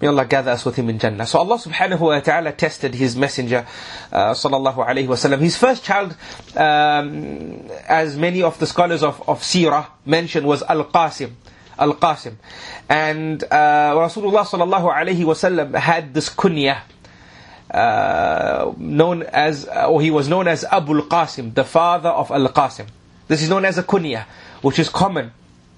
May 0.00 0.06
Allah 0.06 0.26
gather 0.26 0.52
us 0.52 0.64
with 0.64 0.76
him 0.76 0.88
in 0.90 0.98
Jannah. 0.98 1.26
So 1.26 1.40
Allah 1.40 1.58
subhanahu 1.58 1.98
wa 1.98 2.20
ta'ala 2.20 2.52
tested 2.52 2.94
his 2.94 3.16
messenger, 3.16 3.66
uh, 4.12 4.30
sallallahu 4.30 4.76
alayhi 4.86 5.08
wasallam. 5.08 5.40
His 5.40 5.56
first 5.56 5.82
child, 5.82 6.16
um, 6.56 7.68
as 7.88 8.16
many 8.16 8.42
of 8.42 8.58
the 8.60 8.66
scholars 8.66 9.02
of, 9.02 9.28
of 9.28 9.40
Sirah 9.40 9.86
mention, 10.06 10.44
was 10.44 10.62
Al-Qasim. 10.62 11.32
Al-Qasim. 11.76 12.34
And 12.88 13.42
uh, 13.42 13.46
Rasulullah 13.96 14.46
sallallahu 14.46 14.94
alayhi 14.94 15.24
wasallam 15.24 15.74
had 15.74 16.14
this 16.14 16.28
kunya, 16.28 16.80
uh, 17.72 18.72
known 18.76 19.24
as, 19.24 19.66
or 19.66 20.00
he 20.00 20.12
was 20.12 20.28
known 20.28 20.46
as 20.46 20.64
Abu 20.64 20.94
Al-Qasim, 20.94 21.54
the 21.54 21.64
father 21.64 22.10
of 22.10 22.30
Al-Qasim. 22.30 22.86
This 23.26 23.42
is 23.42 23.50
known 23.50 23.64
as 23.64 23.78
a 23.78 23.82
kunya, 23.82 24.26
which 24.62 24.78
is 24.78 24.88
common 24.88 25.32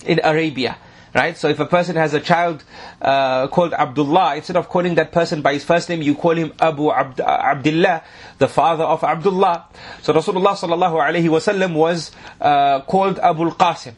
in 0.05 0.21
Arabia. 0.23 0.77
Right? 1.13 1.37
So 1.37 1.49
if 1.49 1.59
a 1.59 1.67
person 1.67 1.97
has 1.97 2.15
a 2.15 2.21
child 2.21 2.63
uh, 3.03 3.49
called 3.49 3.73
Abdullah, 3.73 4.37
instead 4.37 4.57
of 4.57 4.69
calling 4.69 4.95
that 4.95 5.11
person 5.11 5.43
by 5.43 5.55
his 5.55 5.65
first 5.65 5.89
name, 5.89 6.03
you 6.03 6.15
call 6.15 6.37
him 6.37 6.53
Abu 6.61 6.93
Abd- 6.93 7.21
Abdullah, 7.21 8.05
the 8.39 8.47
father 8.47 8.85
of 8.85 9.03
Abdullah. 9.03 9.67
So 10.03 10.13
Rasulullah 10.13 10.55
sallallahu 10.55 11.03
alaihi 11.03 11.25
wasallam 11.29 11.75
was 11.75 12.13
uh, 12.41 12.83
called 12.83 13.19
Abu 13.19 13.45
al-Qasim, 13.47 13.95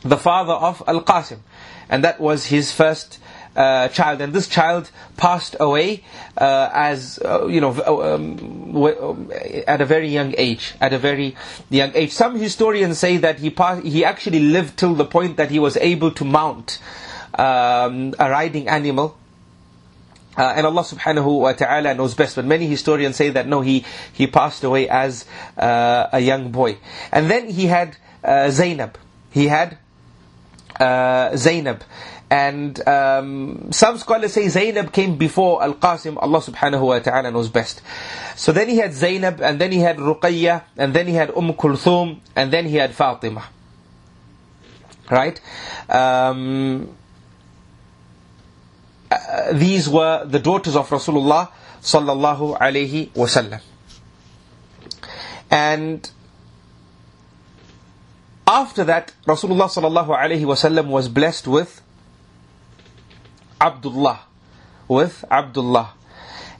the 0.00 0.16
father 0.16 0.54
of 0.54 0.82
Al-Qasim. 0.86 1.40
And 1.90 2.02
that 2.04 2.18
was 2.18 2.46
his 2.46 2.72
first 2.72 3.18
uh, 3.56 3.88
child, 3.88 4.20
and 4.20 4.32
this 4.32 4.48
child 4.48 4.90
passed 5.16 5.56
away 5.60 6.02
uh, 6.38 6.70
as 6.72 7.18
uh, 7.24 7.46
you 7.46 7.60
know 7.60 7.70
um, 7.84 8.76
um, 8.76 9.30
at 9.66 9.80
a 9.80 9.84
very 9.84 10.08
young 10.08 10.34
age. 10.38 10.74
At 10.80 10.92
a 10.92 10.98
very 10.98 11.36
young 11.70 11.92
age, 11.94 12.12
some 12.12 12.36
historians 12.36 12.98
say 12.98 13.18
that 13.18 13.38
he 13.38 13.50
passed, 13.50 13.84
he 13.84 14.04
actually 14.04 14.40
lived 14.40 14.78
till 14.78 14.94
the 14.94 15.04
point 15.04 15.36
that 15.36 15.50
he 15.50 15.58
was 15.58 15.76
able 15.76 16.12
to 16.12 16.24
mount 16.24 16.78
um, 17.34 18.14
a 18.18 18.30
riding 18.30 18.68
animal. 18.68 19.18
Uh, 20.34 20.54
and 20.56 20.66
Allah 20.66 20.80
subhanahu 20.80 21.40
wa 21.40 21.52
ta'ala 21.52 21.92
knows 21.92 22.14
best, 22.14 22.36
but 22.36 22.46
many 22.46 22.66
historians 22.66 23.16
say 23.16 23.28
that 23.28 23.46
no, 23.46 23.60
he, 23.60 23.84
he 24.14 24.26
passed 24.26 24.64
away 24.64 24.88
as 24.88 25.26
uh, 25.58 26.06
a 26.10 26.20
young 26.20 26.50
boy. 26.50 26.78
And 27.12 27.30
then 27.30 27.50
he 27.50 27.66
had 27.66 27.98
uh, 28.24 28.48
Zainab. 28.48 28.96
He 29.30 29.48
had 29.48 29.76
Zainab. 30.80 31.84
And 32.32 32.88
um, 32.88 33.72
some 33.72 33.98
scholars 33.98 34.32
say 34.32 34.48
Zainab 34.48 34.90
came 34.90 35.18
before 35.18 35.62
Al-Qasim. 35.62 36.16
Allah 36.16 36.40
subhanahu 36.40 36.80
wa 36.80 36.98
ta'ala 36.98 37.30
knows 37.30 37.50
best. 37.50 37.82
So 38.36 38.52
then 38.52 38.70
he 38.70 38.78
had 38.78 38.94
Zainab, 38.94 39.42
and 39.42 39.60
then 39.60 39.70
he 39.70 39.80
had 39.80 39.98
Ruqayya, 39.98 40.62
and 40.78 40.94
then 40.94 41.06
he 41.08 41.12
had 41.12 41.28
Umm 41.36 41.52
Kulthum, 41.52 42.20
and 42.34 42.50
then 42.50 42.64
he 42.64 42.76
had 42.76 42.94
Fatima. 42.94 43.44
Right? 45.10 45.38
Um, 45.90 46.96
uh, 49.10 49.52
these 49.52 49.86
were 49.90 50.24
the 50.24 50.38
daughters 50.38 50.74
of 50.74 50.88
Rasulullah 50.88 51.50
sallallahu 51.82 52.58
alayhi 52.58 53.10
wasallam. 53.10 53.60
And 55.50 56.10
after 58.46 58.84
that, 58.84 59.12
Rasulullah 59.26 59.68
sallallahu 59.68 60.18
alayhi 60.18 60.46
wasallam 60.46 60.86
was 60.86 61.10
blessed 61.10 61.46
with 61.46 61.82
Abdullah. 63.62 64.20
With 64.88 65.24
Abdullah. 65.30 65.94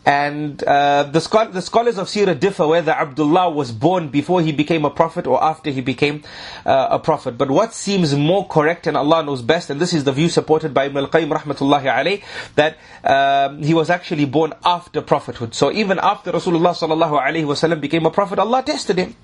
And 0.05 0.63
uh, 0.65 1.05
the, 1.05 1.21
schol- 1.21 1.51
the, 1.51 1.63
scholars 1.63 1.97
of 1.97 2.09
Sirah 2.09 2.39
differ 2.39 2.67
whether 2.67 2.91
Abdullah 2.91 3.51
was 3.51 3.71
born 3.71 4.09
before 4.09 4.41
he 4.43 4.51
became 4.51 4.85
a 4.85 4.91
prophet 4.91 5.29
or 5.29 5.43
after 5.43 5.71
he 5.71 5.81
became 5.81 6.25
uh, 6.67 6.89
a 6.91 6.99
prophet. 6.99 7.39
But 7.39 7.51
what 7.51 7.73
seems 7.73 8.15
more 8.15 8.47
correct, 8.49 8.89
and 8.89 8.97
Allah 8.97 9.23
knows 9.23 9.43
best, 9.43 9.71
and 9.71 9.81
this 9.81 9.93
is 9.93 10.03
the 10.03 10.11
view 10.11 10.29
supported 10.29 10.75
by 10.75 10.87
Ibn 10.87 10.97
al-Qayyim 11.05 11.31
rahmatullahi 11.31 11.85
alayh, 11.85 12.23
that 12.57 12.79
um, 13.05 13.63
he 13.63 13.75
was 13.75 13.91
actually 13.91 14.25
born 14.25 14.55
after 14.65 15.01
prophethood. 15.03 15.55
So 15.55 15.71
even 15.71 16.01
after 16.01 16.33
Rasulullah 16.33 16.75
sallallahu 16.75 17.23
alayhi 17.23 17.45
wasallam 17.45 17.81
became 17.81 18.05
a 18.05 18.11
prophet, 18.11 18.41
Allah 18.41 18.65
tested 18.65 18.99
him. 18.99 19.15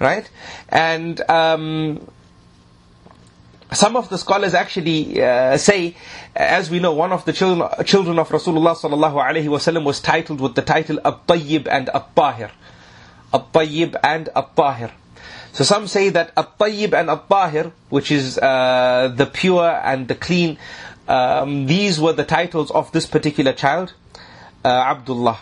Right? 0.00 0.28
And... 0.68 1.20
Um, 1.30 2.08
some 3.72 3.96
of 3.96 4.08
the 4.08 4.16
scholars 4.16 4.54
actually 4.54 5.22
uh, 5.22 5.56
say, 5.58 5.94
as 6.34 6.70
we 6.70 6.78
know, 6.80 6.92
one 6.92 7.12
of 7.12 7.24
the 7.24 7.32
children, 7.32 7.68
children 7.84 8.18
of 8.18 8.28
Rasulullah 8.30 8.76
sallallahu 8.76 9.22
alaihi 9.22 9.44
wasallam 9.44 9.84
was 9.84 10.00
titled 10.00 10.40
with 10.40 10.54
the 10.54 10.62
title 10.62 10.98
At-Tayyib 11.04 11.68
and 11.70 11.90
At-Tahir. 11.90 12.50
At-Tayyib 13.32 13.96
and 14.02 14.30
At-Tahir. 14.34 14.90
So 15.52 15.64
some 15.64 15.86
say 15.86 16.08
that 16.10 16.32
At-Tayyib 16.36 16.94
and 16.98 17.10
At-Tahir, 17.10 17.72
which 17.90 18.10
is 18.10 18.38
uh, 18.38 19.12
the 19.14 19.26
pure 19.26 19.68
and 19.84 20.08
the 20.08 20.14
clean, 20.14 20.56
um, 21.06 21.66
these 21.66 22.00
were 22.00 22.12
the 22.14 22.24
titles 22.24 22.70
of 22.70 22.90
this 22.92 23.06
particular 23.06 23.52
child, 23.52 23.92
uh, 24.64 24.68
Abdullah. 24.68 25.40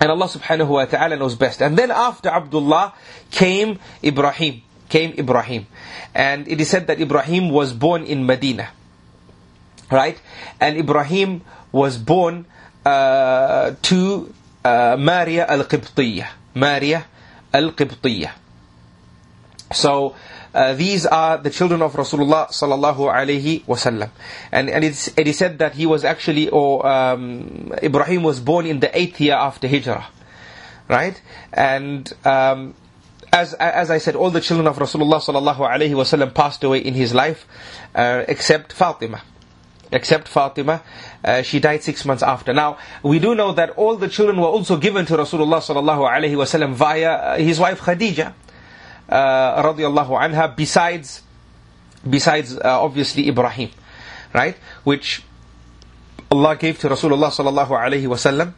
And 0.00 0.10
Allah 0.10 0.26
subhanahu 0.26 0.68
wa 0.68 0.84
ta'ala 0.86 1.16
knows 1.16 1.34
best. 1.34 1.60
And 1.62 1.78
then 1.78 1.90
after 1.90 2.30
Abdullah 2.30 2.94
came 3.30 3.78
Ibrahim 4.02 4.62
came 4.90 5.14
Ibrahim. 5.16 5.66
And 6.14 6.46
it 6.48 6.60
is 6.60 6.68
said 6.68 6.86
that 6.88 7.00
Ibrahim 7.00 7.48
was 7.48 7.72
born 7.72 8.04
in 8.04 8.26
Medina. 8.26 8.68
right? 9.90 10.20
And 10.60 10.78
Ibrahim 10.78 11.42
was 11.72 11.98
born 11.98 12.46
uh, 12.86 13.74
to 13.82 14.32
uh, 14.64 14.96
Maria 14.98 15.46
al-Qibtiyya. 15.46 16.28
Maria 16.54 17.06
al-Qibtiyya. 17.52 18.32
So, 19.72 20.14
uh, 20.52 20.74
these 20.74 21.06
are 21.06 21.38
the 21.38 21.50
children 21.50 21.80
of 21.82 21.92
Rasulullah 21.92 22.48
sallallahu 22.48 23.06
alaihi 23.06 23.64
wasallam, 23.66 24.10
and 24.50 24.68
and 24.68 24.82
it 24.82 25.28
is 25.28 25.38
said 25.38 25.60
that 25.60 25.74
he 25.74 25.86
was 25.86 26.04
actually 26.04 26.48
or 26.48 26.84
um, 26.84 27.72
Ibrahim 27.80 28.24
was 28.24 28.40
born 28.40 28.66
in 28.66 28.80
the 28.80 28.90
eighth 28.98 29.20
year 29.20 29.34
after 29.34 29.68
Hijrah, 29.68 30.08
right? 30.88 31.14
And 31.52 32.12
um, 32.24 32.74
as 33.32 33.54
as 33.54 33.90
I 33.90 33.98
said, 33.98 34.16
all 34.16 34.30
the 34.30 34.40
children 34.40 34.66
of 34.66 34.76
Rasulullah 34.76 35.20
sallallahu 35.20 35.58
alaihi 35.58 35.92
wasallam 35.92 36.34
passed 36.34 36.64
away 36.64 36.78
in 36.78 36.94
his 36.94 37.14
life, 37.14 37.46
uh, 37.94 38.24
except 38.28 38.72
Fatima. 38.72 39.22
Except 39.92 40.28
Fatima, 40.28 40.82
uh, 41.24 41.42
she 41.42 41.58
died 41.58 41.82
six 41.82 42.04
months 42.04 42.22
after. 42.22 42.52
Now 42.52 42.78
we 43.02 43.18
do 43.18 43.34
know 43.34 43.52
that 43.52 43.70
all 43.70 43.96
the 43.96 44.08
children 44.08 44.40
were 44.40 44.46
also 44.46 44.76
given 44.76 45.04
to 45.06 45.16
Rasulullah 45.16 45.58
sallallahu 45.58 46.08
alaihi 46.08 46.36
wasallam 46.36 46.74
via 46.74 47.12
uh, 47.12 47.36
his 47.38 47.58
wife 47.58 47.80
Khadija, 47.80 48.32
uh, 49.08 49.62
radiallahu 49.62 50.10
anha. 50.20 50.54
Besides, 50.54 51.22
besides 52.08 52.56
uh, 52.56 52.82
obviously 52.82 53.28
Ibrahim, 53.28 53.70
right? 54.32 54.56
Which 54.84 55.24
Allah 56.30 56.56
gave 56.56 56.78
to 56.80 56.88
Rasulullah 56.88 57.30
sallallahu 57.30 57.70
alaihi 57.70 58.06
wasallam 58.06 58.54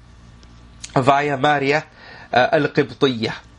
via 1.02 1.36
Maria 1.38 1.86
uh, 2.32 2.48
al-Qibtiyah. 2.52 3.51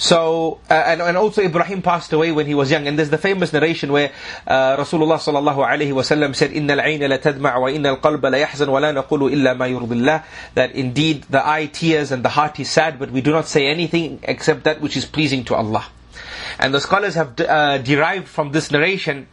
So, 0.00 0.60
uh, 0.70 0.72
and, 0.72 1.02
and 1.02 1.16
also 1.18 1.42
Ibrahim 1.42 1.82
passed 1.82 2.14
away 2.14 2.32
when 2.32 2.46
he 2.46 2.54
was 2.54 2.70
young. 2.70 2.86
And 2.86 2.98
there's 2.98 3.10
the 3.10 3.18
famous 3.18 3.52
narration 3.52 3.92
where 3.92 4.10
uh, 4.46 4.78
Rasulullah 4.78 5.18
sallallahu 5.18 5.56
alayhi 5.56 5.92
wasallam 5.92 6.34
said, 6.34 6.52
إِنَّ 6.52 6.68
الْعَيْنَ 6.68 7.00
لَتَدْمَعُ 7.00 7.54
وَإِنَّ 7.54 8.00
الْقَلْبَ 8.00 8.20
لَيَحْزَنُ 8.22 8.66
وَلَا 8.66 8.94
نَقُولُ 9.04 9.30
إِلَّا 9.30 9.58
مَا 9.58 9.68
يُرْضِ 9.68 9.88
اللَّهِ 9.88 10.24
That 10.54 10.72
indeed 10.72 11.24
the 11.24 11.46
eye 11.46 11.66
tears 11.66 12.12
and 12.12 12.24
the 12.24 12.30
heart 12.30 12.58
is 12.58 12.70
sad, 12.70 12.98
but 12.98 13.10
we 13.10 13.20
do 13.20 13.30
not 13.30 13.46
say 13.46 13.66
anything 13.66 14.20
except 14.22 14.64
that 14.64 14.80
which 14.80 14.96
is 14.96 15.04
pleasing 15.04 15.44
to 15.44 15.54
Allah. 15.54 15.86
And 16.58 16.72
the 16.72 16.80
scholars 16.80 17.14
have 17.16 17.38
uh, 17.38 17.76
derived 17.76 18.26
from 18.26 18.52
this 18.52 18.70
narration 18.70 19.26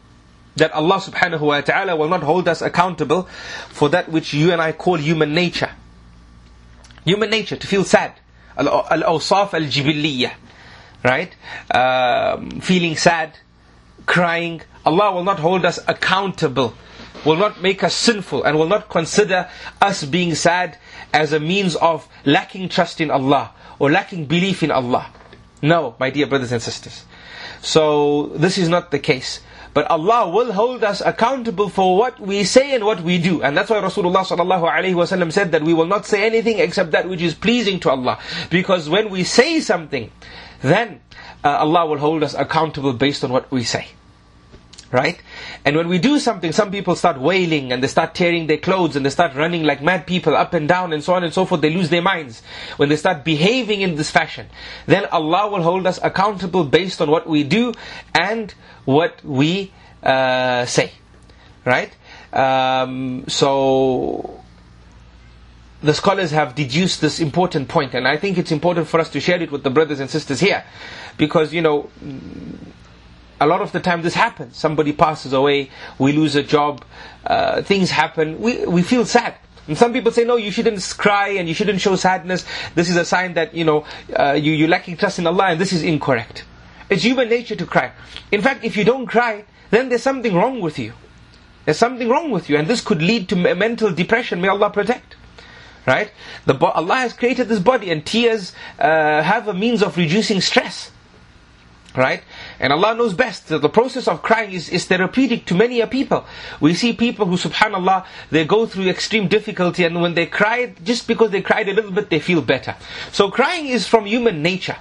that 0.56 0.72
Allah 0.72 0.96
subhanahu 0.96 1.40
wa 1.40 1.62
ta'ala 1.62 1.96
will 1.96 2.08
not 2.08 2.22
hold 2.22 2.46
us 2.46 2.60
accountable 2.60 3.22
for 3.70 3.88
that 3.88 4.10
which 4.10 4.34
you 4.34 4.52
and 4.52 4.60
I 4.60 4.72
call 4.72 4.96
human 4.96 5.32
nature. 5.32 5.70
Human 7.06 7.30
nature, 7.30 7.56
to 7.56 7.66
feel 7.66 7.84
sad. 7.84 8.12
Al-awsaf 8.58 9.54
al-jibiliyah 9.54 10.32
right? 11.03 11.35
Um, 11.73 12.61
feeling 12.61 12.95
sad, 12.95 13.37
crying. 14.05 14.61
Allah 14.85 15.13
will 15.13 15.23
not 15.23 15.39
hold 15.39 15.65
us 15.65 15.79
accountable, 15.87 16.73
will 17.25 17.37
not 17.37 17.61
make 17.61 17.83
us 17.83 17.93
sinful, 17.93 18.43
and 18.43 18.57
will 18.57 18.67
not 18.67 18.89
consider 18.89 19.49
us 19.81 20.03
being 20.03 20.35
sad 20.35 20.77
as 21.13 21.33
a 21.33 21.39
means 21.39 21.75
of 21.75 22.07
lacking 22.25 22.69
trust 22.69 22.99
in 22.99 23.11
Allah 23.11 23.51
or 23.79 23.91
lacking 23.91 24.25
belief 24.25 24.63
in 24.63 24.71
Allah. 24.71 25.07
No, 25.61 25.95
my 25.99 26.09
dear 26.09 26.27
brothers 26.27 26.51
and 26.51 26.61
sisters. 26.61 27.05
So, 27.61 28.27
this 28.35 28.57
is 28.57 28.67
not 28.67 28.91
the 28.91 28.99
case. 28.99 29.39
But 29.73 29.89
Allah 29.89 30.29
will 30.29 30.51
hold 30.53 30.83
us 30.83 31.01
accountable 31.01 31.67
for 31.67 31.97
what 31.97 32.19
we 32.19 32.43
say 32.43 32.75
and 32.75 32.83
what 32.85 33.01
we 33.01 33.17
do. 33.17 33.41
And 33.41 33.57
that's 33.57 33.71
why 33.71 33.77
Rasulullah 33.81 34.23
sallallahu 34.23 35.33
said 35.33 35.51
that 35.51 35.63
we 35.63 35.73
will 35.73 35.87
not 35.87 36.05
say 36.05 36.25
anything 36.25 36.59
except 36.59 36.91
that 36.91 37.09
which 37.09 37.21
is 37.21 37.33
pleasing 37.33 37.79
to 37.81 37.89
Allah. 37.89 38.19
Because 38.51 38.87
when 38.87 39.09
we 39.09 39.23
say 39.23 39.59
something 39.61 40.11
then 40.63 41.01
uh, 41.43 41.57
Allah 41.57 41.85
will 41.85 41.97
hold 41.97 42.23
us 42.23 42.33
accountable 42.33 42.93
based 42.93 43.23
on 43.23 43.31
what 43.31 43.51
we 43.51 43.63
say. 43.63 43.89
Right? 44.91 45.19
And 45.65 45.75
when 45.75 45.87
we 45.87 45.97
do 45.97 46.19
something, 46.19 46.51
some 46.51 46.69
people 46.69 46.95
start 46.95 47.19
wailing 47.19 47.71
and 47.71 47.81
they 47.81 47.87
start 47.87 48.13
tearing 48.13 48.45
their 48.45 48.59
clothes 48.59 48.95
and 48.95 49.03
they 49.03 49.09
start 49.09 49.33
running 49.35 49.63
like 49.63 49.81
mad 49.81 50.05
people 50.05 50.35
up 50.35 50.53
and 50.53 50.67
down 50.67 50.93
and 50.93 51.03
so 51.03 51.15
on 51.15 51.23
and 51.23 51.33
so 51.33 51.45
forth. 51.45 51.61
They 51.61 51.71
lose 51.71 51.89
their 51.89 52.03
minds. 52.03 52.43
When 52.77 52.89
they 52.89 52.95
start 52.95 53.23
behaving 53.23 53.81
in 53.81 53.95
this 53.95 54.11
fashion, 54.11 54.47
then 54.85 55.05
Allah 55.05 55.49
will 55.49 55.63
hold 55.63 55.87
us 55.87 55.99
accountable 56.01 56.63
based 56.63 57.01
on 57.01 57.09
what 57.09 57.27
we 57.27 57.43
do 57.43 57.73
and 58.13 58.53
what 58.85 59.23
we 59.25 59.73
uh, 60.03 60.65
say. 60.67 60.91
Right? 61.65 61.91
Um, 62.31 63.25
so, 63.27 64.42
the 65.83 65.93
scholars 65.93 66.31
have 66.31 66.55
deduced 66.55 67.01
this 67.01 67.19
important 67.19 67.67
point, 67.67 67.93
and 67.93 68.07
I 68.07 68.15
think 68.17 68.37
it's 68.37 68.51
important 68.51 68.87
for 68.87 68.99
us 69.01 69.09
to 69.09 69.19
share 69.19 69.41
it 69.41 69.51
with 69.51 69.63
the 69.63 69.69
brothers 69.69 69.99
and 69.99 70.09
sisters 70.09 70.39
here, 70.39 70.63
because 71.17 71.53
you 71.53 71.61
know, 71.61 71.89
a 73.41 73.45
lot 73.45 73.61
of 73.61 73.73
the 73.73 73.81
time 73.81 74.01
this 74.01 74.13
happens. 74.13 74.55
Somebody 74.55 74.93
passes 74.93 75.33
away, 75.33 75.69
we 75.99 76.13
lose 76.13 76.35
a 76.35 76.43
job, 76.43 76.85
uh, 77.25 77.61
things 77.61 77.91
happen, 77.91 78.39
we 78.39 78.65
we 78.65 78.81
feel 78.81 79.05
sad. 79.05 79.35
And 79.67 79.77
some 79.77 79.93
people 79.93 80.11
say, 80.11 80.25
no, 80.25 80.35
you 80.35 80.51
shouldn't 80.51 80.81
cry 80.97 81.29
and 81.29 81.47
you 81.47 81.53
shouldn't 81.53 81.79
show 81.79 81.95
sadness. 81.95 82.45
This 82.75 82.89
is 82.89 82.97
a 82.97 83.05
sign 83.05 83.33
that 83.35 83.53
you 83.53 83.65
know 83.65 83.85
uh, 84.17 84.33
you 84.33 84.53
you're 84.53 84.69
lacking 84.69 84.95
trust 84.97 85.19
in 85.19 85.27
Allah, 85.27 85.47
and 85.49 85.59
this 85.59 85.73
is 85.73 85.83
incorrect. 85.83 86.45
It's 86.89 87.03
human 87.03 87.27
nature 87.27 87.55
to 87.55 87.65
cry. 87.65 87.91
In 88.31 88.41
fact, 88.41 88.63
if 88.63 88.77
you 88.77 88.85
don't 88.85 89.05
cry, 89.05 89.43
then 89.69 89.89
there's 89.89 90.03
something 90.03 90.33
wrong 90.33 90.61
with 90.61 90.79
you. 90.79 90.93
There's 91.65 91.77
something 91.77 92.07
wrong 92.07 92.31
with 92.31 92.49
you, 92.49 92.57
and 92.57 92.67
this 92.67 92.81
could 92.81 93.01
lead 93.01 93.27
to 93.29 93.35
mental 93.35 93.91
depression. 93.91 94.39
May 94.39 94.47
Allah 94.49 94.69
protect. 94.69 95.15
Right? 95.85 96.11
The 96.45 96.57
Allah 96.57 96.95
has 96.95 97.13
created 97.13 97.49
this 97.49 97.59
body 97.59 97.91
and 97.91 98.05
tears 98.05 98.53
uh, 98.79 99.21
have 99.21 99.47
a 99.47 99.53
means 99.53 99.83
of 99.83 99.97
reducing 99.97 100.39
stress. 100.39 100.91
Right? 101.95 102.23
And 102.59 102.73
Allah 102.73 102.95
knows 102.95 103.13
best 103.13 103.49
that 103.49 103.61
the 103.61 103.69
process 103.69 104.07
of 104.07 104.23
crying 104.23 104.51
is, 104.51 104.69
is 104.69 104.85
therapeutic 104.85 105.45
to 105.47 105.55
many 105.55 105.81
a 105.81 105.85
people. 105.85 106.25
We 106.59 106.73
see 106.73 106.93
people 106.93 107.27
who, 107.27 107.35
subhanAllah, 107.35 108.05
they 108.31 108.45
go 108.45 108.65
through 108.65 108.87
extreme 108.87 109.27
difficulty 109.27 109.83
and 109.83 110.01
when 110.01 110.15
they 110.15 110.25
cry, 110.25 110.73
just 110.83 111.07
because 111.07 111.29
they 111.29 111.41
cried 111.41 111.69
a 111.69 111.73
little 111.73 111.91
bit, 111.91 112.09
they 112.09 112.19
feel 112.19 112.41
better. 112.41 112.75
So 113.11 113.29
crying 113.29 113.67
is 113.67 113.87
from 113.87 114.05
human 114.05 114.41
nature. 114.41 114.77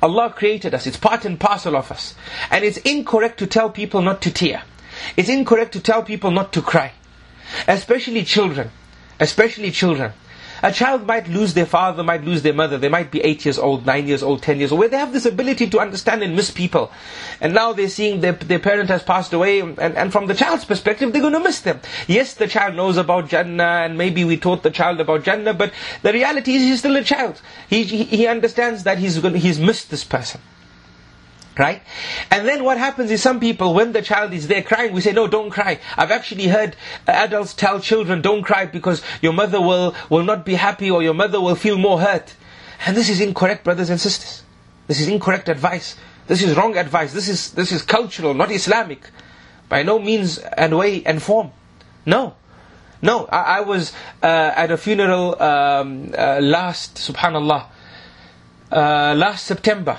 Allah 0.00 0.30
created 0.30 0.74
us, 0.74 0.86
it's 0.86 0.96
part 0.96 1.24
and 1.24 1.38
parcel 1.40 1.76
of 1.76 1.90
us. 1.90 2.14
And 2.50 2.64
it's 2.64 2.78
incorrect 2.78 3.38
to 3.40 3.46
tell 3.46 3.70
people 3.70 4.00
not 4.00 4.22
to 4.22 4.30
tear. 4.30 4.62
It's 5.16 5.28
incorrect 5.28 5.72
to 5.72 5.80
tell 5.80 6.02
people 6.02 6.30
not 6.30 6.52
to 6.54 6.62
cry. 6.62 6.92
Especially 7.68 8.24
children. 8.24 8.70
Especially 9.20 9.70
children. 9.70 10.12
A 10.66 10.72
child 10.72 11.06
might 11.06 11.28
lose 11.28 11.54
their 11.54 11.64
father, 11.64 12.02
might 12.02 12.24
lose 12.24 12.42
their 12.42 12.52
mother. 12.52 12.76
They 12.76 12.88
might 12.88 13.12
be 13.12 13.20
eight 13.20 13.44
years 13.44 13.56
old, 13.56 13.86
nine 13.86 14.08
years 14.08 14.20
old, 14.20 14.42
ten 14.42 14.58
years 14.58 14.72
old, 14.72 14.80
where 14.80 14.88
they 14.88 14.96
have 14.96 15.12
this 15.12 15.24
ability 15.24 15.70
to 15.70 15.78
understand 15.78 16.24
and 16.24 16.34
miss 16.34 16.50
people. 16.50 16.90
And 17.40 17.54
now 17.54 17.72
they're 17.72 17.88
seeing 17.88 18.20
their, 18.20 18.32
their 18.32 18.58
parent 18.58 18.90
has 18.90 19.04
passed 19.04 19.32
away, 19.32 19.60
and, 19.60 19.78
and 19.78 20.10
from 20.10 20.26
the 20.26 20.34
child's 20.34 20.64
perspective, 20.64 21.12
they're 21.12 21.22
going 21.22 21.34
to 21.34 21.38
miss 21.38 21.60
them. 21.60 21.78
Yes, 22.08 22.34
the 22.34 22.48
child 22.48 22.74
knows 22.74 22.96
about 22.96 23.28
Jannah, 23.28 23.84
and 23.84 23.96
maybe 23.96 24.24
we 24.24 24.38
taught 24.38 24.64
the 24.64 24.72
child 24.72 24.98
about 24.98 25.22
Jannah, 25.22 25.54
but 25.54 25.72
the 26.02 26.12
reality 26.12 26.56
is 26.56 26.62
he's 26.62 26.80
still 26.80 26.96
a 26.96 27.04
child. 27.04 27.40
He, 27.70 27.84
he, 27.84 28.02
he 28.02 28.26
understands 28.26 28.82
that 28.82 28.98
he's, 28.98 29.20
going, 29.20 29.36
he's 29.36 29.60
missed 29.60 29.92
this 29.92 30.02
person. 30.02 30.40
Right? 31.58 31.80
And 32.30 32.46
then 32.46 32.64
what 32.64 32.76
happens 32.76 33.10
is 33.10 33.22
some 33.22 33.40
people, 33.40 33.72
when 33.72 33.92
the 33.92 34.02
child 34.02 34.34
is 34.34 34.46
there 34.46 34.62
crying, 34.62 34.92
we 34.92 35.00
say, 35.00 35.12
no, 35.12 35.26
don't 35.26 35.48
cry. 35.48 35.80
I've 35.96 36.10
actually 36.10 36.48
heard 36.48 36.76
adults 37.06 37.54
tell 37.54 37.80
children, 37.80 38.20
don't 38.20 38.42
cry 38.42 38.66
because 38.66 39.02
your 39.22 39.32
mother 39.32 39.60
will, 39.60 39.94
will 40.10 40.22
not 40.22 40.44
be 40.44 40.54
happy 40.54 40.90
or 40.90 41.02
your 41.02 41.14
mother 41.14 41.40
will 41.40 41.54
feel 41.54 41.78
more 41.78 42.00
hurt. 42.00 42.34
And 42.84 42.94
this 42.94 43.08
is 43.08 43.22
incorrect, 43.22 43.64
brothers 43.64 43.88
and 43.88 43.98
sisters. 43.98 44.42
This 44.86 45.00
is 45.00 45.08
incorrect 45.08 45.48
advice. 45.48 45.96
This 46.26 46.42
is 46.42 46.54
wrong 46.56 46.76
advice. 46.76 47.14
This 47.14 47.28
is, 47.28 47.52
this 47.52 47.72
is 47.72 47.82
cultural, 47.82 48.34
not 48.34 48.50
Islamic. 48.50 49.10
By 49.70 49.82
no 49.82 49.98
means 49.98 50.36
and 50.38 50.76
way 50.76 51.02
and 51.06 51.22
form. 51.22 51.52
No. 52.04 52.34
No, 53.00 53.26
I, 53.26 53.58
I 53.58 53.60
was 53.60 53.92
uh, 54.22 54.26
at 54.26 54.70
a 54.70 54.76
funeral 54.76 55.40
um, 55.42 56.12
uh, 56.16 56.38
last, 56.40 56.96
subhanallah, 56.96 57.66
uh, 58.70 59.14
last 59.16 59.46
September 59.46 59.98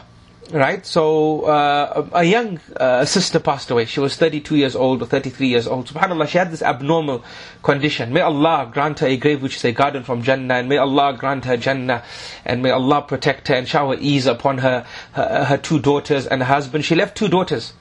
right? 0.51 0.85
So 0.85 1.41
uh, 1.41 2.07
a 2.13 2.23
young 2.23 2.59
uh, 2.75 3.05
sister 3.05 3.39
passed 3.39 3.69
away. 3.71 3.85
She 3.85 3.99
was 3.99 4.15
32 4.15 4.55
years 4.55 4.75
old 4.75 5.01
or 5.01 5.05
33 5.05 5.47
years 5.47 5.67
old. 5.67 5.87
Subhanallah, 5.87 6.27
she 6.27 6.37
had 6.37 6.51
this 6.51 6.61
abnormal 6.61 7.23
condition. 7.63 8.13
May 8.13 8.21
Allah 8.21 8.69
grant 8.71 8.99
her 8.99 9.07
a 9.07 9.17
grave 9.17 9.41
which 9.41 9.57
is 9.57 9.65
a 9.65 9.71
garden 9.71 10.03
from 10.03 10.21
Jannah, 10.21 10.55
and 10.55 10.69
may 10.69 10.77
Allah 10.77 11.15
grant 11.17 11.45
her 11.45 11.57
Jannah, 11.57 12.03
and 12.45 12.61
may 12.61 12.71
Allah 12.71 13.01
protect 13.01 13.47
her 13.49 13.55
and 13.55 13.67
shower 13.67 13.95
ease 13.99 14.25
upon 14.25 14.59
her, 14.59 14.85
her, 15.13 15.45
her 15.45 15.57
two 15.57 15.79
daughters 15.79 16.25
and 16.25 16.41
her 16.41 16.53
husband. 16.53 16.85
She 16.85 16.95
left 16.95 17.17
two 17.17 17.27
daughters. 17.27 17.73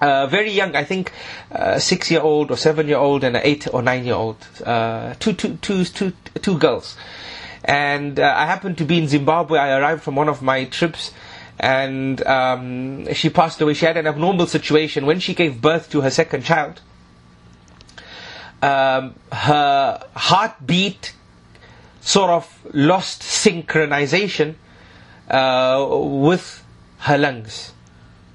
Uh, 0.00 0.26
very 0.26 0.50
young, 0.50 0.76
I 0.76 0.84
think, 0.84 1.10
uh, 1.50 1.78
six 1.78 2.10
year 2.10 2.20
old 2.20 2.50
or 2.50 2.56
seven 2.56 2.86
year 2.86 2.98
old 2.98 3.24
and 3.24 3.34
an 3.34 3.42
eight 3.44 3.66
or 3.72 3.80
nine 3.80 4.04
year 4.04 4.14
old, 4.14 4.36
uh, 4.64 5.14
two, 5.18 5.32
two, 5.32 5.56
two, 5.62 5.84
two, 5.84 6.12
two 6.42 6.58
girls. 6.58 6.96
And 7.64 8.20
uh, 8.20 8.34
I 8.36 8.46
happened 8.46 8.76
to 8.78 8.84
be 8.84 8.98
in 8.98 9.08
Zimbabwe. 9.08 9.58
I 9.58 9.78
arrived 9.78 10.02
from 10.02 10.14
one 10.14 10.28
of 10.28 10.42
my 10.42 10.66
trips 10.66 11.12
and 11.58 12.24
um, 12.26 13.12
she 13.14 13.30
passed 13.30 13.60
away. 13.60 13.74
She 13.74 13.86
had 13.86 13.96
an 13.96 14.06
abnormal 14.06 14.46
situation 14.46 15.06
when 15.06 15.20
she 15.20 15.34
gave 15.34 15.60
birth 15.60 15.90
to 15.90 16.02
her 16.02 16.10
second 16.10 16.44
child. 16.44 16.80
Um, 18.62 19.14
her 19.32 20.02
heartbeat 20.14 21.14
sort 22.00 22.30
of 22.30 22.66
lost 22.72 23.22
synchronization 23.22 24.54
uh, 25.30 25.86
with 25.90 26.64
her 27.00 27.18
lungs, 27.18 27.72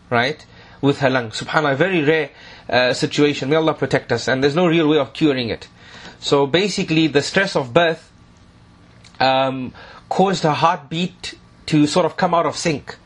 right? 0.09 0.45
With 0.81 0.99
her 0.99 1.09
lungs. 1.09 1.41
Subhanallah, 1.41 1.75
very 1.75 2.03
rare 2.03 2.31
uh, 2.69 2.93
situation. 2.93 3.49
May 3.49 3.55
Allah 3.55 3.73
protect 3.73 4.11
us. 4.11 4.27
And 4.27 4.43
there's 4.43 4.55
no 4.55 4.67
real 4.67 4.87
way 4.87 4.97
of 4.97 5.13
curing 5.13 5.49
it. 5.49 5.67
So 6.19 6.47
basically, 6.47 7.07
the 7.07 7.21
stress 7.21 7.55
of 7.55 7.73
birth 7.73 8.11
um, 9.19 9.73
caused 10.09 10.43
her 10.43 10.51
heartbeat 10.53 11.35
to 11.67 11.87
sort 11.87 12.05
of 12.05 12.17
come 12.17 12.33
out 12.33 12.45
of 12.45 12.57
sync 12.57 12.97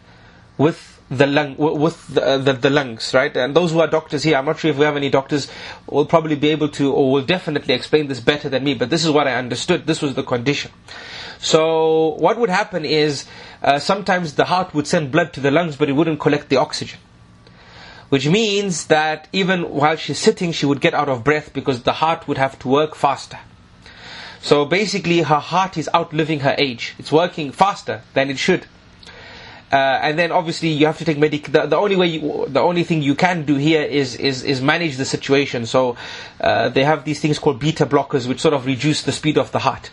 with 0.57 0.95
the 1.09 1.27
lung 1.27 1.55
with 1.57 2.07
the, 2.07 2.25
uh, 2.25 2.37
the, 2.37 2.53
the, 2.53 2.69
lungs, 2.69 3.13
right? 3.13 3.35
And 3.37 3.55
those 3.55 3.71
who 3.71 3.79
are 3.79 3.87
doctors 3.87 4.23
here, 4.23 4.37
I'm 4.37 4.45
not 4.45 4.57
sure 4.57 4.71
if 4.71 4.77
we 4.77 4.85
have 4.85 4.95
any 4.95 5.09
doctors, 5.09 5.47
will 5.87 6.05
probably 6.05 6.35
be 6.35 6.49
able 6.49 6.69
to 6.69 6.91
or 6.91 7.11
will 7.11 7.21
definitely 7.25 7.75
explain 7.75 8.07
this 8.07 8.19
better 8.19 8.49
than 8.49 8.63
me. 8.63 8.73
But 8.73 8.89
this 8.89 9.05
is 9.05 9.11
what 9.11 9.27
I 9.27 9.35
understood. 9.35 9.85
This 9.85 10.01
was 10.01 10.15
the 10.15 10.23
condition. 10.23 10.71
So 11.39 12.15
what 12.15 12.39
would 12.39 12.49
happen 12.49 12.85
is 12.85 13.25
uh, 13.61 13.77
sometimes 13.77 14.33
the 14.33 14.45
heart 14.45 14.73
would 14.73 14.87
send 14.87 15.11
blood 15.11 15.33
to 15.33 15.39
the 15.39 15.51
lungs, 15.51 15.75
but 15.75 15.89
it 15.89 15.93
wouldn't 15.93 16.19
collect 16.19 16.49
the 16.49 16.57
oxygen. 16.57 16.99
Which 18.09 18.27
means 18.27 18.85
that 18.87 19.27
even 19.31 19.69
while 19.69 19.95
she's 19.97 20.19
sitting, 20.19 20.51
she 20.51 20.65
would 20.65 20.81
get 20.81 20.93
out 20.93 21.09
of 21.09 21.23
breath 21.23 21.53
because 21.53 21.83
the 21.83 21.93
heart 21.93 22.27
would 22.27 22.37
have 22.37 22.57
to 22.59 22.67
work 22.67 22.95
faster. 22.95 23.39
So 24.41 24.65
basically, 24.65 25.21
her 25.21 25.39
heart 25.39 25.77
is 25.77 25.89
outliving 25.93 26.41
her 26.41 26.55
age. 26.57 26.93
It's 26.99 27.11
working 27.11 27.51
faster 27.51 28.03
than 28.13 28.29
it 28.29 28.37
should. 28.37 28.67
Uh, 29.75 29.99
and 30.03 30.17
then 30.17 30.31
obviously 30.31 30.69
you 30.69 30.85
have 30.85 30.97
to 30.97 31.03
take 31.03 31.17
medic. 31.17 31.51
The, 31.51 31.65
the, 31.65 31.75
only 31.75 31.97
way, 31.97 32.07
you, 32.07 32.45
the 32.47 32.61
only 32.61 32.85
thing 32.85 33.01
you 33.01 33.13
can 33.13 33.43
do 33.43 33.55
here 33.57 33.81
is 33.81 34.15
is, 34.15 34.41
is 34.43 34.61
manage 34.61 34.95
the 34.95 35.03
situation. 35.03 35.65
So 35.65 35.97
uh, 36.39 36.69
they 36.69 36.85
have 36.85 37.03
these 37.03 37.19
things 37.19 37.39
called 37.39 37.59
beta 37.59 37.85
blockers, 37.85 38.25
which 38.25 38.39
sort 38.39 38.53
of 38.53 38.65
reduce 38.65 39.03
the 39.03 39.11
speed 39.11 39.37
of 39.37 39.51
the 39.51 39.59
heart 39.59 39.91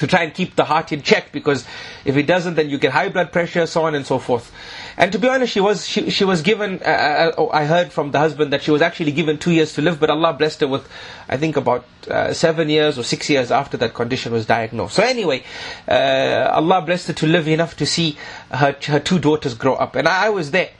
to 0.00 0.06
try 0.06 0.22
and 0.22 0.34
keep 0.34 0.56
the 0.56 0.64
heart 0.64 0.92
in 0.92 1.02
check 1.02 1.30
because 1.30 1.64
if 2.04 2.16
it 2.16 2.26
doesn't 2.26 2.54
then 2.54 2.68
you 2.68 2.78
get 2.78 2.90
high 2.92 3.08
blood 3.08 3.30
pressure 3.32 3.66
so 3.66 3.84
on 3.84 3.94
and 3.94 4.06
so 4.06 4.18
forth. 4.18 4.50
And 4.96 5.12
to 5.12 5.18
be 5.18 5.28
honest 5.28 5.52
she 5.52 5.60
was 5.60 5.86
she, 5.86 6.10
she 6.10 6.24
was 6.24 6.42
given 6.42 6.80
uh, 6.84 6.88
uh, 6.88 7.32
oh, 7.38 7.50
I 7.50 7.66
heard 7.66 7.92
from 7.92 8.10
the 8.10 8.18
husband 8.18 8.52
that 8.52 8.62
she 8.62 8.70
was 8.70 8.82
actually 8.82 9.12
given 9.12 9.38
two 9.38 9.52
years 9.52 9.74
to 9.74 9.82
live 9.82 10.00
but 10.00 10.10
Allah 10.10 10.32
blessed 10.32 10.62
her 10.62 10.68
with 10.68 10.88
I 11.28 11.36
think 11.36 11.56
about 11.56 11.84
uh, 12.08 12.32
seven 12.32 12.68
years 12.70 12.98
or 12.98 13.04
six 13.04 13.28
years 13.28 13.50
after 13.50 13.76
that 13.76 13.94
condition 13.94 14.32
was 14.32 14.46
diagnosed. 14.46 14.94
So 14.94 15.02
anyway 15.02 15.44
uh, 15.86 16.50
Allah 16.52 16.82
blessed 16.82 17.08
her 17.08 17.14
to 17.14 17.26
live 17.26 17.46
enough 17.46 17.76
to 17.76 17.86
see 17.86 18.16
her, 18.50 18.74
her 18.86 19.00
two 19.00 19.18
daughters 19.18 19.54
grow 19.54 19.74
up. 19.74 19.96
And 19.96 20.08
I, 20.08 20.26
I 20.26 20.30
was 20.30 20.50
there 20.50 20.70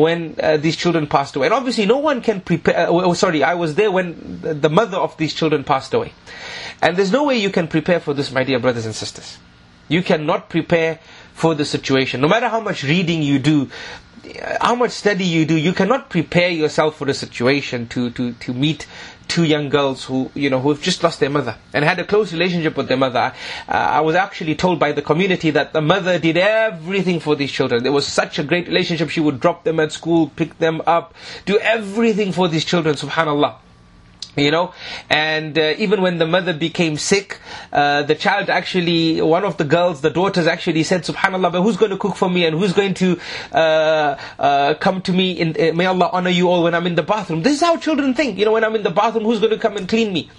when 0.00 0.34
uh, 0.42 0.56
these 0.56 0.76
children 0.76 1.06
passed 1.06 1.36
away. 1.36 1.46
And 1.46 1.54
obviously, 1.54 1.86
no 1.86 1.98
one 1.98 2.22
can 2.22 2.40
prepare. 2.40 2.88
Uh, 2.88 2.90
oh, 2.90 3.14
sorry, 3.14 3.42
I 3.42 3.54
was 3.54 3.74
there 3.74 3.90
when 3.90 4.40
the 4.40 4.70
mother 4.70 4.96
of 4.96 5.16
these 5.16 5.34
children 5.34 5.64
passed 5.64 5.94
away. 5.94 6.12
And 6.82 6.96
there's 6.96 7.12
no 7.12 7.24
way 7.24 7.36
you 7.36 7.50
can 7.50 7.68
prepare 7.68 8.00
for 8.00 8.14
this, 8.14 8.32
my 8.32 8.44
dear 8.44 8.58
brothers 8.58 8.86
and 8.86 8.94
sisters. 8.94 9.38
You 9.88 10.02
cannot 10.02 10.48
prepare 10.48 11.00
for 11.34 11.54
the 11.54 11.64
situation. 11.64 12.20
No 12.20 12.28
matter 12.28 12.48
how 12.48 12.60
much 12.60 12.82
reading 12.84 13.22
you 13.22 13.38
do, 13.38 13.70
how 14.60 14.74
much 14.74 14.92
study 14.92 15.24
you 15.24 15.44
do, 15.44 15.56
you 15.56 15.72
cannot 15.72 16.08
prepare 16.10 16.50
yourself 16.50 16.96
for 16.96 17.04
the 17.06 17.14
situation 17.14 17.88
to, 17.88 18.10
to, 18.10 18.32
to 18.32 18.54
meet 18.54 18.86
two 19.30 19.44
young 19.44 19.68
girls 19.68 20.04
who, 20.04 20.30
you 20.34 20.50
know, 20.50 20.60
who 20.60 20.70
have 20.70 20.82
just 20.82 21.02
lost 21.02 21.20
their 21.20 21.30
mother 21.30 21.56
and 21.72 21.84
had 21.84 21.98
a 22.00 22.04
close 22.04 22.32
relationship 22.32 22.76
with 22.76 22.88
their 22.88 22.96
mother. 22.96 23.32
Uh, 23.68 23.72
I 23.72 24.00
was 24.00 24.16
actually 24.16 24.56
told 24.56 24.80
by 24.80 24.92
the 24.92 25.02
community 25.02 25.50
that 25.52 25.72
the 25.72 25.80
mother 25.80 26.18
did 26.18 26.36
everything 26.36 27.20
for 27.20 27.36
these 27.36 27.52
children. 27.52 27.84
There 27.84 27.92
was 27.92 28.06
such 28.06 28.38
a 28.40 28.44
great 28.44 28.66
relationship. 28.66 29.08
She 29.08 29.20
would 29.20 29.40
drop 29.40 29.62
them 29.64 29.78
at 29.80 29.92
school, 29.92 30.28
pick 30.34 30.58
them 30.58 30.82
up, 30.86 31.14
do 31.46 31.58
everything 31.58 32.32
for 32.32 32.48
these 32.48 32.64
children, 32.64 32.96
subhanallah 32.96 33.54
you 34.40 34.50
know 34.50 34.72
and 35.08 35.58
uh, 35.58 35.74
even 35.78 36.02
when 36.02 36.18
the 36.18 36.26
mother 36.26 36.52
became 36.52 36.96
sick 36.96 37.38
uh, 37.72 38.02
the 38.02 38.14
child 38.14 38.48
actually 38.50 39.20
one 39.20 39.44
of 39.44 39.56
the 39.56 39.64
girls 39.64 40.00
the 40.00 40.10
daughters 40.10 40.46
actually 40.46 40.82
said 40.82 41.02
subhanallah 41.02 41.52
but 41.52 41.62
who's 41.62 41.76
going 41.76 41.90
to 41.90 41.98
cook 41.98 42.16
for 42.16 42.28
me 42.30 42.44
and 42.44 42.58
who's 42.58 42.72
going 42.72 42.94
to 42.94 43.18
uh, 43.52 44.16
uh 44.38 44.74
come 44.74 45.00
to 45.02 45.12
me 45.12 45.32
in, 45.32 45.50
uh, 45.50 45.72
may 45.74 45.86
allah 45.86 46.10
honor 46.12 46.30
you 46.30 46.48
all 46.48 46.62
when 46.62 46.74
i'm 46.74 46.86
in 46.86 46.94
the 46.94 47.02
bathroom 47.02 47.42
this 47.42 47.54
is 47.54 47.60
how 47.60 47.76
children 47.76 48.14
think 48.14 48.38
you 48.38 48.44
know 48.44 48.52
when 48.52 48.64
i'm 48.64 48.74
in 48.74 48.82
the 48.82 48.90
bathroom 48.90 49.24
who's 49.24 49.40
going 49.40 49.52
to 49.52 49.58
come 49.58 49.76
and 49.76 49.88
clean 49.88 50.12
me 50.12 50.30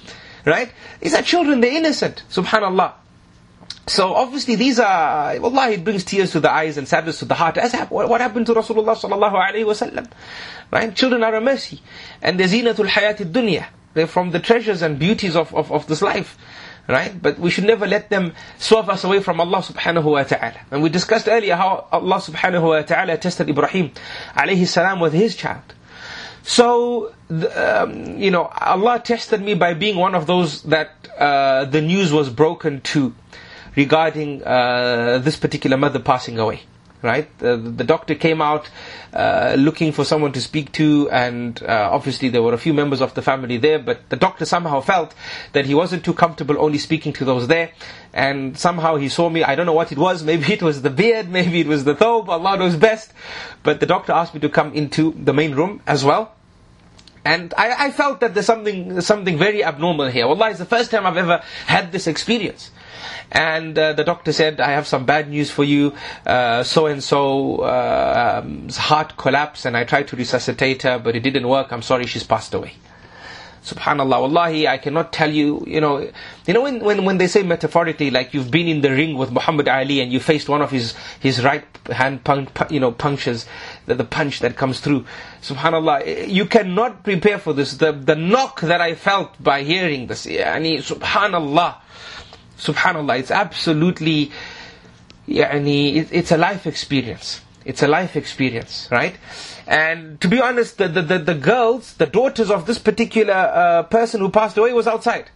right 0.45 0.71
these 0.99 1.13
are 1.13 1.21
children 1.21 1.61
they're 1.61 1.77
innocent 1.77 2.23
subhanallah 2.29 2.93
so 3.87 4.13
obviously 4.13 4.55
these 4.55 4.79
are, 4.79 5.31
Allah, 5.37 5.71
it 5.71 5.83
brings 5.83 6.03
tears 6.03 6.31
to 6.31 6.39
the 6.39 6.51
eyes 6.51 6.77
and 6.77 6.87
sadness 6.87 7.19
to 7.19 7.25
the 7.25 7.33
heart. 7.33 7.57
As 7.57 7.73
what 7.89 8.21
happened 8.21 8.45
to 8.45 8.53
Rasulullah 8.53 8.95
sallallahu 8.95 9.33
alaihi 9.33 9.65
wasallam, 9.65 10.09
right? 10.71 10.95
Children 10.95 11.23
are 11.23 11.35
a 11.35 11.41
mercy, 11.41 11.81
and 12.21 12.39
they're 12.39 12.47
zinatul 12.47 12.87
hayati 12.87 13.29
dunya. 13.29 13.65
They're 13.93 14.08
from 14.08 14.32
the 14.32 14.39
treasures 14.39 14.82
and 14.82 14.97
beauties 14.97 15.36
of, 15.36 15.54
of, 15.54 15.71
of 15.71 15.88
this 15.88 16.01
life. 16.01 16.38
Right? 16.88 17.21
But 17.21 17.39
we 17.39 17.51
should 17.51 17.63
never 17.65 17.88
let 17.88 18.10
them 18.10 18.34
swerve 18.58 18.89
us 18.89 19.04
away 19.04 19.21
from 19.21 19.39
Allah 19.39 19.60
subhanahu 19.60 20.04
wa 20.04 20.23
ta'ala. 20.23 20.60
And 20.71 20.82
we 20.82 20.89
discussed 20.89 21.27
earlier 21.30 21.56
how 21.56 21.88
Allah 21.91 22.17
subhanahu 22.17 22.63
wa 22.63 22.82
ta'ala 22.82 23.17
tested 23.17 23.49
Ibrahim 23.49 23.91
alayhi 24.34 24.67
salam 24.67 24.99
with 24.99 25.13
his 25.13 25.36
child. 25.36 25.63
So, 26.43 27.13
um, 27.56 28.17
you 28.17 28.32
know, 28.32 28.45
Allah 28.45 28.99
tested 28.99 29.41
me 29.41 29.54
by 29.54 29.75
being 29.75 29.95
one 29.95 30.15
of 30.15 30.25
those 30.25 30.63
that 30.63 30.89
uh, 31.17 31.65
the 31.65 31.82
news 31.82 32.12
was 32.12 32.30
broken 32.30 32.82
to 32.82 33.13
regarding 33.75 34.43
uh, 34.43 35.19
this 35.19 35.38
particular 35.38 35.77
mother 35.77 35.99
passing 35.99 36.39
away 36.39 36.62
right? 37.01 37.29
Uh, 37.41 37.55
the 37.55 37.83
doctor 37.83 38.15
came 38.15 38.41
out 38.41 38.69
uh, 39.13 39.55
looking 39.57 39.91
for 39.91 40.05
someone 40.05 40.31
to 40.33 40.41
speak 40.41 40.71
to, 40.73 41.09
and 41.11 41.61
uh, 41.63 41.89
obviously 41.91 42.29
there 42.29 42.41
were 42.43 42.53
a 42.53 42.57
few 42.57 42.73
members 42.73 43.01
of 43.01 43.13
the 43.13 43.21
family 43.21 43.57
there, 43.57 43.79
but 43.79 44.09
the 44.09 44.15
doctor 44.15 44.45
somehow 44.45 44.81
felt 44.81 45.13
that 45.53 45.65
he 45.65 45.73
wasn't 45.73 46.03
too 46.05 46.13
comfortable 46.13 46.55
only 46.59 46.77
speaking 46.77 47.13
to 47.13 47.25
those 47.25 47.47
there, 47.47 47.71
and 48.13 48.57
somehow 48.57 48.95
he 48.95 49.09
saw 49.09 49.29
me, 49.29 49.43
I 49.43 49.55
don't 49.55 49.65
know 49.65 49.73
what 49.73 49.91
it 49.91 49.97
was, 49.97 50.23
maybe 50.31 50.53
it 50.53 50.61
was 50.61 50.81
the 50.81 50.89
beard, 50.89 51.29
maybe 51.29 51.61
it 51.61 51.67
was 51.67 51.83
the 51.83 51.95
thobe, 51.95 52.29
Allah 52.29 52.57
knows 52.57 52.75
best, 52.75 53.13
but 53.63 53.79
the 53.79 53.85
doctor 53.85 54.11
asked 54.11 54.33
me 54.33 54.39
to 54.41 54.49
come 54.49 54.73
into 54.73 55.13
the 55.17 55.33
main 55.33 55.55
room 55.55 55.81
as 55.87 56.03
well. 56.03 56.35
And 57.23 57.53
I, 57.55 57.87
I 57.87 57.91
felt 57.91 58.19
that 58.21 58.33
there's 58.33 58.47
something, 58.47 58.99
something 59.01 59.37
very 59.37 59.63
abnormal 59.63 60.07
here. 60.07 60.25
Allah, 60.25 60.49
it's 60.49 60.59
the 60.59 60.65
first 60.65 60.89
time 60.89 61.05
I've 61.05 61.17
ever 61.17 61.43
had 61.67 61.91
this 61.91 62.07
experience. 62.07 62.71
And 63.31 63.77
uh, 63.77 63.93
the 63.93 64.03
doctor 64.03 64.31
said, 64.31 64.59
I 64.59 64.71
have 64.71 64.87
some 64.87 65.05
bad 65.05 65.29
news 65.29 65.51
for 65.51 65.63
you. 65.63 65.93
So 66.25 66.87
and 66.87 67.03
so 67.03 67.61
heart 68.77 69.17
collapsed, 69.17 69.65
and 69.65 69.77
I 69.77 69.83
tried 69.83 70.07
to 70.09 70.15
resuscitate 70.15 70.83
her, 70.83 70.99
but 70.99 71.15
it 71.15 71.21
didn't 71.21 71.47
work. 71.47 71.71
I'm 71.71 71.81
sorry, 71.81 72.05
she's 72.05 72.23
passed 72.23 72.53
away. 72.53 72.73
Subhanallah, 73.63 74.21
wallahi, 74.21 74.67
I 74.67 74.79
cannot 74.79 75.13
tell 75.13 75.29
you, 75.29 75.63
you 75.67 75.79
know, 75.79 75.99
you 76.47 76.53
know 76.55 76.61
when, 76.63 76.79
when, 76.83 77.05
when 77.05 77.19
they 77.19 77.27
say 77.27 77.43
metaphorically, 77.43 78.09
like 78.09 78.33
you've 78.33 78.49
been 78.49 78.67
in 78.67 78.81
the 78.81 78.89
ring 78.89 79.15
with 79.15 79.31
Muhammad 79.31 79.67
Ali 79.67 80.01
and 80.01 80.11
you 80.11 80.19
faced 80.19 80.49
one 80.49 80.63
of 80.63 80.71
his, 80.71 80.95
his 81.19 81.43
right 81.43 81.63
hand, 81.85 82.23
punch, 82.23 82.49
you 82.71 82.79
know, 82.79 82.91
punches, 82.91 83.45
the, 83.85 83.93
the 83.93 84.03
punch 84.03 84.39
that 84.39 84.55
comes 84.55 84.79
through. 84.79 85.05
Subhanallah, 85.43 86.01
eh, 86.07 86.25
you 86.25 86.47
cannot 86.47 87.03
prepare 87.03 87.37
for 87.37 87.53
this. 87.53 87.73
The, 87.77 87.91
the 87.91 88.15
knock 88.15 88.61
that 88.61 88.81
I 88.81 88.95
felt 88.95 89.41
by 89.41 89.61
hearing 89.61 90.07
this, 90.07 90.25
yani, 90.25 90.79
subhanallah, 90.79 91.75
subhanallah, 92.62 93.19
it's 93.19 93.32
absolutely, 93.32 94.32
yani, 95.28 95.95
it, 95.95 96.10
it's 96.12 96.32
a 96.32 96.38
life 96.38 96.67
experience. 96.67 97.41
It's 97.63 97.84
a 97.84 97.88
life 97.88 98.15
experience, 98.15 98.88
right? 98.91 99.15
And 99.67 100.19
to 100.21 100.28
be 100.28 100.41
honest, 100.41 100.78
the, 100.78 100.88
the, 100.88 101.02
the, 101.02 101.19
the 101.19 101.36
girls, 101.36 101.93
the 101.95 102.08
daughters 102.08 102.50
of 102.50 102.65
this 102.65 102.80
particular 102.80 103.34
uh, 103.34 103.84
person 103.84 104.21
who 104.21 104.30
passed 104.30 104.58
away 104.58 104.74
was 104.74 104.88
outside. 104.88 105.30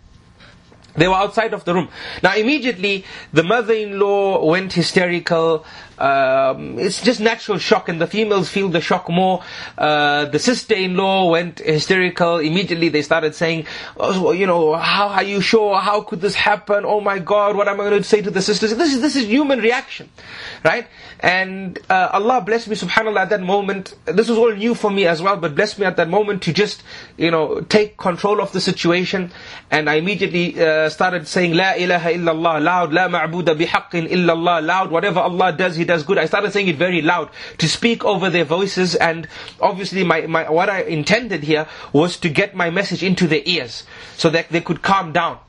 They 0.96 1.08
were 1.08 1.16
outside 1.16 1.54
of 1.54 1.66
the 1.66 1.74
room. 1.74 1.90
Now 2.24 2.36
immediately, 2.36 3.06
the 3.34 3.44
mother-in-law 3.44 4.46
went 4.46 4.74
hysterical. 4.74 5.66
Um, 5.98 6.78
it's 6.80 7.02
just 7.02 7.20
natural 7.20 7.58
shock, 7.58 7.90
and 7.90 8.02
the 8.02 8.08
females 8.08 8.50
feel 8.50 8.70
the 8.70 8.82
shock 8.82 9.10
more. 9.10 9.44
Uh, 9.78 10.26
the 10.26 10.40
sister-in-law 10.40 11.30
went 11.30 11.60
hysterical. 11.60 12.40
Immediately, 12.40 12.90
they 12.90 13.02
started 13.02 13.36
saying, 13.36 13.66
oh, 13.98 14.32
"You 14.32 14.48
know, 14.48 14.76
how 14.76 15.08
are 15.08 15.24
you 15.24 15.42
sure? 15.42 15.80
How 15.80 16.02
could 16.02 16.22
this 16.22 16.36
happen? 16.36 16.84
Oh 16.86 17.02
my 17.02 17.20
God, 17.20 17.56
what 17.56 17.68
am 17.68 17.80
I 17.80 17.86
going 17.86 18.02
to 18.02 18.08
say 18.08 18.22
to 18.22 18.32
the 18.32 18.42
sisters?" 18.42 18.76
This 18.76 18.94
is 18.94 19.02
this 19.02 19.16
is 19.16 19.26
human 19.26 19.60
reaction, 19.60 20.10
right? 20.64 20.88
And 21.20 21.80
uh, 21.90 22.10
Allah 22.12 22.42
blessed 22.42 22.68
me, 22.68 22.76
Subhanallah, 22.76 23.22
at 23.22 23.30
that 23.30 23.42
moment. 23.42 23.96
This 24.06 24.28
was 24.28 24.38
all 24.38 24.52
new 24.52 24.76
for 24.76 24.92
me 24.92 25.08
as 25.08 25.22
well, 25.22 25.38
but 25.38 25.56
blessed 25.56 25.80
me 25.80 25.86
at 25.86 25.96
that 25.96 26.10
moment 26.10 26.44
to 26.44 26.54
just, 26.54 26.84
you 27.18 27.32
know, 27.32 27.62
take 27.62 27.98
control 27.98 28.42
of 28.42 28.52
the 28.52 28.60
situation. 28.60 29.32
And 29.72 29.90
I 29.90 29.96
immediately 29.96 30.62
uh, 30.62 30.90
started 30.90 31.28
saying, 31.28 31.54
"La 31.54 31.74
ilaha 31.74 32.10
illallah," 32.10 32.62
loud, 32.62 32.94
"La 32.94 33.08
ma'buda 33.08 33.58
bihaqqin 33.58 34.10
illallah," 34.10 34.62
loud. 34.66 34.92
Whatever 34.92 35.22
Allah 35.22 35.54
does, 35.54 35.78
He 35.78 35.85
does 35.86 36.04
good. 36.04 36.18
I 36.18 36.26
started 36.26 36.52
saying 36.52 36.68
it 36.68 36.76
very 36.78 37.02
loud 37.02 37.30
to 37.60 37.68
speak 37.70 38.04
over 38.04 38.30
their 38.30 38.46
voices, 38.46 38.96
and 38.96 39.28
obviously, 39.62 40.04
my, 40.04 40.22
my 40.28 40.50
what 40.50 40.70
I 40.70 40.82
intended 40.82 41.44
here 41.44 41.68
was 41.94 42.18
to 42.18 42.30
get 42.30 42.56
my 42.56 42.70
message 42.70 43.04
into 43.04 43.28
their 43.28 43.42
ears 43.46 43.84
so 44.18 44.30
that 44.30 44.50
they 44.50 44.62
could 44.62 44.82
calm 44.82 45.12
down 45.12 45.40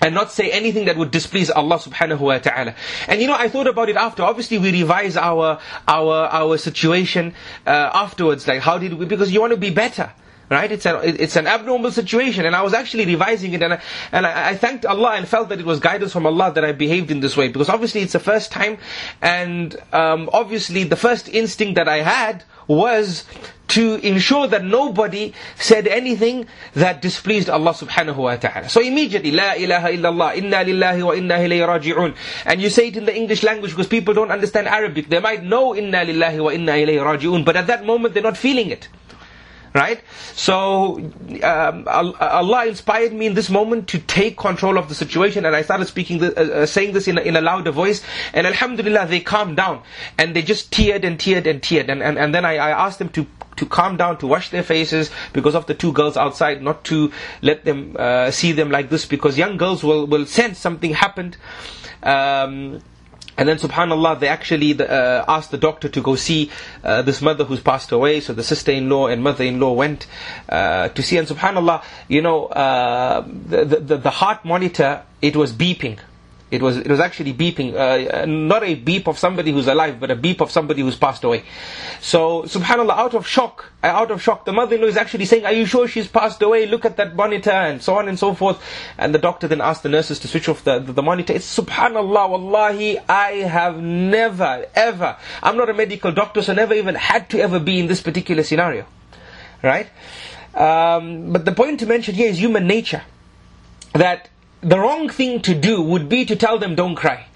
and 0.00 0.14
not 0.14 0.30
say 0.30 0.50
anything 0.50 0.84
that 0.86 0.96
would 0.96 1.10
displease 1.10 1.50
Allah 1.50 1.78
subhanahu 1.78 2.20
wa 2.20 2.38
ta'ala. 2.38 2.74
And 3.08 3.20
you 3.20 3.26
know, 3.26 3.34
I 3.34 3.48
thought 3.48 3.66
about 3.66 3.88
it 3.88 3.96
after. 3.96 4.22
Obviously, 4.22 4.58
we 4.58 4.70
revise 4.72 5.16
our, 5.16 5.58
our, 5.86 6.14
our 6.26 6.58
situation, 6.58 7.34
uh, 7.66 7.90
afterwards. 7.92 8.46
Like, 8.46 8.60
how 8.60 8.78
did 8.78 8.94
we, 8.94 9.06
because 9.06 9.32
you 9.32 9.40
want 9.40 9.52
to 9.52 9.56
be 9.56 9.70
better. 9.70 10.12
Right? 10.50 10.70
It's 10.72 10.86
an, 10.86 11.00
it's 11.04 11.36
an 11.36 11.46
abnormal 11.46 11.90
situation. 11.92 12.46
And 12.46 12.56
I 12.56 12.62
was 12.62 12.72
actually 12.74 13.04
revising 13.06 13.52
it 13.52 13.62
and 13.62 13.74
I, 13.74 13.82
and 14.12 14.26
I, 14.26 14.50
I 14.50 14.56
thanked 14.56 14.86
Allah 14.86 15.12
and 15.16 15.28
felt 15.28 15.50
that 15.50 15.60
it 15.60 15.66
was 15.66 15.78
guidance 15.80 16.12
from 16.12 16.26
Allah 16.26 16.52
that 16.54 16.64
I 16.64 16.72
behaved 16.72 17.10
in 17.10 17.20
this 17.20 17.36
way. 17.36 17.48
Because 17.48 17.68
obviously 17.68 18.00
it's 18.00 18.14
the 18.14 18.18
first 18.20 18.50
time 18.50 18.78
and 19.20 19.76
um, 19.92 20.30
obviously 20.32 20.84
the 20.84 20.96
first 20.96 21.28
instinct 21.28 21.74
that 21.74 21.88
I 21.88 21.98
had 21.98 22.44
was 22.66 23.24
to 23.68 23.96
ensure 23.96 24.46
that 24.46 24.64
nobody 24.64 25.34
said 25.56 25.86
anything 25.86 26.46
that 26.74 27.02
displeased 27.02 27.50
Allah 27.50 27.72
subhanahu 27.72 28.16
wa 28.16 28.36
ta'ala. 28.36 28.68
So 28.68 28.80
immediately, 28.80 29.30
La 29.30 29.52
ilaha 29.54 29.88
illallah, 29.88 30.36
inna 30.36 30.64
lillahi 30.64 31.04
wa 31.04 31.12
inna 31.12 31.34
ilayhi 31.34 31.66
raji'un. 31.68 32.16
And 32.46 32.62
you 32.62 32.70
say 32.70 32.88
it 32.88 32.96
in 32.96 33.04
the 33.04 33.14
English 33.14 33.42
language 33.42 33.72
because 33.72 33.86
people 33.86 34.14
don't 34.14 34.30
understand 34.30 34.68
Arabic. 34.68 35.08
They 35.08 35.20
might 35.20 35.42
know 35.42 35.76
inna 35.76 35.98
lillahi 36.04 36.42
wa 36.42 36.50
inna 36.50 36.72
ilayhi 36.72 37.04
raji'un, 37.04 37.44
but 37.44 37.56
at 37.56 37.66
that 37.66 37.84
moment 37.84 38.14
they're 38.14 38.22
not 38.22 38.36
feeling 38.38 38.70
it. 38.70 38.88
Right? 39.74 40.00
So, 40.34 40.98
um, 41.42 41.84
Allah 41.88 42.66
inspired 42.66 43.12
me 43.12 43.26
in 43.26 43.34
this 43.34 43.50
moment 43.50 43.88
to 43.88 43.98
take 43.98 44.36
control 44.36 44.78
of 44.78 44.88
the 44.88 44.94
situation 44.94 45.44
and 45.44 45.54
I 45.54 45.62
started 45.62 45.86
speaking, 45.86 46.22
uh, 46.22 46.28
uh, 46.28 46.66
saying 46.66 46.94
this 46.94 47.06
in 47.06 47.18
a, 47.18 47.20
in 47.20 47.36
a 47.36 47.40
louder 47.40 47.70
voice 47.70 48.02
and 48.32 48.46
Alhamdulillah 48.46 49.06
they 49.06 49.20
calmed 49.20 49.56
down 49.56 49.82
and 50.16 50.34
they 50.34 50.42
just 50.42 50.70
teared 50.70 51.04
and 51.04 51.18
teared 51.18 51.46
and 51.46 51.60
teared 51.60 51.88
and, 51.88 52.02
and, 52.02 52.18
and 52.18 52.34
then 52.34 52.44
I, 52.44 52.56
I 52.56 52.86
asked 52.86 52.98
them 52.98 53.10
to 53.10 53.26
to 53.58 53.66
calm 53.66 53.96
down, 53.96 54.16
to 54.18 54.26
wash 54.26 54.50
their 54.50 54.62
faces 54.62 55.10
because 55.32 55.54
of 55.54 55.66
the 55.66 55.74
two 55.74 55.92
girls 55.92 56.16
outside, 56.16 56.62
not 56.62 56.84
to 56.84 57.12
let 57.42 57.64
them 57.64 57.96
uh, 57.98 58.30
see 58.30 58.52
them 58.52 58.70
like 58.70 58.88
this 58.88 59.04
because 59.04 59.36
young 59.36 59.56
girls 59.56 59.84
will, 59.84 60.06
will 60.06 60.26
sense 60.26 60.58
something 60.58 60.94
happened. 60.94 61.36
Um, 62.02 62.80
and 63.38 63.48
then 63.48 63.56
subhanallah, 63.56 64.18
they 64.18 64.26
actually 64.26 64.78
uh, 64.80 65.24
asked 65.28 65.52
the 65.52 65.58
doctor 65.58 65.88
to 65.88 66.00
go 66.02 66.16
see 66.16 66.50
uh, 66.82 67.02
this 67.02 67.22
mother 67.22 67.44
who's 67.44 67.60
passed 67.60 67.92
away. 67.92 68.18
So 68.20 68.32
the 68.32 68.42
sister-in-law 68.42 69.06
and 69.06 69.22
mother-in-law 69.22 69.74
went 69.74 70.08
uh, 70.48 70.88
to 70.88 71.02
see. 71.02 71.18
And 71.18 71.28
subhanallah, 71.28 71.84
you 72.08 72.20
know, 72.20 72.46
uh, 72.46 73.20
the, 73.24 73.64
the, 73.64 73.96
the 73.98 74.10
heart 74.10 74.44
monitor, 74.44 75.02
it 75.22 75.36
was 75.36 75.52
beeping. 75.52 76.00
It 76.50 76.62
was, 76.62 76.78
it 76.78 76.88
was 76.88 76.98
actually 76.98 77.34
beeping, 77.34 77.74
uh, 77.74 78.24
not 78.24 78.64
a 78.64 78.74
beep 78.74 79.06
of 79.06 79.18
somebody 79.18 79.52
who's 79.52 79.66
alive, 79.66 80.00
but 80.00 80.10
a 80.10 80.16
beep 80.16 80.40
of 80.40 80.50
somebody 80.50 80.80
who's 80.80 80.96
passed 80.96 81.22
away. 81.22 81.44
So, 82.00 82.44
subhanAllah, 82.44 82.96
out 82.96 83.14
of 83.14 83.26
shock, 83.26 83.70
uh, 83.84 83.88
out 83.88 84.10
of 84.10 84.22
shock, 84.22 84.46
the 84.46 84.52
mother-in-law 84.54 84.86
is 84.86 84.96
actually 84.96 85.26
saying, 85.26 85.44
are 85.44 85.52
you 85.52 85.66
sure 85.66 85.86
she's 85.86 86.08
passed 86.08 86.40
away? 86.40 86.66
Look 86.66 86.86
at 86.86 86.96
that 86.96 87.14
monitor, 87.14 87.50
and 87.50 87.82
so 87.82 87.98
on 87.98 88.08
and 88.08 88.18
so 88.18 88.32
forth. 88.32 88.62
And 88.96 89.14
the 89.14 89.18
doctor 89.18 89.46
then 89.46 89.60
asked 89.60 89.82
the 89.82 89.90
nurses 89.90 90.18
to 90.20 90.28
switch 90.28 90.48
off 90.48 90.64
the, 90.64 90.78
the, 90.78 90.94
the 90.94 91.02
monitor. 91.02 91.34
It's 91.34 91.58
subhanAllah, 91.58 92.30
wallahi, 92.30 92.98
I 93.06 93.32
have 93.32 93.82
never, 93.82 94.64
ever, 94.74 95.18
I'm 95.42 95.58
not 95.58 95.68
a 95.68 95.74
medical 95.74 96.12
doctor, 96.12 96.40
so 96.40 96.54
never 96.54 96.72
even 96.72 96.94
had 96.94 97.28
to 97.30 97.40
ever 97.40 97.60
be 97.60 97.78
in 97.78 97.88
this 97.88 98.00
particular 98.00 98.42
scenario. 98.42 98.86
Right? 99.62 99.88
Um, 100.54 101.30
but 101.30 101.44
the 101.44 101.52
point 101.52 101.80
to 101.80 101.86
mention 101.86 102.14
here 102.14 102.30
is 102.30 102.38
human 102.38 102.66
nature. 102.66 103.02
That 103.92 104.30
the 104.60 104.78
wrong 104.78 105.08
thing 105.08 105.40
to 105.42 105.54
do 105.54 105.80
would 105.80 106.08
be 106.08 106.24
to 106.24 106.36
tell 106.36 106.58
them 106.58 106.74
don't 106.74 106.94
cry. 106.94 107.26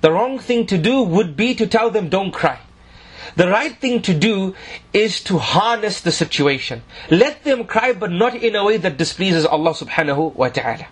The 0.00 0.12
wrong 0.12 0.38
thing 0.38 0.66
to 0.66 0.78
do 0.78 1.02
would 1.02 1.36
be 1.36 1.54
to 1.54 1.66
tell 1.66 1.90
them 1.90 2.08
don't 2.08 2.30
cry. 2.30 2.60
The 3.36 3.48
right 3.48 3.74
thing 3.74 4.02
to 4.02 4.14
do 4.14 4.54
is 4.92 5.22
to 5.24 5.38
harness 5.38 6.00
the 6.00 6.12
situation. 6.12 6.82
Let 7.10 7.42
them 7.44 7.64
cry 7.64 7.92
but 7.92 8.10
not 8.10 8.34
in 8.36 8.54
a 8.54 8.64
way 8.64 8.76
that 8.76 8.96
displeases 8.96 9.44
Allah 9.46 9.72
subhanahu 9.72 10.34
wa 10.36 10.48
ta'ala. 10.48 10.86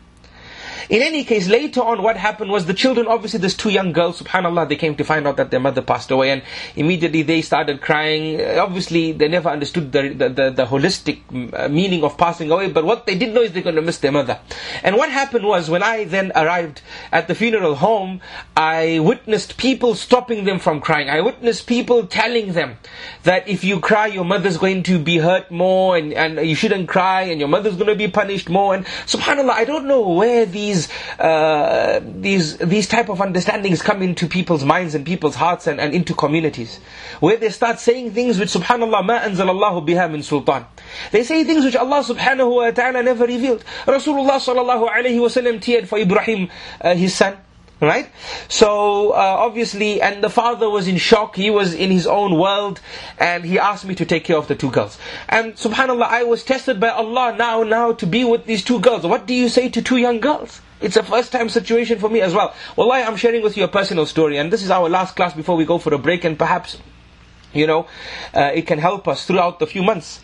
In 0.89 1.03
any 1.03 1.25
case, 1.25 1.49
later 1.49 1.81
on 1.81 2.03
what 2.03 2.17
happened 2.17 2.51
was 2.51 2.67
the 2.67 2.75
children, 2.75 3.07
obviously 3.07 3.41
there's 3.41 3.57
two 3.57 3.71
young 3.71 3.93
girls, 3.93 4.21
subhanAllah, 4.21 4.69
they 4.69 4.77
came 4.77 4.95
to 4.97 5.05
find 5.05 5.27
out 5.27 5.37
that 5.37 5.51
their 5.51 5.61
mother 5.61 5.83
passed 5.83 6.11
away 6.11 6.31
and 6.31 6.43
immediately 6.77 7.23
they 7.23 7.43
started 7.43 7.81
crying. 7.81 8.41
Obviously 8.59 9.13
they 9.13 9.29
never 9.29 9.49
understood 9.49 9.93
the, 9.93 10.09
the, 10.09 10.29
the, 10.29 10.51
the 10.51 10.65
holistic 10.65 11.21
uh, 11.53 11.69
meaning 11.69 12.05
of 12.05 12.17
passing 12.17 12.51
away, 12.51 12.71
but 12.71 12.85
what 12.85 13.07
they 13.07 13.15
did 13.15 13.35
know 13.35 13.43
is 13.43 13.53
they're 13.53 13.63
going 13.63 13.77
to 13.77 13.83
miss 13.83 13.99
their 13.99 14.13
mother. 14.13 14.39
And 14.83 14.97
what 14.97 15.11
happened 15.11 15.47
was 15.47 15.69
when 15.71 15.83
I 15.83 16.05
then 16.05 16.33
arrived 16.35 16.83
at 17.11 17.29
the 17.29 17.35
funeral 17.35 17.75
home, 17.75 18.21
I 18.57 18.99
witnessed 19.01 19.57
people 19.57 19.95
stopping 19.95 20.45
them 20.45 20.59
from 20.59 20.81
crying. 20.81 21.09
I 21.11 21.21
witnessed 21.21 21.67
people 21.67 22.07
telling 22.07 22.53
them 22.53 22.77
that 23.25 23.49
if 23.49 23.65
you 23.65 23.81
cry, 23.81 24.07
your 24.07 24.25
mother's 24.25 24.57
going 24.57 24.83
to 24.85 24.99
be 24.99 25.19
hurt 25.19 25.51
more 25.51 25.97
and, 25.97 26.13
and 26.13 26.47
you 26.47 26.55
shouldn't 26.55 26.89
cry 26.89 27.23
and 27.23 27.41
your 27.41 27.49
mother's 27.49 27.75
going 27.75 27.89
to 27.89 27.97
be 27.97 28.09
punished 28.09 28.49
more. 28.49 28.75
And 28.75 28.85
subhanAllah, 29.07 29.51
I 29.51 29.65
don't 29.65 29.87
know 29.87 30.09
where 30.09 30.47
these 30.47 30.62
these 30.63 30.89
uh, 31.19 32.01
these 32.03 32.57
these 32.59 32.87
type 32.87 33.09
of 33.09 33.21
understandings 33.21 33.83
come 33.83 34.03
into 34.03 34.27
people's 34.27 34.65
minds 34.65 34.95
and 34.95 35.05
people's 35.05 35.35
hearts 35.35 35.67
and, 35.67 35.81
and 35.81 35.95
into 35.95 36.15
communities, 36.15 36.79
where 37.21 37.37
they 37.37 37.51
start 37.51 37.79
saying 37.81 38.13
things 38.13 38.39
which 38.39 38.53
Subhanallah 38.53 39.05
ma 39.05 39.19
anzalallahu 39.21 39.87
biha 39.87 40.11
min 40.11 40.23
sultan. 40.23 40.65
They 41.11 41.25
say 41.25 41.45
things 41.45 41.65
which 41.65 41.77
Allah 41.77 42.03
Subhanahu 42.03 42.57
wa 42.57 42.71
Taala 42.71 43.05
never 43.05 43.27
revealed. 43.27 43.65
Rasulullah 43.87 44.39
sallallahu 44.49 44.89
alaihi 44.91 45.19
wasallam 45.27 45.61
teared 45.61 45.89
for 45.89 45.99
Ibrahim, 45.99 46.49
uh, 46.81 46.95
his 46.95 47.15
son. 47.15 47.37
Right? 47.83 48.09
So, 48.47 49.11
uh, 49.11 49.17
obviously, 49.17 50.01
and 50.01 50.23
the 50.23 50.31
father 50.31 50.71
was 50.71 50.87
in 50.87 50.99
shock, 50.99 51.35
he 51.35 51.51
was 51.51 51.75
in 51.75 51.91
his 51.91 52.07
own 52.07 52.39
world, 52.39 52.81
and 53.19 53.45
he 53.45 53.59
asked 53.59 53.85
me 53.85 53.97
to 53.97 54.05
take 54.07 54.23
care 54.23 54.37
of 54.37 54.47
the 54.47 54.55
two 54.55 54.71
girls. 54.71 54.99
And 55.29 55.55
subhanAllah, 55.55 56.07
I 56.07 56.23
was 56.23 56.45
tested 56.45 56.79
by 56.79 56.91
Allah 56.91 57.35
now, 57.37 57.65
now 57.65 57.91
to 57.95 58.07
be 58.07 58.23
with 58.23 58.47
these 58.47 58.63
two 58.63 58.79
girls. 58.79 59.05
What 59.05 59.27
do 59.27 59.35
you 59.35 59.49
say 59.49 59.69
to 59.69 59.83
two 59.83 59.97
young 59.97 60.21
girls? 60.21 60.61
It's 60.81 60.97
a 60.97 61.03
first 61.03 61.33
time 61.33 61.49
situation 61.49 61.99
for 61.99 62.09
me 62.09 62.21
as 62.21 62.33
well. 62.33 62.55
Wallahi, 62.77 63.03
I'm 63.03 63.17
sharing 63.17 63.43
with 63.43 63.57
you 63.57 63.65
a 63.65 63.69
personal 63.69 64.07
story, 64.07 64.39
and 64.39 64.53
this 64.53 64.63
is 64.63 64.71
our 64.71 64.89
last 64.89 65.17
class 65.17 65.35
before 65.35 65.57
we 65.57 65.65
go 65.65 65.79
for 65.79 65.93
a 65.93 65.99
break, 65.99 66.23
and 66.23 66.39
perhaps, 66.39 66.79
you 67.53 67.67
know, 67.67 67.89
uh, 68.33 68.53
it 68.55 68.67
can 68.69 68.79
help 68.79 69.09
us 69.09 69.27
throughout 69.27 69.59
the 69.59 69.67
few 69.67 69.83
months. 69.83 70.21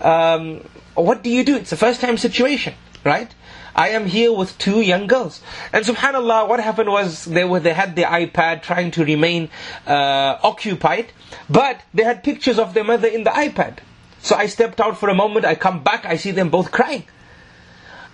Um, 0.00 0.60
what 0.94 1.22
do 1.22 1.30
you 1.30 1.44
do? 1.44 1.56
It's 1.56 1.70
a 1.70 1.76
first 1.76 2.00
time 2.00 2.16
situation, 2.16 2.74
right? 3.04 3.32
I 3.76 3.90
am 3.90 4.06
here 4.06 4.32
with 4.32 4.56
two 4.56 4.80
young 4.80 5.06
girls. 5.06 5.42
And 5.70 5.84
subhanAllah, 5.84 6.48
what 6.48 6.60
happened 6.60 6.88
was 6.90 7.26
they 7.26 7.44
were, 7.44 7.60
they 7.60 7.74
had 7.74 7.94
the 7.94 8.04
iPad 8.04 8.62
trying 8.62 8.90
to 8.92 9.04
remain 9.04 9.50
uh, 9.86 10.38
occupied, 10.42 11.12
but 11.50 11.82
they 11.92 12.02
had 12.02 12.24
pictures 12.24 12.58
of 12.58 12.72
their 12.72 12.84
mother 12.84 13.06
in 13.06 13.24
the 13.24 13.30
iPad. 13.30 13.78
So 14.20 14.34
I 14.34 14.46
stepped 14.46 14.80
out 14.80 14.96
for 14.98 15.10
a 15.10 15.14
moment, 15.14 15.44
I 15.44 15.54
come 15.56 15.84
back, 15.84 16.06
I 16.06 16.16
see 16.16 16.30
them 16.30 16.48
both 16.48 16.72
crying. 16.72 17.04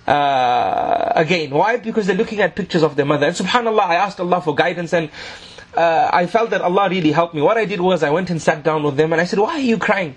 Uh, 0.06 1.12
again, 1.14 1.50
why? 1.50 1.76
Because 1.76 2.08
they're 2.08 2.16
looking 2.16 2.40
at 2.40 2.56
pictures 2.56 2.82
of 2.82 2.96
their 2.96 3.06
mother. 3.06 3.26
And 3.26 3.36
subhanAllah, 3.36 3.82
I 3.82 3.94
asked 3.94 4.18
Allah 4.18 4.40
for 4.40 4.56
guidance 4.56 4.92
and 4.92 5.10
uh, 5.76 6.10
I 6.12 6.26
felt 6.26 6.50
that 6.50 6.60
Allah 6.60 6.90
really 6.90 7.12
helped 7.12 7.34
me. 7.34 7.40
What 7.40 7.56
I 7.56 7.66
did 7.66 7.80
was 7.80 8.02
I 8.02 8.10
went 8.10 8.30
and 8.30 8.42
sat 8.42 8.64
down 8.64 8.82
with 8.82 8.96
them 8.96 9.12
and 9.12 9.20
I 9.22 9.24
said, 9.24 9.38
why 9.38 9.52
are 9.52 9.60
you 9.60 9.78
crying? 9.78 10.16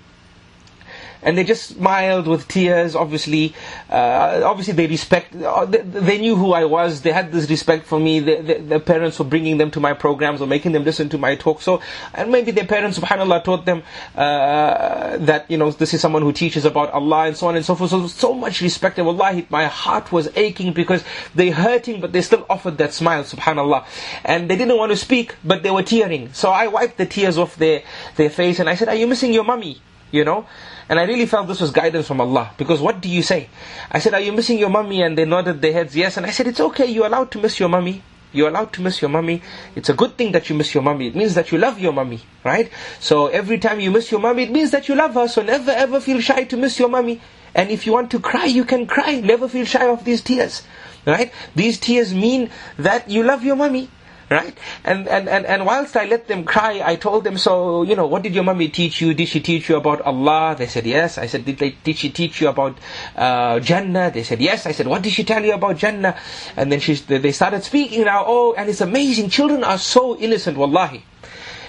And 1.26 1.36
they 1.36 1.44
just 1.44 1.70
smiled 1.70 2.28
with 2.28 2.48
tears. 2.48 2.96
Obviously, 2.96 3.54
uh, 3.90 4.42
obviously 4.46 4.76
they 4.76 4.86
respect. 4.86 5.36
Uh, 5.36 5.66
they, 5.66 6.20
knew 6.20 6.36
who 6.36 6.54
I 6.54 6.66
was. 6.66 7.02
They 7.02 7.12
had 7.12 7.32
this 7.32 7.50
respect 7.50 7.88
for 7.88 8.00
me. 8.00 8.20
their 8.20 8.80
parents 8.80 9.18
were 9.18 9.26
bringing 9.26 9.58
them 9.58 9.72
to 9.72 9.80
my 9.80 9.94
programs 9.94 10.40
or 10.40 10.48
making 10.48 10.72
them 10.72 10.84
listen 10.84 11.10
to 11.10 11.18
my 11.18 11.36
talk. 11.36 11.62
So, 11.62 11.82
and 12.14 12.32
maybe 12.32 12.52
their 12.52 12.68
parents, 12.68 13.00
Subhanallah, 13.00 13.44
taught 13.44 13.66
them 13.66 13.82
uh, 14.16 15.18
that 15.18 15.50
you 15.50 15.58
know 15.58 15.72
this 15.72 15.96
is 15.96 16.00
someone 16.00 16.22
who 16.22 16.32
teaches 16.32 16.64
about 16.64 16.92
Allah 16.92 17.26
and 17.26 17.36
so 17.36 17.48
on 17.48 17.56
and 17.56 17.66
so 17.66 17.74
forth. 17.74 17.90
So, 17.90 18.06
so 18.08 18.34
much 18.34 18.62
respect. 18.62 19.00
And 19.00 19.08
wallahi, 19.08 19.48
my 19.50 19.66
heart 19.66 20.12
was 20.12 20.30
aching 20.38 20.74
because 20.74 21.04
they 21.34 21.50
hurting, 21.50 22.02
but 22.02 22.14
they 22.14 22.22
still 22.22 22.46
offered 22.50 22.78
that 22.78 22.94
smile. 22.94 23.24
Subhanallah, 23.24 23.86
and 24.24 24.48
they 24.48 24.56
didn't 24.56 24.78
want 24.78 24.92
to 24.92 24.98
speak, 24.98 25.36
but 25.44 25.64
they 25.64 25.72
were 25.72 25.84
tearing. 25.84 26.32
So 26.34 26.52
I 26.52 26.68
wiped 26.68 26.98
the 26.98 27.08
tears 27.08 27.40
off 27.40 27.56
their 27.56 27.82
their 28.16 28.30
face 28.30 28.60
and 28.60 28.70
I 28.70 28.76
said, 28.76 28.90
"Are 28.90 28.96
you 28.96 29.08
missing 29.08 29.34
your 29.34 29.44
mummy?" 29.44 29.82
You 30.12 30.24
know. 30.24 30.46
And 30.88 31.00
I 31.00 31.04
really 31.04 31.26
felt 31.26 31.48
this 31.48 31.62
was 31.62 31.72
guidance 31.72 32.08
from 32.08 32.22
Allah. 32.22 32.52
Because 32.58 32.80
what 32.80 33.02
do 33.02 33.10
you 33.10 33.22
say? 33.22 33.50
I 33.92 34.00
said, 34.00 34.14
Are 34.14 34.20
you 34.20 34.32
missing 34.32 34.60
your 34.60 34.70
mummy? 34.70 35.02
And 35.02 35.18
they 35.18 35.26
nodded 35.26 35.62
their 35.62 35.74
heads, 35.74 35.96
Yes. 35.96 36.18
And 36.18 36.26
I 36.26 36.30
said, 36.30 36.48
It's 36.48 36.60
okay, 36.60 36.86
you're 36.86 37.08
allowed 37.08 37.32
to 37.32 37.40
miss 37.40 37.60
your 37.60 37.70
mummy. 37.70 38.04
You're 38.32 38.50
allowed 38.50 38.74
to 38.74 38.82
miss 38.82 39.02
your 39.02 39.10
mummy. 39.10 39.42
It's 39.76 39.88
a 39.88 39.94
good 39.94 40.18
thing 40.18 40.34
that 40.34 40.50
you 40.50 40.56
miss 40.56 40.74
your 40.74 40.84
mummy. 40.84 41.08
It 41.08 41.16
means 41.16 41.36
that 41.36 41.54
you 41.54 41.58
love 41.58 41.80
your 41.80 41.94
mummy, 41.94 42.20
right? 42.44 42.70
So 43.00 43.28
every 43.28 43.58
time 43.60 43.80
you 43.80 43.90
miss 43.92 44.12
your 44.12 44.20
mummy, 44.20 44.44
it 44.44 44.52
means 44.52 44.72
that 44.72 44.90
you 44.90 44.96
love 44.96 45.14
her. 45.14 45.30
So 45.30 45.42
never 45.42 45.72
ever 45.72 46.02
feel 46.02 46.20
shy 46.20 46.44
to 46.44 46.58
miss 46.58 46.78
your 46.78 46.90
mummy. 46.90 47.22
And 47.56 47.72
if 47.72 47.86
you 47.86 47.94
want 47.94 48.12
to 48.12 48.20
cry, 48.20 48.46
you 48.46 48.66
can 48.66 48.88
cry. 48.88 49.22
Never 49.22 49.48
feel 49.48 49.66
shy 49.66 49.88
of 49.88 50.04
these 50.04 50.22
tears. 50.22 50.64
Right? 51.06 51.32
These 51.56 51.80
tears 51.80 52.14
mean 52.14 52.50
that 52.78 53.10
you 53.10 53.24
love 53.24 53.44
your 53.44 53.56
mummy. 53.56 53.90
Right? 54.30 54.58
And, 54.84 55.08
and, 55.08 55.30
and, 55.30 55.46
and 55.46 55.66
whilst 55.66 55.96
I 55.96 56.06
let 56.06 56.28
them 56.28 56.46
cry, 56.46 56.82
I 56.84 56.96
told 56.96 57.24
them, 57.24 57.38
so, 57.38 57.84
you 57.84 57.96
know, 57.96 58.08
what 58.08 58.24
did 58.24 58.34
your 58.34 58.44
mommy 58.44 58.70
teach 58.70 59.00
you? 59.00 59.14
Did 59.14 59.28
she 59.28 59.40
teach 59.40 59.70
you 59.70 59.76
about 59.76 60.02
Allah? 60.02 60.56
They 60.58 60.66
said, 60.66 60.88
yes. 60.88 61.20
I 61.20 61.28
said, 61.28 61.46
did, 61.46 61.60
they, 61.60 61.72
did 61.84 61.98
she 61.98 62.10
teach 62.10 62.42
you 62.42 62.50
about 62.50 62.78
uh, 63.16 63.60
Jannah? 63.60 64.10
They 64.10 64.24
said, 64.24 64.42
yes. 64.42 64.66
I 64.66 64.72
said, 64.72 64.88
what 64.88 65.04
did 65.04 65.14
she 65.14 65.24
tell 65.24 65.44
you 65.44 65.54
about 65.54 65.78
Jannah? 65.78 66.18
And 66.56 66.72
then 66.72 66.80
she, 66.80 66.96
they 66.96 67.32
started 67.32 67.64
speaking 67.64 68.06
now, 68.06 68.24
oh, 68.26 68.56
and 68.58 68.68
it's 68.68 68.82
amazing. 68.82 69.30
Children 69.30 69.64
are 69.64 69.78
so 69.78 70.18
innocent, 70.18 70.58
wallahi. 70.58 71.04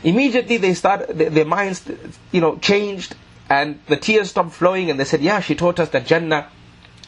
Immediately 0.03 0.57
they 0.57 0.73
start, 0.73 1.09
their 1.09 1.45
minds, 1.45 1.85
you 2.33 2.40
know, 2.40 2.57
changed 2.59 3.16
and 3.49 3.78
the 3.87 3.97
tears 3.97 4.31
stopped 4.31 4.53
flowing 4.53 4.91
and 4.91 4.99
they 4.99 5.05
said, 5.05 5.20
yeah, 5.20 5.41
she 5.41 5.55
taught 5.55 5.78
us 5.78 5.91
that 5.91 6.07
Jannah 6.07 6.49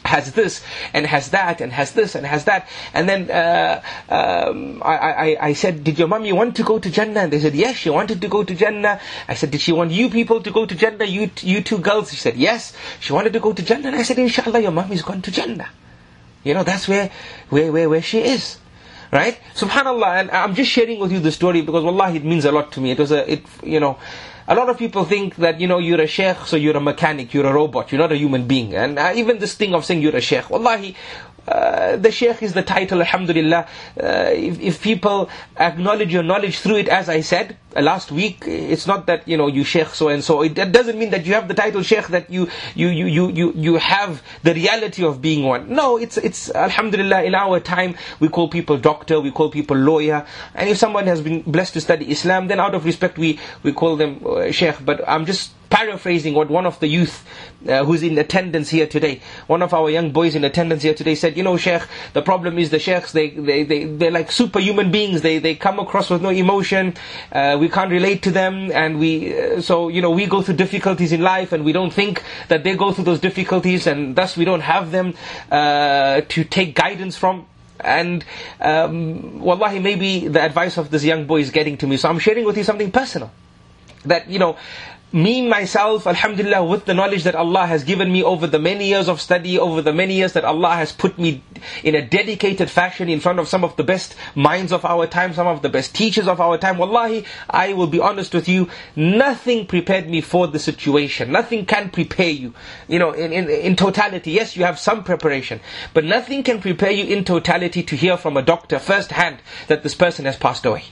has 0.09 0.33
this 0.33 0.61
and 0.93 1.05
has 1.05 1.29
that 1.29 1.61
and 1.61 1.71
has 1.71 1.93
this 1.93 2.15
and 2.15 2.25
has 2.25 2.45
that. 2.45 2.67
And 2.93 3.07
then 3.07 3.29
uh, 3.29 3.81
um, 4.09 4.81
I, 4.83 4.95
I, 4.97 5.37
I 5.49 5.53
said, 5.53 5.83
Did 5.83 5.99
your 5.99 6.07
mummy 6.07 6.33
want 6.33 6.55
to 6.57 6.63
go 6.63 6.79
to 6.79 6.89
Jannah? 6.89 7.21
And 7.21 7.33
they 7.33 7.39
said, 7.39 7.53
Yes, 7.53 7.77
she 7.77 7.89
wanted 7.89 8.19
to 8.21 8.27
go 8.27 8.43
to 8.43 8.55
Jannah. 8.55 8.99
I 9.27 9.35
said, 9.35 9.51
Did 9.51 9.61
she 9.61 9.71
want 9.71 9.91
you 9.91 10.09
people 10.09 10.41
to 10.41 10.51
go 10.51 10.65
to 10.65 10.75
Jannah? 10.75 11.05
You, 11.05 11.29
you 11.41 11.61
two 11.61 11.77
girls? 11.77 12.09
She 12.09 12.17
said, 12.17 12.35
Yes, 12.35 12.73
she 12.99 13.13
wanted 13.13 13.33
to 13.33 13.39
go 13.39 13.53
to 13.53 13.61
Jannah. 13.61 13.87
And 13.87 13.95
I 13.95 14.03
said, 14.03 14.17
Inshallah, 14.17 14.59
your 14.59 14.71
mummy's 14.71 15.03
gone 15.03 15.21
to 15.21 15.31
Jannah. 15.31 15.69
You 16.43 16.53
know, 16.53 16.63
that's 16.63 16.87
where, 16.87 17.11
where, 17.49 17.71
where, 17.71 17.89
where 17.89 18.01
she 18.01 18.19
is. 18.19 18.57
Right? 19.11 19.39
Subhanallah, 19.55 20.21
and 20.21 20.31
I'm 20.31 20.53
just 20.53 20.69
sharing 20.69 20.99
with 20.99 21.11
you 21.11 21.19
the 21.19 21.31
story 21.31 21.61
because 21.61 21.83
wallahi 21.83 22.17
it 22.17 22.23
means 22.23 22.45
a 22.45 22.51
lot 22.51 22.71
to 22.73 22.81
me. 22.81 22.91
It 22.91 22.99
was 22.99 23.11
a, 23.11 23.31
it, 23.31 23.41
you 23.63 23.79
know, 23.79 23.97
a 24.49 24.55
lot 24.55 24.67
of 24.67 24.79
people 24.79 25.05
think 25.05 25.35
that, 25.35 25.61
you 25.61 25.67
know, 25.67 25.77
you're 25.77 26.01
a 26.01 26.07
sheikh, 26.07 26.37
so 26.47 26.55
you're 26.57 26.75
a 26.75 26.81
mechanic, 26.81 27.35
you're 27.35 27.45
a 27.45 27.53
robot, 27.53 27.91
you're 27.91 28.01
not 28.01 28.11
a 28.11 28.17
human 28.17 28.47
being. 28.47 28.73
And 28.73 28.97
uh, 28.97 29.13
even 29.15 29.37
this 29.37 29.53
thing 29.53 29.75
of 29.75 29.85
saying 29.85 30.01
you're 30.01 30.15
a 30.15 30.21
sheikh, 30.21 30.49
wallahi, 30.49 30.95
uh, 31.47 31.97
the 31.97 32.11
Sheikh 32.11 32.41
is 32.43 32.53
the 32.53 32.63
title, 32.63 32.99
Alhamdulillah. 32.99 33.67
Uh, 34.01 34.29
if, 34.33 34.59
if, 34.59 34.81
people 34.81 35.29
acknowledge 35.57 36.11
your 36.13 36.23
knowledge 36.23 36.59
through 36.59 36.77
it, 36.77 36.87
as 36.87 37.09
I 37.09 37.21
said 37.21 37.57
uh, 37.75 37.81
last 37.81 38.11
week, 38.11 38.43
it's 38.45 38.87
not 38.87 39.07
that 39.07 39.27
you 39.27 39.37
know 39.37 39.47
you 39.47 39.63
Sheikh 39.63 39.89
so 39.89 40.09
and 40.09 40.23
so. 40.23 40.41
It, 40.41 40.55
that 40.55 40.71
doesn't 40.71 40.97
mean 40.97 41.11
that 41.11 41.25
you 41.25 41.33
have 41.33 41.47
the 41.47 41.53
title 41.53 41.81
Sheikh 41.81 42.07
that 42.07 42.29
you 42.29 42.49
you 42.75 42.87
you 42.89 43.05
you 43.05 43.29
you 43.31 43.53
you 43.55 43.75
have 43.77 44.21
the 44.43 44.53
reality 44.53 45.03
of 45.03 45.21
being 45.21 45.43
one. 45.43 45.73
No, 45.73 45.97
it's 45.97 46.17
it's 46.17 46.49
Alhamdulillah. 46.53 47.23
In 47.23 47.35
our 47.35 47.59
time, 47.59 47.95
we 48.19 48.29
call 48.29 48.47
people 48.49 48.77
doctor, 48.77 49.19
we 49.19 49.31
call 49.31 49.49
people 49.49 49.77
lawyer, 49.77 50.25
and 50.55 50.69
if 50.69 50.77
someone 50.77 51.07
has 51.07 51.21
been 51.21 51.41
blessed 51.43 51.73
to 51.73 51.81
study 51.81 52.09
Islam, 52.11 52.47
then 52.47 52.59
out 52.59 52.75
of 52.75 52.85
respect 52.85 53.17
we 53.17 53.39
we 53.63 53.73
call 53.73 53.95
them 53.95 54.21
uh, 54.25 54.51
Sheikh. 54.51 54.83
But 54.85 55.07
I'm 55.07 55.25
just 55.25 55.51
paraphrasing 55.69 56.33
what 56.33 56.49
one 56.49 56.65
of 56.65 56.79
the 56.79 56.87
youth 56.87 57.25
uh, 57.67 57.83
who's 57.83 58.03
in 58.03 58.17
attendance 58.17 58.69
here 58.69 58.87
today, 58.87 59.21
one 59.47 59.61
of 59.61 59.73
our 59.73 59.89
young 59.89 60.11
boys 60.11 60.35
in 60.35 60.43
attendance 60.43 60.83
here 60.83 60.93
today 60.93 61.15
said, 61.15 61.37
you 61.37 61.43
know, 61.43 61.57
Sheikh, 61.57 61.83
the 62.13 62.21
problem 62.21 62.57
is 62.57 62.69
the 62.69 62.79
Sheikhs, 62.79 63.11
they, 63.11 63.29
they, 63.29 63.63
they, 63.63 63.85
they're 63.85 64.11
like 64.11 64.31
superhuman 64.31 64.91
beings. 64.91 65.21
They, 65.21 65.39
they 65.39 65.55
come 65.55 65.79
across 65.79 66.09
with 66.09 66.21
no 66.21 66.29
emotion. 66.29 66.95
Uh, 67.31 67.57
we 67.59 67.69
can't 67.69 67.91
relate 67.91 68.23
to 68.23 68.31
them. 68.31 68.71
And 68.71 68.99
we, 68.99 69.37
uh, 69.37 69.61
so, 69.61 69.89
you 69.89 70.01
know, 70.01 70.11
we 70.11 70.25
go 70.25 70.41
through 70.41 70.55
difficulties 70.55 71.11
in 71.11 71.21
life 71.21 71.51
and 71.51 71.63
we 71.63 71.71
don't 71.71 71.93
think 71.93 72.23
that 72.47 72.63
they 72.63 72.75
go 72.75 72.91
through 72.91 73.05
those 73.05 73.19
difficulties 73.19 73.87
and 73.87 74.15
thus 74.15 74.37
we 74.37 74.45
don't 74.45 74.61
have 74.61 74.91
them 74.91 75.13
uh, 75.51 76.21
to 76.29 76.43
take 76.43 76.75
guidance 76.75 77.17
from. 77.17 77.45
And 77.79 78.25
um, 78.59 79.39
wallahi, 79.39 79.79
maybe 79.79 80.27
the 80.27 80.41
advice 80.41 80.77
of 80.77 80.91
this 80.91 81.03
young 81.03 81.25
boy 81.25 81.39
is 81.39 81.51
getting 81.51 81.77
to 81.77 81.87
me. 81.87 81.97
So 81.97 82.09
I'm 82.09 82.19
sharing 82.19 82.45
with 82.45 82.57
you 82.57 82.63
something 82.63 82.91
personal. 82.91 83.31
That, 84.05 84.29
you 84.29 84.39
know, 84.39 84.57
me 85.11 85.47
myself, 85.47 86.05
alhamdulillah, 86.05 86.63
with 86.63 86.85
the 86.85 86.93
knowledge 86.93 87.23
that 87.23 87.33
Allah 87.33 87.65
has 87.65 87.83
given 87.83 88.11
me 88.11 88.23
over 88.23 88.45
the 88.45 88.59
many 88.59 88.87
years 88.87 89.09
of 89.09 89.19
study, 89.19 89.57
over 89.57 89.81
the 89.81 89.91
many 89.91 90.13
years 90.13 90.33
that 90.33 90.45
Allah 90.45 90.75
has 90.75 90.91
put 90.91 91.17
me 91.17 91.41
in 91.83 91.95
a 91.95 92.05
dedicated 92.05 92.69
fashion 92.69 93.09
in 93.09 93.19
front 93.19 93.39
of 93.39 93.47
some 93.47 93.63
of 93.63 93.75
the 93.75 93.83
best 93.83 94.15
minds 94.35 94.71
of 94.71 94.85
our 94.85 95.07
time, 95.07 95.33
some 95.33 95.47
of 95.47 95.63
the 95.63 95.69
best 95.69 95.95
teachers 95.95 96.27
of 96.27 96.39
our 96.39 96.59
time. 96.59 96.77
Wallahi, 96.77 97.25
I 97.49 97.73
will 97.73 97.87
be 97.87 97.99
honest 97.99 98.35
with 98.35 98.47
you, 98.47 98.69
nothing 98.95 99.65
prepared 99.65 100.07
me 100.07 100.21
for 100.21 100.45
the 100.45 100.59
situation. 100.59 101.31
Nothing 101.31 101.65
can 101.65 101.89
prepare 101.89 102.29
you, 102.29 102.53
you 102.87 102.99
know, 102.99 103.11
in, 103.11 103.33
in, 103.33 103.49
in 103.49 103.75
totality. 103.75 104.31
Yes, 104.31 104.55
you 104.55 104.63
have 104.63 104.77
some 104.77 105.03
preparation, 105.03 105.59
but 105.95 106.05
nothing 106.05 106.43
can 106.43 106.61
prepare 106.61 106.91
you 106.91 107.05
in 107.05 107.23
totality 107.23 107.81
to 107.81 107.95
hear 107.95 108.15
from 108.15 108.37
a 108.37 108.43
doctor 108.43 108.77
firsthand 108.77 109.39
that 109.67 109.81
this 109.81 109.95
person 109.95 110.25
has 110.25 110.37
passed 110.37 110.67
away. 110.67 110.83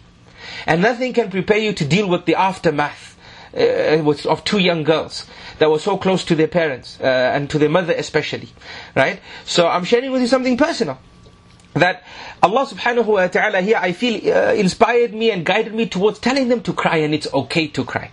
And 0.65 0.82
nothing 0.82 1.13
can 1.13 1.30
prepare 1.30 1.59
you 1.59 1.74
to 1.74 1.86
deal 1.86 2.09
with 2.09 2.26
the 2.26 2.36
aftermath 2.36 3.16
uh, 3.58 4.01
was 4.03 4.26
of 4.26 4.43
two 4.43 4.60
young 4.60 4.84
girls 4.84 5.26
that 5.60 5.70
were 5.70 5.80
so 5.80 5.97
close 5.97 6.24
to 6.26 6.36
their 6.36 6.47
parents 6.47 6.99
uh, 7.01 7.03
and 7.03 7.49
to 7.49 7.58
their 7.58 7.70
mother 7.70 7.93
especially, 7.93 8.49
right? 8.95 9.20
So 9.45 9.68
I'm 9.68 9.84
sharing 9.84 10.12
with 10.12 10.22
you 10.22 10.28
something 10.28 10.58
personal. 10.58 10.99
That 11.74 12.03
Allah 12.41 12.66
subhanahu 12.66 13.05
wa 13.05 13.28
ta'ala 13.28 13.62
here, 13.62 13.78
I 13.78 13.91
feel, 13.91 14.16
uh, 14.34 14.53
inspired 14.53 15.14
me 15.14 15.32
and 15.32 15.45
guided 15.45 15.74
me 15.74 15.88
towards 15.88 16.20
telling 16.20 16.49
them 16.49 16.62
to 16.62 16.74
cry 16.74 16.97
and 16.97 17.14
it's 17.14 17.32
okay 17.34 17.68
to 17.68 17.84
cry. 17.84 18.12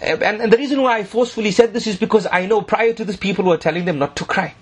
Uh, 0.00 0.16
and, 0.16 0.42
and 0.42 0.52
the 0.52 0.58
reason 0.58 0.82
why 0.82 0.98
I 0.98 1.04
forcefully 1.04 1.52
said 1.52 1.72
this 1.72 1.86
is 1.86 1.96
because 1.96 2.26
I 2.30 2.46
know 2.46 2.60
prior 2.60 2.92
to 2.92 3.04
this 3.04 3.16
people 3.16 3.44
were 3.44 3.56
telling 3.56 3.86
them 3.86 3.98
not 3.98 4.16
to 4.16 4.24
cry. 4.24 4.54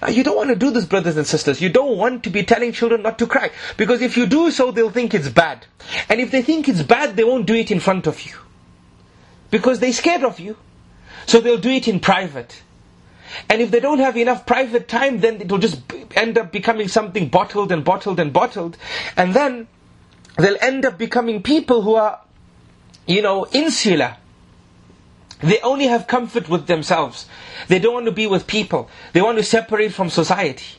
Now, 0.00 0.08
you 0.08 0.24
don't 0.24 0.36
want 0.36 0.50
to 0.50 0.56
do 0.56 0.70
this, 0.70 0.86
brothers 0.86 1.16
and 1.16 1.26
sisters. 1.26 1.60
You 1.60 1.68
don't 1.68 1.96
want 1.96 2.24
to 2.24 2.30
be 2.30 2.42
telling 2.42 2.72
children 2.72 3.02
not 3.02 3.18
to 3.18 3.26
cry. 3.26 3.50
Because 3.76 4.02
if 4.02 4.16
you 4.16 4.26
do 4.26 4.50
so, 4.50 4.70
they'll 4.70 4.90
think 4.90 5.14
it's 5.14 5.28
bad. 5.28 5.66
And 6.08 6.20
if 6.20 6.30
they 6.30 6.42
think 6.42 6.68
it's 6.68 6.82
bad, 6.82 7.16
they 7.16 7.24
won't 7.24 7.46
do 7.46 7.54
it 7.54 7.70
in 7.70 7.80
front 7.80 8.06
of 8.06 8.24
you 8.24 8.34
because 9.50 9.80
they're 9.80 9.92
scared 9.92 10.24
of 10.24 10.40
you. 10.40 10.56
So 11.26 11.40
they'll 11.40 11.58
do 11.58 11.70
it 11.70 11.88
in 11.88 12.00
private. 12.00 12.62
And 13.48 13.60
if 13.60 13.70
they 13.70 13.80
don't 13.80 13.98
have 13.98 14.16
enough 14.16 14.46
private 14.46 14.88
time, 14.88 15.20
then 15.20 15.40
it 15.40 15.50
will 15.50 15.58
just 15.58 15.80
end 16.16 16.38
up 16.38 16.50
becoming 16.50 16.88
something 16.88 17.28
bottled 17.28 17.70
and 17.72 17.84
bottled 17.84 18.18
and 18.18 18.32
bottled. 18.32 18.76
And 19.16 19.34
then 19.34 19.68
they'll 20.36 20.56
end 20.60 20.86
up 20.86 20.96
becoming 20.98 21.42
people 21.42 21.82
who 21.82 21.94
are, 21.94 22.20
you 23.06 23.22
know, 23.22 23.46
insular. 23.52 24.16
They 25.40 25.60
only 25.60 25.86
have 25.86 26.06
comfort 26.06 26.48
with 26.48 26.66
themselves. 26.66 27.26
They 27.68 27.78
don't 27.78 27.94
want 27.94 28.06
to 28.06 28.12
be 28.12 28.26
with 28.26 28.46
people. 28.46 28.88
They 29.12 29.22
want 29.22 29.38
to 29.38 29.44
separate 29.44 29.92
from 29.92 30.10
society. 30.10 30.77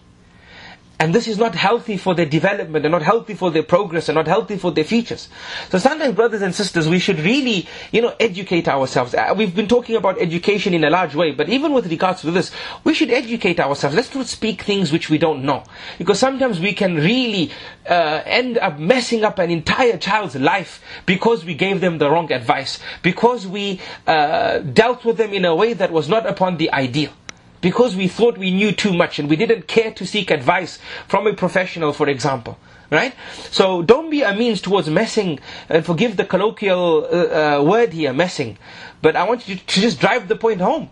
And 1.01 1.15
this 1.15 1.29
is 1.29 1.37
not 1.37 1.55
healthy 1.55 1.95
for 1.95 2.13
their 2.13 2.25
development 2.25 2.85
and 2.85 2.91
not 2.91 3.01
healthy 3.01 3.33
for 3.33 3.51
their 3.51 3.63
progress 3.63 4.09
and 4.09 4.17
not 4.17 4.27
healthy 4.27 4.57
for 4.57 4.71
their 4.71 4.83
futures. 4.83 5.29
So 5.69 5.77
sometimes, 5.77 6.13
brothers 6.13 6.41
and 6.41 6.53
sisters, 6.53 6.89
we 6.89 6.99
should 6.99 7.19
really, 7.19 7.69
you 7.93 8.01
know, 8.01 8.13
educate 8.19 8.67
ourselves. 8.67 9.15
Uh, 9.15 9.33
we've 9.35 9.55
been 9.55 9.69
talking 9.69 9.95
about 9.95 10.21
education 10.21 10.73
in 10.73 10.83
a 10.83 10.89
large 10.89 11.15
way, 11.15 11.31
but 11.31 11.47
even 11.47 11.71
with 11.71 11.87
regards 11.87 12.19
to 12.21 12.31
this, 12.31 12.51
we 12.83 12.93
should 12.93 13.11
educate 13.11 13.61
ourselves. 13.61 13.95
Let's 13.95 14.13
not 14.13 14.27
speak 14.27 14.63
things 14.63 14.91
which 14.91 15.09
we 15.09 15.17
don't 15.17 15.45
know. 15.45 15.63
Because 15.97 16.19
sometimes 16.19 16.59
we 16.59 16.73
can 16.73 16.95
really 16.95 17.51
uh, 17.89 18.21
end 18.25 18.57
up 18.57 18.77
messing 18.77 19.23
up 19.23 19.39
an 19.39 19.51
entire 19.51 19.97
child's 19.97 20.35
life 20.35 20.83
because 21.05 21.45
we 21.45 21.53
gave 21.53 21.79
them 21.79 21.99
the 21.99 22.09
wrong 22.11 22.29
advice, 22.33 22.77
because 23.03 23.47
we 23.47 23.79
uh, 24.05 24.59
dealt 24.59 25.05
with 25.05 25.15
them 25.15 25.31
in 25.31 25.45
a 25.45 25.55
way 25.55 25.71
that 25.73 25.93
was 25.93 26.09
not 26.09 26.25
upon 26.27 26.57
the 26.57 26.73
ideal 26.73 27.13
because 27.61 27.95
we 27.95 28.07
thought 28.07 28.37
we 28.37 28.51
knew 28.51 28.71
too 28.71 28.93
much 28.93 29.19
and 29.19 29.29
we 29.29 29.35
didn't 29.35 29.67
care 29.67 29.91
to 29.91 30.05
seek 30.05 30.31
advice 30.31 30.79
from 31.07 31.27
a 31.27 31.33
professional, 31.33 31.93
for 31.93 32.07
example. 32.07 32.57
Right? 32.91 33.13
So 33.51 33.83
don't 33.83 34.09
be 34.09 34.23
a 34.23 34.33
means 34.33 34.61
towards 34.61 34.89
messing, 34.89 35.39
and 35.69 35.85
forgive 35.85 36.17
the 36.17 36.25
colloquial 36.25 37.05
uh, 37.05 37.59
uh, 37.59 37.63
word 37.63 37.93
here, 37.93 38.13
messing. 38.13 38.57
But 39.03 39.15
I 39.15 39.27
want 39.27 39.47
you 39.47 39.57
to 39.57 39.81
just 39.81 39.99
drive 39.99 40.27
the 40.27 40.35
point 40.35 40.59
home 40.59 40.89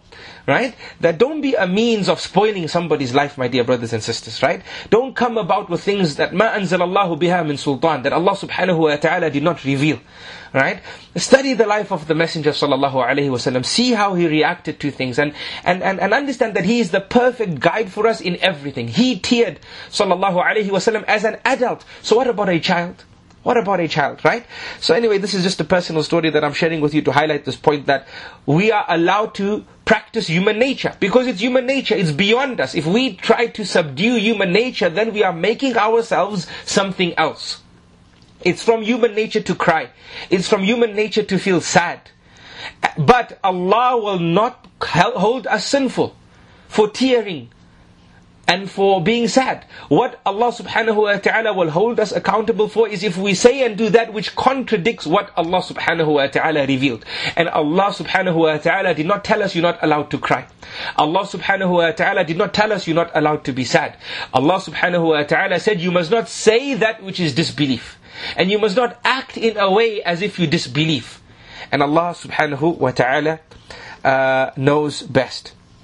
right? 0.47 0.73
That 1.01 1.17
don't 1.17 1.41
be 1.41 1.55
a 1.55 1.67
means 1.67 2.07
of 2.07 2.21
spoiling 2.21 2.69
somebody's 2.69 3.13
life, 3.13 3.37
my 3.37 3.49
dear 3.49 3.65
brothers 3.65 3.91
and 3.91 4.01
sisters, 4.01 4.41
right? 4.41 4.61
Don't 4.89 5.13
come 5.13 5.37
about 5.37 5.69
with 5.69 5.83
things 5.83 6.15
that 6.15 6.33
ma 6.33 6.45
anzalallahu 6.51 7.19
biha 7.19 7.45
min 7.45 7.57
sultan, 7.57 8.03
that 8.03 8.13
Allah 8.13 8.31
subhanahu 8.31 8.79
wa 8.79 8.95
ta'ala 8.95 9.29
did 9.29 9.43
not 9.43 9.65
reveal, 9.65 9.99
right? 10.53 10.79
Study 11.17 11.53
the 11.53 11.67
life 11.67 11.91
of 11.91 12.07
the 12.07 12.15
Messenger 12.15 12.51
sallallahu 12.51 12.93
alaihi 12.93 13.29
wasallam, 13.29 13.65
see 13.65 13.91
how 13.91 14.13
he 14.13 14.25
reacted 14.25 14.79
to 14.79 14.89
things, 14.89 15.19
and, 15.19 15.33
and, 15.65 15.83
and, 15.83 15.99
and 15.99 16.13
understand 16.13 16.55
that 16.55 16.63
he 16.63 16.79
is 16.79 16.91
the 16.91 17.01
perfect 17.01 17.59
guide 17.59 17.91
for 17.91 18.07
us 18.07 18.21
in 18.21 18.37
everything. 18.37 18.87
He 18.87 19.19
teared 19.19 19.57
sallallahu 19.89 20.41
alaihi 20.41 20.69
wasallam 20.69 21.03
as 21.03 21.25
an 21.25 21.39
adult. 21.43 21.83
So 22.01 22.15
what 22.15 22.27
about 22.27 22.47
a 22.47 22.59
child? 22.61 23.03
What 23.47 23.55
about 23.55 23.79
a 23.79 23.87
child, 23.87 24.25
right? 24.25 24.45
So 24.81 24.93
anyway, 24.93 25.19
this 25.19 25.33
is 25.33 25.41
just 25.41 25.61
a 25.61 25.63
personal 25.63 26.03
story 26.03 26.29
that 26.31 26.43
I'm 26.43 26.51
sharing 26.51 26.81
with 26.81 26.93
you 26.93 27.01
to 27.03 27.13
highlight 27.13 27.45
this 27.45 27.55
point 27.55 27.85
that 27.85 28.05
we 28.45 28.73
are 28.73 28.83
allowed 28.89 29.35
to 29.35 29.63
practice 29.85 30.27
human 30.27 30.59
nature 30.59 30.93
because 30.99 31.27
it's 31.27 31.39
human 31.39 31.65
nature, 31.65 31.95
it's 31.95 32.11
beyond 32.11 32.59
us. 32.59 32.75
If 32.75 32.85
we 32.85 33.15
try 33.15 33.47
to 33.47 33.65
subdue 33.65 34.15
human 34.15 34.51
nature, 34.51 34.89
then 34.89 35.13
we 35.13 35.23
are 35.23 35.31
making 35.31 35.77
ourselves 35.77 36.45
something 36.65 37.17
else. 37.17 37.61
It's 38.41 38.61
from 38.61 38.81
human 38.81 39.15
nature 39.15 39.39
to 39.43 39.55
cry. 39.55 39.91
It's 40.29 40.49
from 40.49 40.63
human 40.63 40.93
nature 40.93 41.23
to 41.23 41.39
feel 41.39 41.61
sad. 41.61 42.01
But 42.97 43.39
Allah 43.45 43.95
will 43.95 44.19
not 44.19 44.67
hold 44.81 45.47
us 45.47 45.65
sinful 45.65 46.17
for 46.67 46.89
tearing, 46.89 47.51
and 48.47 48.69
for 48.71 49.03
being 49.03 49.27
sad. 49.27 49.65
What 49.89 50.21
Allah 50.25 50.51
subhanahu 50.51 50.95
wa 50.95 51.17
ta'ala 51.17 51.53
will 51.53 51.69
hold 51.69 51.99
us 51.99 52.13
accountable 52.13 52.69
for 52.69 52.87
is 52.87 53.03
if 53.03 53.17
we 53.17 53.33
say 53.33 53.65
and 53.65 53.77
do 53.77 53.89
that 53.89 54.13
which 54.13 54.35
contradicts 54.35 55.05
what 55.05 55.31
Allah 55.35 55.61
subhanahu 55.61 56.13
wa 56.13 56.27
ta'ala 56.27 56.65
revealed. 56.65 57.03
And 57.35 57.49
Allah 57.49 57.91
subhanahu 57.91 58.35
wa 58.35 58.57
ta'ala 58.57 58.93
did 58.93 59.05
not 59.05 59.25
tell 59.25 59.43
us 59.43 59.53
you're 59.53 59.63
not 59.63 59.79
allowed 59.81 60.09
to 60.11 60.17
cry. 60.17 60.47
Allah 60.95 61.25
subhanahu 61.25 61.71
wa 61.71 61.91
ta'ala 61.91 62.23
did 62.23 62.37
not 62.37 62.53
tell 62.53 62.71
us 62.71 62.87
you're 62.87 62.95
not 62.95 63.11
allowed 63.13 63.43
to 63.45 63.51
be 63.51 63.65
sad. 63.65 63.97
Allah 64.33 64.59
subhanahu 64.59 65.09
wa 65.09 65.23
ta'ala 65.23 65.59
said 65.59 65.81
you 65.81 65.91
must 65.91 66.09
not 66.09 66.29
say 66.29 66.73
that 66.75 67.03
which 67.03 67.19
is 67.19 67.35
disbelief. 67.35 67.99
And 68.37 68.49
you 68.49 68.59
must 68.59 68.77
not 68.77 68.97
act 69.03 69.37
in 69.37 69.57
a 69.57 69.69
way 69.69 70.01
as 70.01 70.21
if 70.21 70.39
you 70.39 70.47
disbelieve. 70.47 71.21
And 71.71 71.83
Allah 71.83 72.15
subhanahu 72.15 72.77
wa 72.77 72.91
ta'ala 72.91 73.39
uh, 74.03 74.51
knows 74.55 75.03
best. 75.03 75.53